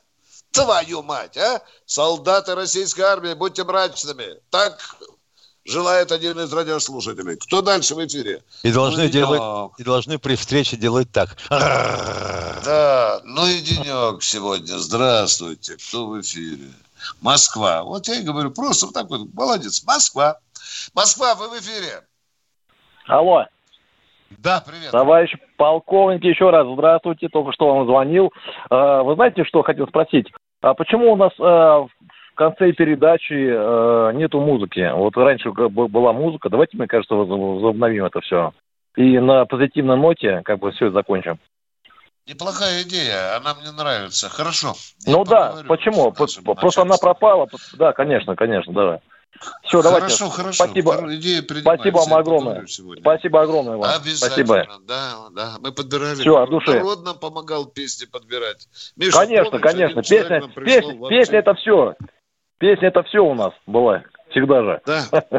Твою 0.52 1.02
мать, 1.02 1.36
а? 1.36 1.62
Солдаты 1.84 2.54
российской 2.54 3.02
армии, 3.02 3.34
будьте 3.34 3.64
мрачными. 3.64 4.40
Так 4.50 4.78
желает 5.66 6.12
один 6.12 6.38
из 6.38 6.52
радиослушателей. 6.52 7.36
Кто 7.36 7.62
дальше 7.62 7.94
в 7.94 8.06
эфире? 8.06 8.42
И 8.62 8.72
должны, 8.72 9.04
ну, 9.04 9.08
делать, 9.08 9.72
и 9.78 9.84
должны 9.84 10.18
при 10.18 10.36
встрече 10.36 10.76
делать 10.76 11.10
так. 11.12 11.36
Да, 11.50 13.20
ну 13.24 13.46
и 13.46 13.60
денек 13.60 14.22
сегодня. 14.22 14.78
Здравствуйте. 14.78 15.76
Кто 15.76 16.06
в 16.06 16.20
эфире? 16.20 16.70
Москва. 17.20 17.82
Вот 17.82 18.08
я 18.08 18.16
и 18.16 18.22
говорю, 18.24 18.50
просто 18.50 18.86
вот 18.86 18.94
так 18.94 19.08
вот, 19.10 19.28
молодец. 19.34 19.84
Москва. 19.84 20.38
Москва, 20.94 21.34
вы 21.34 21.48
в 21.50 21.60
эфире. 21.60 22.02
Алло. 23.06 23.44
Да, 24.38 24.64
привет. 24.66 24.90
Товарищ 24.90 25.32
полковник, 25.56 26.24
еще 26.24 26.50
раз 26.50 26.66
здравствуйте. 26.66 27.28
Только 27.28 27.52
что 27.52 27.72
вам 27.72 27.86
звонил. 27.86 28.32
А, 28.70 29.02
вы 29.02 29.14
знаете, 29.14 29.44
что 29.44 29.62
хотел 29.62 29.86
спросить? 29.86 30.26
А 30.62 30.74
почему 30.74 31.12
у 31.12 31.16
нас 31.16 31.32
в 31.38 31.90
конце 32.36 32.72
передачи 32.72 34.12
нету 34.14 34.40
музыки? 34.40 34.88
Вот 34.94 35.16
раньше 35.16 35.50
была 35.50 36.12
музыка. 36.12 36.48
Давайте, 36.48 36.76
мне 36.76 36.86
кажется, 36.86 37.14
возобновим 37.14 38.04
это 38.04 38.20
все. 38.20 38.52
И 38.96 39.18
на 39.18 39.44
позитивной 39.44 39.96
ноте 39.96 40.42
как 40.44 40.60
бы 40.60 40.70
все 40.70 40.90
закончим. 40.90 41.38
Неплохая 42.28 42.82
идея, 42.82 43.36
она 43.36 43.54
мне 43.54 43.70
нравится. 43.70 44.28
Хорошо. 44.28 44.74
Ну 45.06 45.24
да, 45.24 45.56
почему? 45.68 46.12
Просто 46.12 46.82
она 46.82 46.96
пропала. 46.96 47.46
Да, 47.78 47.92
конечно, 47.92 48.34
конечно, 48.36 48.72
давай. 48.72 48.98
Все, 49.64 49.82
давайте. 49.82 50.06
Хорошо, 50.06 50.30
хорошо. 50.30 50.64
Спасибо. 50.64 51.14
Идея 51.14 51.42
Спасибо 51.42 51.98
вам 51.98 52.14
огромное. 52.14 52.66
Спасибо 52.66 53.42
огромное 53.42 53.76
вам. 53.76 53.90
Обязательно. 53.94 54.46
Спасибо. 54.46 54.66
Да, 54.88 55.28
да. 55.32 55.56
Мы 55.60 55.72
подбирали. 55.72 56.14
Все, 56.14 56.36
от 56.38 56.48
души. 56.48 56.72
Народ 56.72 57.04
нам 57.04 57.18
помогал 57.18 57.66
песни 57.66 58.06
подбирать. 58.06 58.66
Миша, 58.96 59.12
конечно, 59.12 59.50
помнишь, 59.50 59.72
конечно. 59.72 60.02
Песня, 60.02 60.40
песня, 60.64 61.08
песня 61.08 61.38
это 61.40 61.54
все. 61.54 61.94
Песня 62.58 62.88
это 62.88 63.02
все 63.04 63.20
у 63.20 63.34
нас 63.34 63.52
была. 63.66 64.02
Всегда 64.30 64.62
же. 64.62 64.80
Да. 64.86 65.04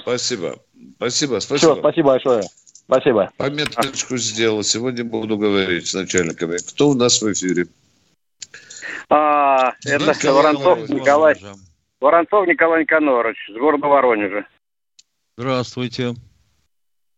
Спасибо. 0.00 0.56
Спасибо, 0.96 1.40
спасибо. 1.40 1.72
Все, 1.72 1.76
спасибо 1.76 2.06
большое. 2.08 2.42
Спасибо. 2.84 3.30
Пометочку 3.36 4.16
сделал. 4.16 4.62
Сегодня 4.62 5.04
буду 5.04 5.36
говорить 5.36 5.88
с 5.88 5.94
начальниками. 5.94 6.58
Кто 6.58 6.90
у 6.90 6.94
нас 6.94 7.20
в 7.20 7.32
эфире? 7.32 7.66
А, 9.08 9.72
это 9.84 10.32
Воронцов 10.32 10.88
Николай. 10.88 11.34
Воронцов 12.00 12.46
Николай 12.46 12.82
Никонорович 12.82 13.36
с 13.48 13.58
города 13.58 13.86
Воронежа. 13.86 14.46
Здравствуйте. 15.36 16.14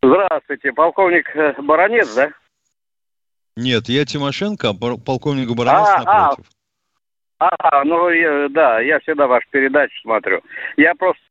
Здравствуйте. 0.02 0.72
Полковник 0.72 1.28
э, 1.36 1.54
Баранец, 1.60 2.14
да? 2.14 2.30
Нет, 3.56 3.88
я 3.88 4.04
Тимошенко, 4.04 4.70
а 4.70 4.74
полковник 4.74 5.50
Баранец 5.54 5.88
а, 5.88 6.04
напротив. 6.04 6.46
А, 6.48 6.57
а 7.38 7.84
ну 7.84 8.10
я, 8.10 8.48
да, 8.48 8.80
я 8.80 8.98
всегда 9.00 9.26
вашу 9.26 9.46
передачу 9.50 9.94
смотрю. 10.02 10.42
Я 10.76 10.94
просто 10.94 11.22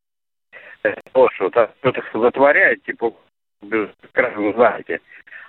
э, 0.84 0.93
вот 1.14 1.32
что-то 1.34 1.72
затворяет, 2.14 2.84
типа, 2.84 3.14
знаете. 3.62 5.01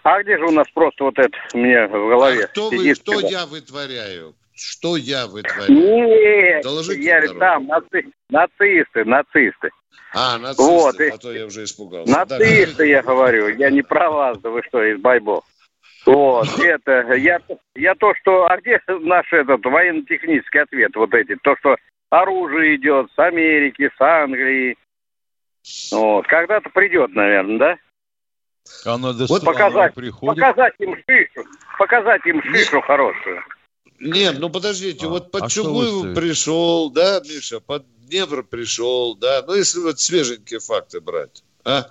А 0.03 0.23
где 0.23 0.39
же 0.39 0.47
у 0.47 0.51
нас 0.51 0.67
просто 0.73 1.05
вот 1.05 1.19
это 1.19 1.37
мне 1.55 1.87
в 1.87 1.91
голове? 1.91 2.45
А 2.45 2.49
кто, 2.49 2.71
вы, 2.71 2.95
кто 2.95 3.21
я 3.21 3.47
вытворяю? 3.47 4.35
Что 4.55 4.97
я 4.97 5.27
вытворяю? 5.27 5.71
Нет, 5.71 6.63
Доложите 6.65 7.03
я 7.03 7.21
говорю, 7.21 7.39
там 7.39 7.67
наци... 7.67 8.07
нацисты, 8.29 9.05
нацисты. 9.05 9.71
А, 10.15 10.39
нацисты, 10.39 10.63
вот, 10.63 11.01
а 11.01 11.19
то 11.19 11.33
я 11.33 11.47
уже 11.47 11.65
испугался. 11.65 12.11
Нацисты, 12.11 12.79
да. 12.79 12.85
я 12.85 13.03
говорю, 13.03 13.49
я 13.49 13.71
не 13.71 13.83
про 13.83 14.11
вас, 14.11 14.39
да 14.39 14.51
вы 14.51 14.63
что, 14.67 14.83
из 14.83 14.99
Байбо. 15.01 15.43
Вот, 16.09 16.49
это, 16.59 17.13
я, 17.17 17.39
я 17.75 17.95
то, 17.95 18.15
что, 18.15 18.47
а 18.47 18.57
где 18.57 18.81
наш 18.89 19.31
этот 19.31 19.63
военно-технический 19.63 20.61
ответ, 20.61 20.97
вот 20.97 21.13
эти, 21.13 21.37
то, 21.43 21.55
что 21.59 21.77
оружие 22.09 22.77
идет 22.77 23.11
с 23.15 23.19
Америки, 23.19 23.91
с 23.95 24.01
Англии, 24.01 24.79
вот, 25.93 26.27
когда-то 26.27 26.71
придет, 26.71 27.11
наверное, 27.15 27.59
да? 27.59 28.91
Оно 28.91 29.13
вот 29.13 29.45
показать, 29.45 29.95
показать 29.95 30.73
им 30.79 30.97
шишу, 31.07 31.47
показать 31.77 32.25
им 32.25 32.43
шишу 32.43 32.81
хорошую. 32.81 33.45
Нет, 34.01 34.37
ну 34.39 34.49
подождите, 34.49 35.05
а, 35.05 35.09
вот 35.11 35.31
под 35.31 35.43
а 35.43 35.49
Чугуеву 35.51 36.15
пришел, 36.15 36.89
да, 36.89 37.21
Миша, 37.21 37.61
под 37.61 37.85
Днепр 38.07 38.45
пришел, 38.45 39.15
да, 39.15 39.45
ну 39.47 39.53
если 39.55 39.81
вот 39.81 40.01
свеженькие 40.01 40.61
факты 40.61 41.03
брать, 41.03 41.45
а? 41.67 41.85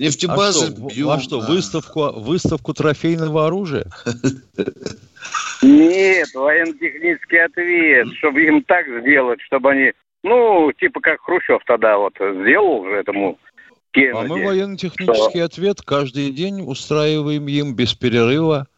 Нефтебазы 0.00 0.68
а 0.68 0.70
что, 0.70 0.86
бьют. 0.86 1.10
А 1.10 1.20
что, 1.20 1.40
выставку, 1.40 2.12
выставку 2.18 2.72
трофейного 2.72 3.46
оружия? 3.46 3.84
Нет, 5.62 6.28
военно-технический 6.32 7.36
ответ, 7.36 8.08
чтобы 8.16 8.42
им 8.42 8.62
так 8.62 8.86
сделать, 9.02 9.42
чтобы 9.42 9.72
они, 9.72 9.92
ну, 10.22 10.72
типа 10.72 11.00
как 11.00 11.20
Хрущев 11.20 11.60
тогда 11.66 11.98
вот 11.98 12.14
сделал 12.18 12.80
уже 12.80 12.96
этому 12.96 13.38
Кеннеди. 13.90 14.16
А 14.16 14.22
мы 14.22 14.42
военно-технический 14.42 15.40
ответ 15.40 15.82
каждый 15.82 16.30
день 16.30 16.62
устраиваем 16.66 17.46
им 17.48 17.74
без 17.74 17.92
перерыва 17.92 18.68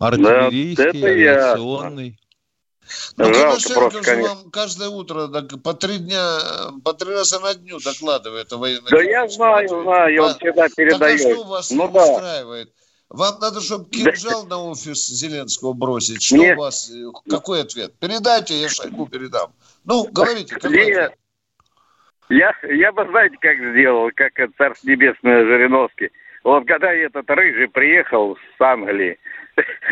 Артиллерийский, 0.00 1.00
да, 1.00 1.06
авиационный. 1.06 2.18
Ну, 3.16 3.34
Жалко 3.34 3.74
просто, 3.74 4.02
конечно. 4.02 4.34
вам 4.34 4.50
каждое 4.50 4.88
утро 4.88 5.28
так, 5.28 5.62
по 5.62 5.74
три 5.74 5.98
дня, 5.98 6.38
по 6.84 6.92
три 6.94 7.12
раза 7.12 7.40
на 7.40 7.54
дню 7.54 7.78
докладывает 7.78 8.52
о 8.52 8.58
военной 8.58 8.90
Да 8.90 9.02
я 9.02 9.28
знаю, 9.28 9.68
знаю, 9.68 10.22
он 10.22 10.34
всегда 10.34 10.68
передает. 10.68 11.00
Так 11.00 11.30
а 11.30 11.34
что 11.34 11.44
вас 11.44 11.70
ну, 11.70 11.88
да. 11.88 12.04
устраивает? 12.04 12.72
Вам 13.08 13.38
надо, 13.40 13.60
чтобы 13.60 13.90
кинжал 13.90 14.46
на 14.46 14.58
офис 14.58 15.06
Зеленского 15.06 15.74
бросить. 15.74 16.22
Что 16.22 16.36
Нет. 16.36 16.56
у 16.56 16.60
вас? 16.62 16.90
Какой 17.28 17.60
ответ? 17.60 17.92
Передайте, 18.00 18.54
я 18.54 18.70
Шойгу 18.70 19.06
передам. 19.06 19.52
Ну, 19.84 20.08
говорите, 20.10 20.54
какой? 20.54 21.10
Я, 22.30 22.54
я 22.62 22.92
бы, 22.92 23.06
знаете, 23.10 23.36
как 23.38 23.58
сделал, 23.58 24.10
как 24.14 24.32
Царство 24.56 24.88
Небесное 24.88 25.44
Жириновский. 25.44 26.10
Вот 26.44 26.66
когда 26.66 26.92
этот 26.92 27.28
рыжий 27.28 27.68
приехал 27.68 28.36
с 28.56 28.60
Англии, 28.60 29.18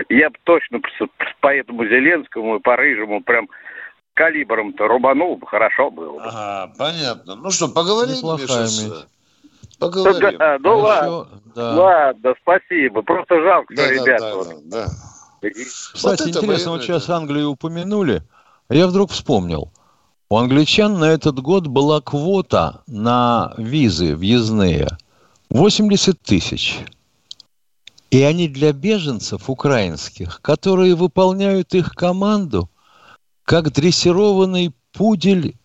я 0.09 0.31
бы 0.31 0.37
точно 0.45 0.81
по 1.41 1.49
этому 1.55 1.85
Зеленскому 1.85 2.57
и 2.57 2.61
по 2.61 2.77
Рыжему 2.77 3.23
прям 3.23 3.49
калибром-то 4.15 4.87
рубанул 4.87 5.37
бы, 5.37 5.47
хорошо 5.47 5.91
было. 5.91 6.23
Ага, 6.23 6.73
понятно. 6.79 7.37
Ну 7.37 7.51
что, 7.51 7.69
поговорим, 7.69 8.17
Неплохая 8.17 8.65
Миша? 8.65 9.07
Поговорим. 9.79 10.39
Да, 10.39 10.59
ну 10.61 10.79
ладно, 10.79 11.29
да. 11.55 11.75
ладно, 11.75 12.35
спасибо. 12.43 13.03
Просто 13.03 13.41
жалко, 13.43 13.75
да, 13.75 13.87
что 13.87 13.95
да, 13.95 14.03
ребята... 14.03 14.25
Да, 14.25 14.35
вот. 14.37 14.49
да, 14.69 14.87
да. 14.87 15.51
Кстати, 15.95 16.23
вот 16.23 16.29
интересно, 16.29 16.73
вот 16.73 16.83
сейчас 16.83 17.09
Англию 17.09 17.51
упомянули, 17.51 18.23
а 18.69 18.75
я 18.75 18.87
вдруг 18.87 19.11
вспомнил. 19.11 19.73
У 20.29 20.37
англичан 20.37 20.99
на 20.99 21.07
этот 21.07 21.41
год 21.41 21.67
была 21.67 22.01
квота 22.01 22.83
на 22.87 23.55
визы 23.57 24.15
въездные 24.15 24.87
80 25.49 26.21
тысяч. 26.21 26.81
И 28.11 28.23
они 28.23 28.49
для 28.49 28.73
беженцев 28.73 29.49
украинских, 29.49 30.41
которые 30.43 30.97
выполняют 30.97 31.75
их 31.75 31.95
команду, 31.95 32.69
как 33.45 33.73
дрессированный 33.73 34.75
пудель 34.93 35.57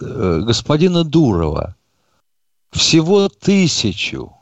э, 0.00 0.40
господина 0.44 1.02
Дурова. 1.02 1.76
Всего 2.70 3.28
тысячу. 3.28 4.32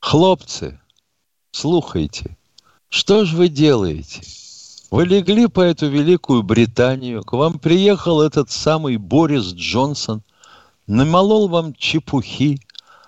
Хлопцы, 0.00 0.80
слухайте, 1.50 2.36
что 2.88 3.24
же 3.24 3.36
вы 3.36 3.48
делаете? 3.48 4.22
Вы 4.90 5.06
легли 5.06 5.48
по 5.48 5.60
эту 5.60 5.88
Великую 5.88 6.42
Британию, 6.42 7.22
к 7.22 7.32
вам 7.32 7.58
приехал 7.58 8.20
этот 8.20 8.50
самый 8.50 8.98
Борис 8.98 9.52
Джонсон, 9.52 10.22
намолол 10.86 11.48
вам 11.48 11.74
чепухи, 11.74 12.60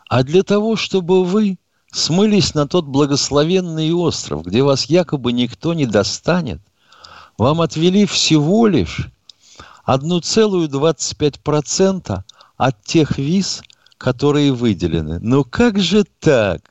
а 0.08 0.22
для 0.22 0.42
того, 0.42 0.76
чтобы 0.76 1.24
вы 1.24 1.58
смылись 1.94 2.54
на 2.54 2.66
тот 2.66 2.86
благословенный 2.86 3.92
остров, 3.92 4.44
где 4.44 4.62
вас 4.62 4.86
якобы 4.86 5.32
никто 5.32 5.74
не 5.74 5.84
достанет, 5.86 6.60
вам 7.38 7.60
отвели 7.60 8.04
всего 8.06 8.66
лишь 8.66 9.08
1,25% 9.86 12.22
от 12.56 12.82
тех 12.84 13.18
виз, 13.18 13.62
которые 13.96 14.52
выделены. 14.52 15.20
Ну 15.20 15.44
как 15.44 15.78
же 15.78 16.02
так? 16.20 16.62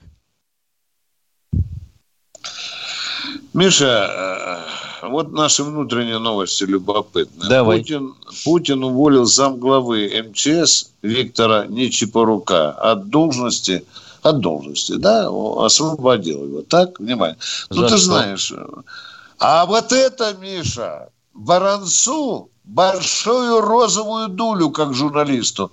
Миша, 3.54 4.66
э, 5.04 5.08
вот 5.08 5.32
наши 5.32 5.64
внутренние 5.64 6.18
новости 6.18 6.64
любопытные. 6.64 7.50
Давай. 7.50 7.78
Путин, 7.80 8.16
Путин 8.44 8.84
уволил 8.84 9.26
замглавы 9.26 10.10
МЧС 10.30 10.92
Виктора 11.02 11.66
Нечипорука 11.68 12.72
от 12.72 13.10
должности, 13.10 13.86
от 14.24 14.40
должности, 14.40 14.94
да, 14.94 15.28
освободил 15.58 16.46
его. 16.46 16.62
Так, 16.62 17.00
внимание. 17.00 17.38
Ну, 17.70 17.82
За 17.82 17.88
ты 17.88 17.98
что? 17.98 18.06
знаешь. 18.06 18.54
А 19.40 19.66
вот 19.66 19.92
это, 19.92 20.34
Миша, 20.40 21.10
Баранцу 21.34 22.50
большую 22.64 23.62
розовую 23.62 24.30
дулю, 24.30 24.72
как 24.72 24.94
журналисту. 24.94 25.72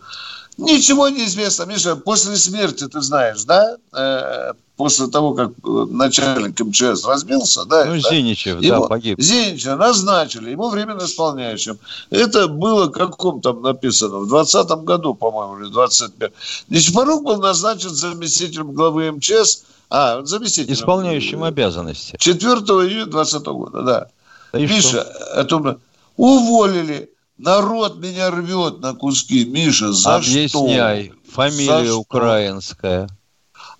Ничего 0.60 1.08
не 1.08 1.24
известно. 1.26 1.64
Миша, 1.64 1.96
после 1.96 2.36
смерти, 2.36 2.86
ты 2.86 3.00
знаешь, 3.00 3.44
да, 3.44 3.76
э, 3.92 4.52
после 4.76 5.08
того, 5.08 5.34
как 5.34 5.50
э, 5.50 5.86
начальник 5.90 6.58
МЧС 6.60 7.04
разбился, 7.04 7.64
да, 7.64 7.84
Ну, 7.84 8.00
да, 8.00 8.08
Зиничев, 8.10 8.60
да, 8.60 8.66
его- 8.66 8.88
погиб. 8.88 9.20
Зинича 9.20 9.76
назначили, 9.76 10.50
ему 10.50 10.68
временно 10.70 11.04
исполняющим. 11.04 11.78
Это 12.10 12.48
было, 12.48 12.88
как 12.88 13.10
каком 13.10 13.40
там 13.40 13.62
написано, 13.62 14.20
в 14.20 14.28
20 14.28 14.84
году, 14.84 15.14
по-моему, 15.14 15.58
или 15.58 15.68
в 15.68 15.72
25. 15.72 16.32
Нечипорук 16.68 17.24
был 17.24 17.40
назначен 17.40 17.90
заместителем 17.90 18.72
главы 18.72 19.10
МЧС, 19.12 19.64
а, 19.90 20.24
заместителем. 20.24 20.74
Исполняющим 20.74 21.42
обязанности. 21.42 22.16
4 22.18 22.60
июня 22.60 23.06
2020 23.06 23.46
года, 23.52 23.82
да. 23.82 24.58
и 24.58 24.66
Миша, 24.66 25.06
это 25.34 25.78
уволили. 26.16 27.10
Народ 27.40 27.98
меня 27.98 28.30
рвет 28.30 28.80
на 28.80 28.94
куски. 28.94 29.46
Миша, 29.46 29.92
за 29.92 30.16
Объясняй. 30.16 31.06
что? 31.06 31.32
Фамилия 31.32 31.78
За 31.78 31.84
что? 31.86 32.00
украинская. 32.00 33.08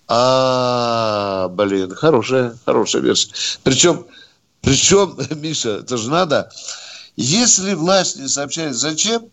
А, 0.07 1.47
блин, 1.49 1.93
хорошая, 1.93 2.57
хорошая 2.65 3.03
версия. 3.03 3.29
Причем, 3.63 4.05
причем, 4.61 5.15
Миша, 5.41 5.77
это 5.77 5.97
же 5.97 6.09
надо. 6.09 6.51
Если 7.15 7.75
власть 7.75 8.17
не 8.17 8.27
сообщает, 8.27 8.75
зачем? 8.75 9.25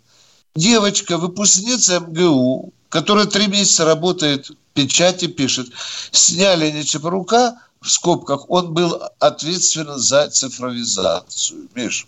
Девочка, 0.55 1.17
выпускница 1.17 2.01
МГУ, 2.01 2.73
которая 2.91 3.27
три 3.27 3.47
месяца 3.47 3.87
работает, 3.87 4.51
печати 4.75 5.27
пишет, 5.27 5.69
сняли 6.13 6.71
Нечапорука, 6.71 7.59
в 7.81 7.89
скобках, 7.91 8.51
он 8.51 8.75
был 8.75 9.01
ответственен 9.21 9.97
за 9.99 10.29
цифровизацию. 10.29 11.69
Миш, 11.75 12.07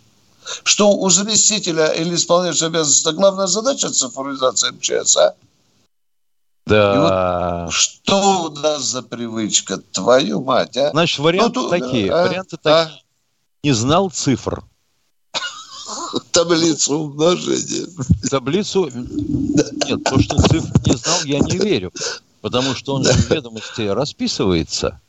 что 0.65 0.93
у 0.93 1.09
заместителя 1.11 1.89
или 1.89 2.15
исполняющего 2.15 2.69
обязанности 2.69 3.09
главная 3.15 3.47
задача 3.47 3.91
цифровизации 3.91 4.71
МЧС, 4.71 5.17
а? 5.17 5.35
Да. 6.67 7.69
Что 7.71 8.45
у 8.45 8.51
нас 8.51 8.85
за 8.85 9.03
привычка? 9.03 9.79
Твою 9.79 10.43
мать, 10.43 10.77
а? 10.77 10.91
Значит, 10.91 11.19
варианты 11.19 11.59
Ну, 11.61 11.69
тут, 11.69 11.71
такие. 11.71 12.13
а, 12.13 12.27
варианты 12.27 12.57
такие. 12.63 13.01
Не 13.65 13.73
знал 13.73 14.11
цифр. 14.11 14.63
Таблицу 16.31 16.95
умножения. 16.99 17.87
Таблицу... 18.31 18.89
Нет, 18.93 20.05
то, 20.05 20.21
что 20.21 20.41
цифр 20.49 20.71
не 20.87 20.97
знал, 20.97 21.25
я 21.25 21.39
не 21.41 21.59
верю. 21.59 21.93
Потому 22.41 22.75
что 22.75 22.95
он 22.95 23.05
же 23.05 23.13
в 23.13 23.31
ведомости 23.31 23.83
расписывается 23.83 25.01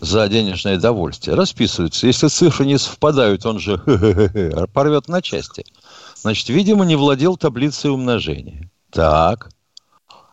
за 0.00 0.28
денежное 0.28 0.78
довольствие. 0.78 1.36
Расписывается. 1.36 2.06
Если 2.06 2.28
цифры 2.28 2.66
не 2.66 2.78
совпадают, 2.78 3.44
он 3.46 3.58
же 3.58 3.78
порвет 4.72 5.08
на 5.08 5.22
части. 5.22 5.64
Значит, 6.16 6.48
видимо, 6.48 6.84
не 6.84 6.96
владел 6.96 7.36
таблицей 7.36 7.90
умножения. 7.90 8.70
Так. 8.90 9.50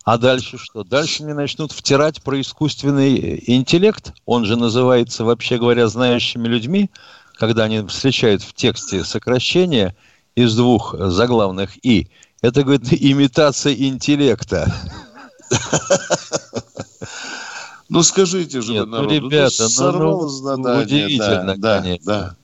А 0.03 0.17
дальше 0.17 0.57
что? 0.59 0.83
Дальше 0.83 1.23
мне 1.23 1.33
начнут 1.33 1.71
втирать 1.71 2.21
про 2.21 2.39
искусственный 2.39 3.43
интеллект. 3.47 4.13
Он 4.25 4.45
же 4.45 4.55
называется, 4.55 5.23
вообще 5.23 5.57
говоря, 5.57 5.87
знающими 5.87 6.47
людьми, 6.47 6.91
когда 7.37 7.63
они 7.63 7.81
встречают 7.87 8.43
в 8.43 8.53
тексте 8.53 9.03
сокращение 9.03 9.95
из 10.35 10.55
двух 10.55 10.95
заглавных 10.97 11.83
«и». 11.83 12.07
Это, 12.41 12.63
говорит, 12.63 12.87
имитация 12.91 13.73
интеллекта. 13.73 14.71
Ну, 17.89 18.01
скажите 18.03 18.61
же 18.61 18.73
Нет, 18.73 18.85
ну, 18.87 18.91
народу. 18.97 19.13
ребята, 19.13 19.63
ну, 19.63 19.69
сорвалось 19.69 20.33
ну, 20.33 20.37
задание, 20.39 20.81
удивительно, 20.83 21.55
да, 21.57 21.81
конечно. 21.81 22.05
Да, 22.05 22.35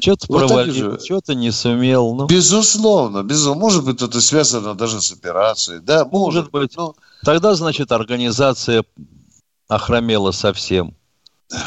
Что-то 0.00 0.26
Вот 0.28 0.38
провалил, 0.46 1.00
что-то 1.00 1.34
не 1.34 1.50
сумел. 1.50 2.14
Ну, 2.14 2.26
Безусловно, 2.26 3.22
безусловно. 3.22 3.60
Может 3.60 3.84
быть, 3.84 4.02
это 4.02 4.20
связано 4.20 4.74
даже 4.74 5.00
с 5.00 5.10
операцией. 5.12 5.80
Да, 5.80 6.04
может, 6.04 6.50
быть. 6.50 6.76
Тогда, 7.24 7.54
значит, 7.54 7.92
организация 7.92 8.84
охромела 9.68 10.32
совсем. 10.32 10.94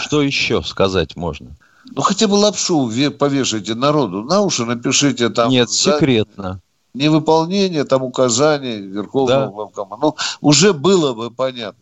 Что 0.01 0.21
еще 0.21 0.61
сказать 0.61 1.15
можно? 1.15 1.55
Ну, 1.93 2.01
хотя 2.03 2.27
бы 2.27 2.35
лапшу 2.35 2.87
ве- 2.87 3.09
повешайте 3.09 3.73
народу. 3.73 4.23
На 4.23 4.41
уши 4.41 4.63
напишите 4.65 5.29
там. 5.29 5.49
Нет, 5.49 5.69
за 5.71 5.93
секретно. 5.93 6.61
Невыполнение 6.93 7.83
там 7.85 8.03
указаний 8.03 8.77
Верховного 8.77 9.45
Да. 9.45 9.51
главкома. 9.51 9.97
Ну, 10.01 10.15
уже 10.41 10.73
было 10.73 11.13
бы 11.13 11.31
понятно. 11.31 11.79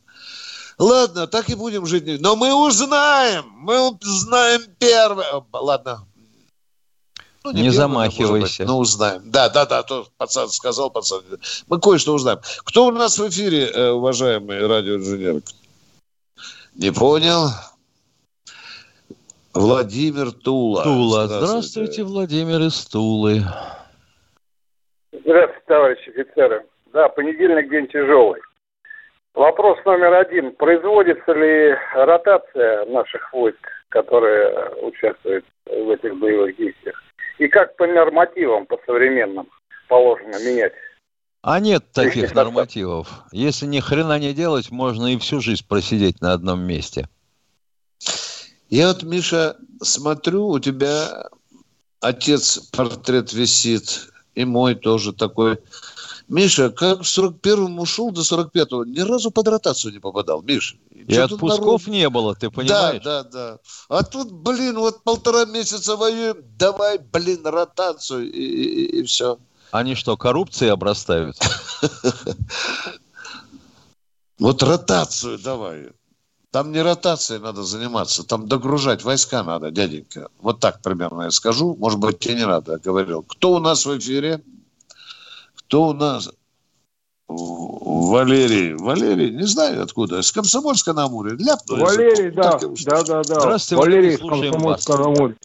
Ладно, 0.80 1.28
так 1.28 1.50
и 1.50 1.56
будем 1.56 1.86
жить. 1.86 2.22
Но 2.22 2.38
мы 2.38 2.54
узнаем. 2.54 3.46
Мы 3.52 3.90
узнаем 3.90 4.62
первое. 4.80 5.44
Ладно. 5.52 6.06
Ну, 7.44 7.52
Не 7.52 7.58
первое, 7.58 7.72
замахивайся. 7.72 8.64
Но 8.66 8.80
узнаем. 8.80 9.22
Да, 9.26 9.50
да, 9.50 9.66
да, 9.66 9.84
то 9.84 10.08
пацан 10.18 10.48
сказал, 10.50 10.90
пацан. 10.90 11.22
Мы 11.68 11.82
кое-что 11.82 12.14
узнаем. 12.14 12.40
Кто 12.64 12.88
у 12.88 12.92
нас 12.92 13.18
в 13.20 13.28
эфире, 13.28 13.66
э, 13.66 13.90
уважаемые 13.92 14.66
радиоинженеры? 14.68 15.42
Не 16.76 16.92
понял. 16.92 17.50
Владимир 19.54 20.32
Тула. 20.32 20.84
Тула. 20.84 21.28
Здравствуйте, 21.28 22.04
Владимир 22.04 22.62
из 22.62 22.86
Тулы. 22.86 23.44
Здравствуйте, 25.12 25.64
товарищи 25.68 26.10
офицеры. 26.10 26.66
Да, 26.94 27.10
понедельник 27.10 27.70
день 27.70 27.88
тяжелый. 27.88 28.40
Вопрос 29.34 29.78
номер 29.86 30.14
один. 30.14 30.56
Производится 30.56 31.34
ли 31.34 31.76
ротация 31.94 32.86
наших 32.86 33.32
войск, 33.34 33.60
которые 33.90 34.76
участвуют 34.82 35.46
в 35.66 35.90
этих 35.90 36.18
боевых 36.18 36.58
действиях? 36.58 37.02
И 37.38 37.48
как 37.48 37.76
по 37.78 37.88
нормативам, 37.88 38.66
по 38.66 38.78
современным, 38.86 39.48
положено 39.88 40.36
менять? 40.44 40.74
А 41.42 41.60
нет 41.60 41.92
таких 41.94 42.36
нормативов. 42.36 43.24
Если 43.32 43.66
ни 43.66 43.80
хрена 43.80 44.20
не 44.20 44.34
делать, 44.34 44.72
можно 44.72 45.14
и 45.14 45.18
всю 45.18 45.40
жизнь 45.40 45.66
просидеть 45.68 46.20
на 46.22 46.34
одном 46.34 46.62
месте. 46.62 47.08
Я 48.70 48.90
вот, 48.90 49.04
Миша, 49.04 49.56
смотрю, 49.82 50.48
у 50.48 50.60
тебя 50.60 51.30
отец 52.02 52.58
портрет 52.76 53.32
висит, 53.32 54.10
и 54.36 54.44
мой 54.44 54.76
тоже 54.76 55.14
такой. 55.14 55.60
Миша, 56.30 56.70
как 56.70 57.00
в 57.00 57.18
41-м 57.18 57.80
ушел 57.80 58.12
до 58.12 58.22
45-го, 58.22 58.86
ни 58.86 59.00
разу 59.00 59.32
под 59.32 59.48
ротацию 59.48 59.94
не 59.94 60.00
попадал, 60.00 60.44
Миша. 60.44 60.78
И 60.92 61.16
отпусков 61.16 61.88
народ- 61.88 61.88
не 61.88 62.08
было, 62.08 62.36
ты 62.36 62.52
понимаешь? 62.52 63.04
Да, 63.04 63.24
да, 63.24 63.30
да. 63.30 63.60
А 63.90 64.04
тут, 64.04 64.32
блин, 64.32 64.78
вот 64.78 65.04
полтора 65.04 65.46
месяца 65.46 65.96
воюем, 65.96 66.38
давай, 66.56 67.00
блин, 67.00 67.42
ротацию, 67.46 68.32
и, 68.32 69.04
все. 69.04 69.40
Они 69.72 69.96
что, 69.96 70.18
коррупцией 70.18 70.72
обрастают? 70.72 71.38
Вот 74.38 74.64
ротацию 74.64 75.40
давай. 75.40 75.90
Там 76.52 76.72
не 76.72 76.82
ротацией 76.82 77.40
надо 77.40 77.64
заниматься, 77.64 78.24
там 78.24 78.48
догружать 78.48 79.04
войска 79.04 79.44
надо, 79.44 79.70
дяденька. 79.70 80.30
Вот 80.40 80.60
так 80.60 80.82
примерно 80.82 81.24
я 81.24 81.32
скажу. 81.32 81.76
Может 81.76 82.00
быть, 82.00 82.20
тебе 82.20 82.36
не 82.36 82.46
надо, 82.46 82.78
говорил. 82.78 83.24
Кто 83.24 83.54
у 83.54 83.60
нас 83.60 83.86
в 83.86 83.98
эфире? 83.98 84.42
Кто 85.70 85.90
у 85.90 85.94
нас? 85.94 86.32
Валерий. 87.28 88.74
Валерий, 88.74 89.30
не 89.30 89.44
знаю 89.44 89.84
откуда. 89.84 90.24
С 90.24 90.32
Комсомольска 90.32 90.94
на 90.94 91.04
Амуре. 91.04 91.38
Ляпнул 91.38 91.86
Валерий, 91.86 92.32
да, 92.32 92.58
да, 92.58 93.04
да, 93.04 93.22
да. 93.22 93.40
Здравствуйте, 93.40 93.80
Валерий 93.80 94.18
Валерий, 94.18 94.50
Комсомольска 94.52 94.98
на 94.98 95.06
Амуре. 95.06 95.36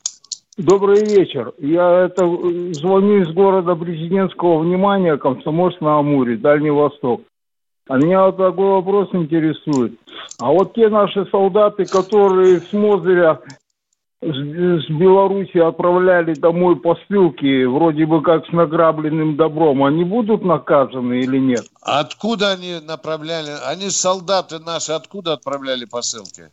Добрый 0.56 1.04
вечер. 1.04 1.52
Я 1.58 2.06
это 2.06 2.26
звоню 2.72 3.22
из 3.22 3.34
города 3.34 3.74
президентского 3.74 4.60
внимания, 4.60 5.18
Комсомольск 5.18 5.82
на 5.82 5.98
Амуре, 5.98 6.38
Дальний 6.38 6.70
Восток. 6.70 7.20
А 7.86 7.98
меня 7.98 8.24
вот 8.24 8.38
такой 8.38 8.70
вопрос 8.70 9.10
интересует. 9.12 9.92
А 10.40 10.50
вот 10.50 10.72
те 10.72 10.88
наши 10.88 11.26
солдаты, 11.26 11.84
которые 11.84 12.62
с 12.62 12.72
Мозыря 12.72 13.40
с, 14.32 14.88
Беларуси 14.90 15.58
отправляли 15.58 16.34
домой 16.34 16.76
посылки, 16.76 17.64
вроде 17.64 18.06
бы 18.06 18.22
как 18.22 18.46
с 18.46 18.52
награбленным 18.52 19.36
добром, 19.36 19.84
они 19.84 20.04
будут 20.04 20.42
наказаны 20.42 21.20
или 21.20 21.38
нет? 21.38 21.64
Откуда 21.82 22.52
они 22.52 22.80
направляли? 22.80 23.50
Они 23.66 23.90
солдаты 23.90 24.58
наши 24.58 24.92
откуда 24.92 25.34
отправляли 25.34 25.84
посылки? 25.84 26.50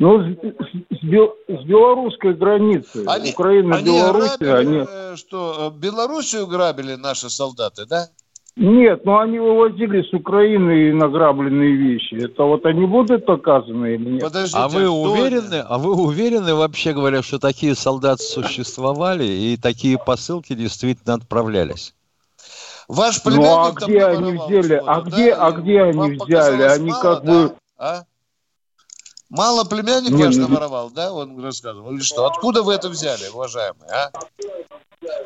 Ну, 0.00 0.20
с, 0.20 0.26
с- 0.36 0.98
с 1.00 1.02
бел- 1.02 1.34
с 1.48 1.64
белорусской 1.64 2.34
границы, 2.34 3.04
Они- 3.08 3.30
Украина, 3.32 3.76
они 3.76 3.86
Беларусь, 3.86 4.36
грабили, 4.38 4.50
они... 4.50 4.86
э, 4.88 5.16
что, 5.16 5.72
э, 5.74 5.78
Белоруссию 5.78 6.46
грабили 6.46 6.94
наши 6.94 7.28
солдаты, 7.30 7.84
да? 7.86 8.06
Нет, 8.58 9.04
но 9.04 9.20
они 9.20 9.38
вывозили 9.38 10.02
с 10.02 10.12
Украины 10.12 10.92
награбленные 10.92 11.76
вещи. 11.76 12.14
Это 12.14 12.42
вот 12.42 12.66
они 12.66 12.86
будут 12.86 13.28
наказаны 13.28 13.94
или 13.94 14.14
нет? 14.14 14.32
а 14.52 14.68
вы 14.68 14.88
уверены, 14.88 15.64
а 15.64 15.78
вы 15.78 15.94
уверены 15.94 16.56
вообще 16.56 16.92
говоря, 16.92 17.22
что 17.22 17.38
такие 17.38 17.76
солдаты 17.76 18.24
существовали 18.24 19.24
и 19.24 19.56
такие 19.56 19.96
посылки 19.96 20.54
действительно 20.54 21.14
отправлялись? 21.14 21.94
Ваш 22.88 23.24
Ну 23.24 23.44
а 23.44 23.70
где 23.70 24.04
они 24.04 24.32
взяли? 24.32 24.82
А 24.84 25.02
где, 25.02 25.32
а 25.34 25.52
где 25.52 25.82
они 25.82 26.18
взяли? 26.18 26.62
Они 26.62 26.90
как 26.90 27.24
бы... 27.24 27.52
А? 27.78 28.02
Мало 29.30 29.64
племянник 29.64 30.10
Не, 30.10 30.24
ваш 30.24 30.36
ну- 30.36 30.48
наворовал, 30.48 30.90
да? 30.90 31.12
Он 31.12 31.42
рассказывал. 31.42 31.92
Или 31.92 32.00
что? 32.00 32.26
Откуда 32.26 32.62
вы 32.62 32.72
это 32.74 32.88
взяли, 32.88 33.28
уважаемые, 33.28 33.90
а? 33.90 34.10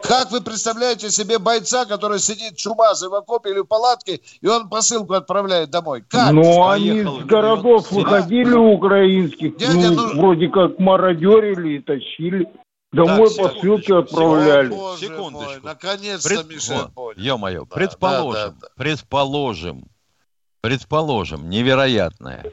Как 0.02 0.30
вы 0.30 0.40
представляете 0.40 1.10
себе 1.10 1.38
бойца, 1.38 1.86
который 1.86 2.18
сидит 2.18 2.56
чумазый 2.56 3.08
в 3.08 3.14
окопе 3.14 3.50
или 3.50 3.60
в 3.60 3.64
палатке, 3.64 4.20
и 4.40 4.46
он 4.46 4.68
посылку 4.68 5.14
отправляет 5.14 5.70
домой? 5.70 6.04
Как? 6.08 6.32
Ну, 6.32 6.68
они 6.68 6.98
из 6.98 7.24
городов 7.24 7.90
выходили 7.90 8.54
украинских, 8.54 9.56
Дядя, 9.56 9.90
ну, 9.90 10.08
ну- 10.08 10.20
вроде 10.20 10.48
как 10.48 10.78
мародерили 10.78 11.76
и 11.76 11.78
тащили. 11.80 12.48
Домой 12.92 13.30
Так, 13.34 13.54
посылки 13.54 13.90
отправляли. 13.90 14.70
Секундочку. 14.98 15.64
Наконец-то, 15.64 16.28
Пред- 16.28 16.48
Мишель 16.48 16.76
Вот. 16.94 17.16
Ё-моё, 17.16 17.64
Да, 17.64 17.74
предположим, 17.74 18.50
да, 18.50 18.56
да, 18.60 18.68
предположим, 18.76 19.84
предположим, 20.60 21.48
невероятное, 21.48 22.52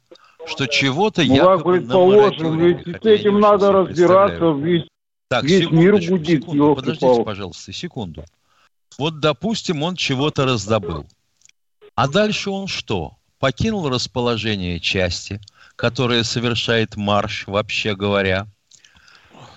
что 0.50 0.68
чего-то 0.68 1.24
Ну, 1.24 1.36
якобы 1.36 1.80
намародерили, 1.82 2.84
ведь 2.86 3.02
с 3.02 3.06
этим 3.06 3.39
надо 3.39 3.72
разбираться, 3.72 4.52
весь, 4.52 4.88
Так, 5.30 5.43
весь 5.43 5.70
мир 5.70 5.93
гудит, 5.93 6.41
секунду, 6.41 6.76
подождите, 6.76 7.06
ёлки-палки. 7.06 7.26
пожалуйста, 7.26 7.74
секунду. 7.74 8.26
Вот, 8.97 9.20
допустим, 9.20 9.84
он 9.84 9.95
чего-то 9.95 10.45
раздобыл. 10.45 11.06
А 11.95 12.08
дальше 12.08 12.50
он 12.50 12.68
что? 12.68 13.18
Покинул 13.39 13.88
расположение 13.88 14.80
части, 14.80 15.39
которая 15.76 16.24
совершает 16.24 16.97
марш, 16.97 17.47
вообще 17.47 17.95
говоря, 17.95 18.47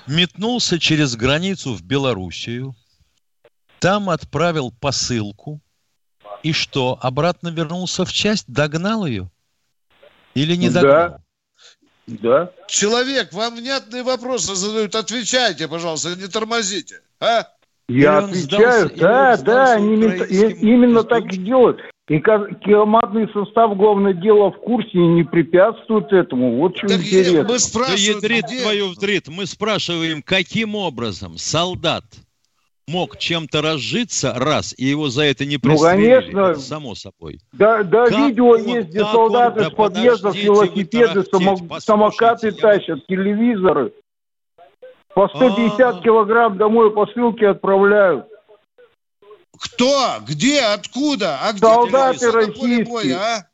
метнулся 0.07 0.78
через 0.78 1.16
границу 1.16 1.74
в 1.74 1.82
Белоруссию, 1.82 2.76
там 3.80 4.11
отправил 4.11 4.70
посылку, 4.70 5.61
и 6.45 6.53
что, 6.53 6.97
обратно 7.03 7.49
вернулся 7.49 8.05
в 8.05 8.12
часть, 8.12 8.45
догнал 8.47 9.07
ее? 9.07 9.31
Или 10.34 10.56
не 10.56 10.70
Да. 10.70 10.80
догнал? 10.80 11.18
Да. 12.06 12.50
Человек, 12.68 13.32
вам 13.32 13.56
внятные 13.56 14.02
вопросы 14.02 14.54
задают. 14.54 14.94
Отвечайте, 14.94 15.68
пожалуйста, 15.68 16.16
не 16.16 16.28
тормозите. 16.28 17.00
А? 17.20 17.46
Я 17.88 18.18
отвечаю, 18.18 18.88
сдался- 18.88 18.96
да, 18.96 19.36
да, 19.36 19.72
они 19.74 19.94
именно, 19.94 21.04
так 21.04 21.24
и 21.32 21.36
делают. 21.36 21.80
И 22.08 22.18
командный 22.18 23.28
состав, 23.32 23.76
главное 23.76 24.12
дело, 24.12 24.50
в 24.50 24.58
курсе 24.58 24.90
и 24.92 24.98
не 24.98 25.24
препятствует 25.24 26.12
этому. 26.12 26.58
Вот 26.58 26.76
что 26.76 26.86
интересно. 26.86 27.44
Да 27.44 27.94
ядрит 27.94 28.46
твою 28.46 28.88
вдрит. 28.88 29.28
Мы 29.28 29.46
спрашиваем, 29.46 30.22
каким 30.22 30.74
образом 30.74 31.38
солдат 31.38 32.04
мог 32.88 33.16
чем-то 33.16 33.62
разжиться, 33.62 34.34
раз, 34.34 34.74
и 34.76 34.84
его 34.84 35.08
за 35.08 35.22
это 35.24 35.44
не 35.44 35.56
Ну, 35.56 35.60
пристрелили. 35.60 36.14
конечно. 36.20 36.40
Это 36.50 36.60
само 36.60 36.94
собой. 36.94 37.40
Да, 37.52 37.82
да 37.82 38.06
Как 38.06 38.18
видео 38.18 38.48
он- 38.50 38.64
есть, 38.66 38.88
где 38.88 38.98
как 39.00 39.08
он- 39.08 39.14
солдаты 39.14 39.60
да 39.60 39.70
с 39.70 39.72
подъездов, 39.72 40.34
велосипеды, 40.34 41.24
само- 41.24 41.80
самокаты 41.80 42.52
тащат, 42.52 43.06
телевизоры. 43.06 43.92
По 45.14 45.28
150 45.28 45.96
А. 45.96 46.00
килограмм 46.02 46.56
домой 46.56 46.92
посылки 46.92 47.44
отправляют. 47.44 48.26
Кто? 49.58 50.18
Где? 50.26 50.60
Откуда? 50.62 51.38
А 51.42 51.52
где 51.52 51.60
Солдаты 51.60 52.18
телевизор? 52.18 52.34
На 52.34 52.52
поле 52.52 52.76
российские. 52.78 52.84
боя, 52.86 53.18
а? 53.20 53.46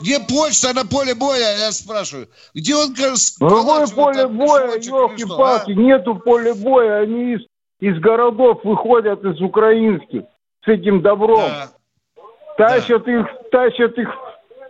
Где 0.00 0.20
почта 0.20 0.74
на 0.74 0.84
поле 0.84 1.14
боя, 1.14 1.56
я 1.58 1.72
спрашиваю? 1.72 2.28
Где 2.54 2.74
он 2.74 2.92
Какое 2.94 3.86
поле 3.86 4.26
боя, 4.26 4.76
елки-палки, 4.78 5.70
а? 5.70 5.74
нету 5.74 6.16
поля 6.16 6.54
боя, 6.54 7.00
они 7.02 7.34
из, 7.34 7.40
из 7.80 7.98
городов 7.98 8.60
выходят, 8.64 9.24
из 9.24 9.40
украинских, 9.40 10.22
с 10.64 10.68
этим 10.68 11.02
добром. 11.02 11.50
Тащат 12.56 13.06
их, 13.06 13.26
тащат 13.50 13.98
их 13.98 14.08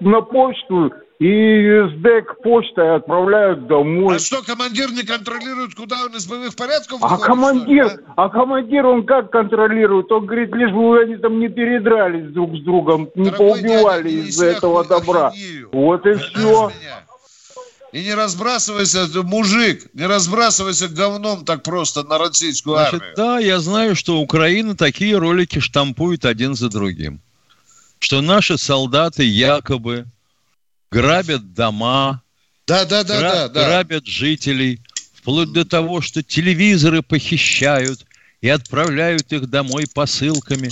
на 0.01 0.21
почту 0.21 0.93
и 1.19 1.89
с 1.89 2.03
ДЭК 2.03 2.43
почтой 2.43 2.97
отправляют 2.97 3.67
домой. 3.67 4.17
А 4.17 4.19
что, 4.19 4.43
командир 4.43 4.91
не 4.91 5.03
контролирует, 5.03 5.75
куда 5.75 5.97
он 6.05 6.15
из 6.15 6.27
боевых 6.27 6.55
порядков 6.57 6.99
А 7.01 7.09
выходит, 7.09 7.27
командир, 7.27 8.01
а 8.17 8.29
командир 8.29 8.87
он 8.87 9.07
как 9.07 9.31
контролирует? 9.31 10.13
Он 10.13 10.27
говорит, 10.27 10.55
лишь 10.55 10.73
бы 10.73 11.01
они 11.01 11.17
там 11.17 11.39
не 11.39 11.49
передрались 11.49 12.33
друг 12.33 12.57
с 12.57 12.61
другом, 12.65 13.09
не 13.15 13.31
поубивали 13.31 14.11
из-за 14.11 14.47
этого 14.47 14.85
добра. 14.85 15.33
Вот 15.73 16.07
и 16.07 16.15
все. 16.15 16.71
И 17.97 18.03
не 18.03 18.15
разбрасывайся, 18.15 19.09
ты 19.09 19.23
мужик, 19.23 19.89
не 19.95 20.05
разбрасывайся 20.05 20.89
говном 20.89 21.47
так 21.47 21.63
просто 21.63 22.03
на 22.03 22.19
российскую 22.19 22.77
Значит, 22.77 23.01
армию. 23.01 23.17
да, 23.17 23.39
я 23.39 23.59
знаю, 23.59 23.97
что 23.97 24.21
Украина 24.21 24.77
такие 24.77 25.17
ролики 25.17 25.61
штампует 25.61 26.27
один 26.27 26.55
за 26.55 26.69
другим. 26.69 27.23
Что 27.99 28.21
наши 28.21 28.59
солдаты 28.59 29.25
якобы 29.25 30.05
грабят 30.91 31.55
дома, 31.55 32.21
да, 32.67 32.85
да, 32.85 33.03
да, 33.03 33.19
гра- 33.19 33.33
да, 33.33 33.49
да. 33.49 33.65
грабят 33.65 34.07
жителей, 34.07 34.83
вплоть 35.15 35.53
до 35.53 35.65
того, 35.65 36.03
что 36.03 36.23
телевизоры 36.23 37.01
похищают 37.01 38.05
и 38.43 38.51
отправляют 38.51 39.33
их 39.33 39.49
домой 39.49 39.87
посылками. 39.95 40.69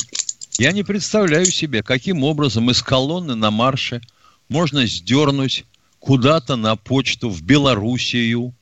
Я 0.59 0.73
не 0.73 0.83
представляю 0.83 1.47
себе, 1.47 1.83
каким 1.83 2.23
образом 2.23 2.71
из 2.71 2.83
колонны 2.83 3.35
на 3.35 3.51
марше 3.51 4.03
можно 4.51 4.87
сдернуть 4.87 5.65
куда-то 6.05 6.57
на 6.57 6.77
почту 6.77 7.31
в 7.31 7.43
Белоруссию, 7.43 8.53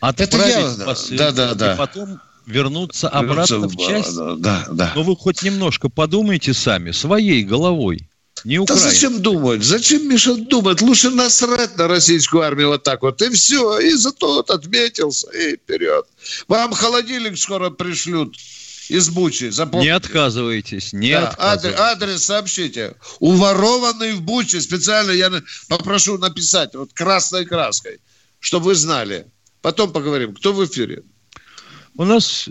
отправить 0.00 0.54
ясно. 0.54 0.84
посылку 0.84 1.16
Да, 1.18 1.32
да, 1.32 1.54
да. 1.54 1.74
и 1.74 1.76
потом 1.76 2.20
вернуться 2.46 3.08
Вернуться 3.08 3.08
обратно 3.08 3.58
в- 3.58 3.74
в 3.74 3.76
часть. 3.76 4.16
Да, 4.16 4.66
да. 4.70 4.92
Но 4.94 5.02
вы 5.02 5.16
хоть 5.16 5.42
немножко 5.42 5.88
подумайте 5.88 6.54
сами, 6.54 6.92
своей 6.92 7.42
головой, 7.42 8.08
не 8.44 8.56
Да 8.58 8.62
Украиной. 8.62 8.90
зачем 8.90 9.20
думать? 9.20 9.64
Зачем, 9.64 10.08
Миша, 10.08 10.36
думать? 10.36 10.80
Лучше 10.80 11.10
насрать 11.10 11.76
на 11.76 11.88
российскую 11.88 12.44
армию 12.44 12.68
вот 12.68 12.84
так 12.84 13.02
вот. 13.02 13.20
И 13.20 13.30
все. 13.30 13.80
И 13.80 13.92
зато 13.94 14.34
вот 14.36 14.50
отметился. 14.50 15.28
И 15.32 15.56
вперед. 15.56 16.06
Вам 16.46 16.72
холодильник 16.72 17.36
скоро 17.36 17.70
пришлют 17.70 18.36
из 18.90 19.08
Бучи. 19.10 19.50
Запомните. 19.50 19.90
Не 19.90 19.96
отказывайтесь, 19.96 20.92
не 20.92 21.12
Да, 21.12 21.28
отказывайтесь. 21.28 21.78
адрес, 21.78 21.80
адрес 21.80 22.24
сообщите. 22.24 22.94
Уворованный 23.20 24.12
в 24.12 24.22
Буче. 24.22 24.60
Специально 24.60 25.10
я 25.10 25.30
попрошу 25.68 26.18
написать 26.18 26.74
вот 26.74 26.92
красной 26.92 27.44
краской, 27.44 28.00
чтобы 28.40 28.66
вы 28.66 28.74
знали. 28.74 29.26
Потом 29.62 29.92
поговорим. 29.92 30.34
Кто 30.34 30.52
в 30.52 30.64
эфире? 30.64 31.02
У 31.96 32.04
нас, 32.04 32.48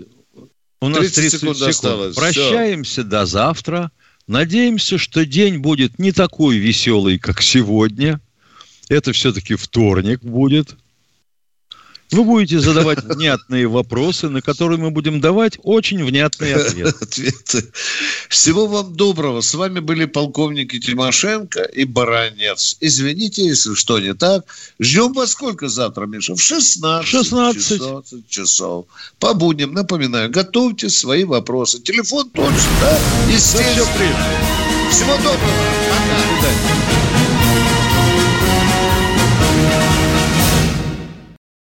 у 0.80 0.88
нас 0.88 0.98
30 0.98 1.14
30, 1.14 1.40
секунд 1.40 1.56
секунд. 1.56 1.70
осталось. 1.74 2.16
Прощаемся 2.16 3.02
до 3.02 3.26
завтра. 3.26 3.90
Надеемся, 4.26 4.98
что 4.98 5.24
день 5.24 5.58
будет 5.58 5.98
не 5.98 6.12
такой 6.12 6.58
веселый, 6.58 7.18
как 7.18 7.40
сегодня. 7.40 8.20
Это 8.90 9.12
все-таки 9.12 9.54
вторник 9.54 10.20
будет. 10.22 10.76
Вы 12.10 12.24
будете 12.24 12.58
задавать 12.60 13.04
внятные 13.04 13.68
вопросы, 13.68 14.28
на 14.28 14.40
которые 14.40 14.78
мы 14.78 14.90
будем 14.90 15.20
давать 15.20 15.58
очень 15.62 16.02
внятные 16.04 16.56
ответы. 16.56 17.70
Всего 18.28 18.66
вам 18.66 18.94
доброго. 18.94 19.42
С 19.42 19.54
вами 19.54 19.80
были 19.80 20.06
полковники 20.06 20.80
Тимошенко 20.80 21.62
и 21.62 21.84
Баранец. 21.84 22.76
Извините, 22.80 23.46
если 23.46 23.74
что 23.74 23.98
не 23.98 24.14
так. 24.14 24.44
Ждем 24.80 25.12
вас 25.12 25.32
сколько 25.32 25.68
завтра, 25.68 26.06
Миша? 26.06 26.34
В 26.34 26.40
16, 26.40 27.06
16. 27.06 27.62
16 27.62 28.28
часов. 28.28 28.86
По 29.18 29.34
будням, 29.34 29.74
напоминаю, 29.74 30.30
готовьте 30.30 30.88
свои 30.88 31.24
вопросы. 31.24 31.80
Телефон 31.80 32.30
тот 32.30 32.50
же, 32.50 32.68
да? 32.80 32.98
Естественно. 33.30 33.84
Все, 33.84 34.06
все 34.90 35.04
Всего 35.04 35.16
доброго. 35.16 35.38
Пока. 35.90 36.38
До 36.40 36.48
свидания. 36.48 37.27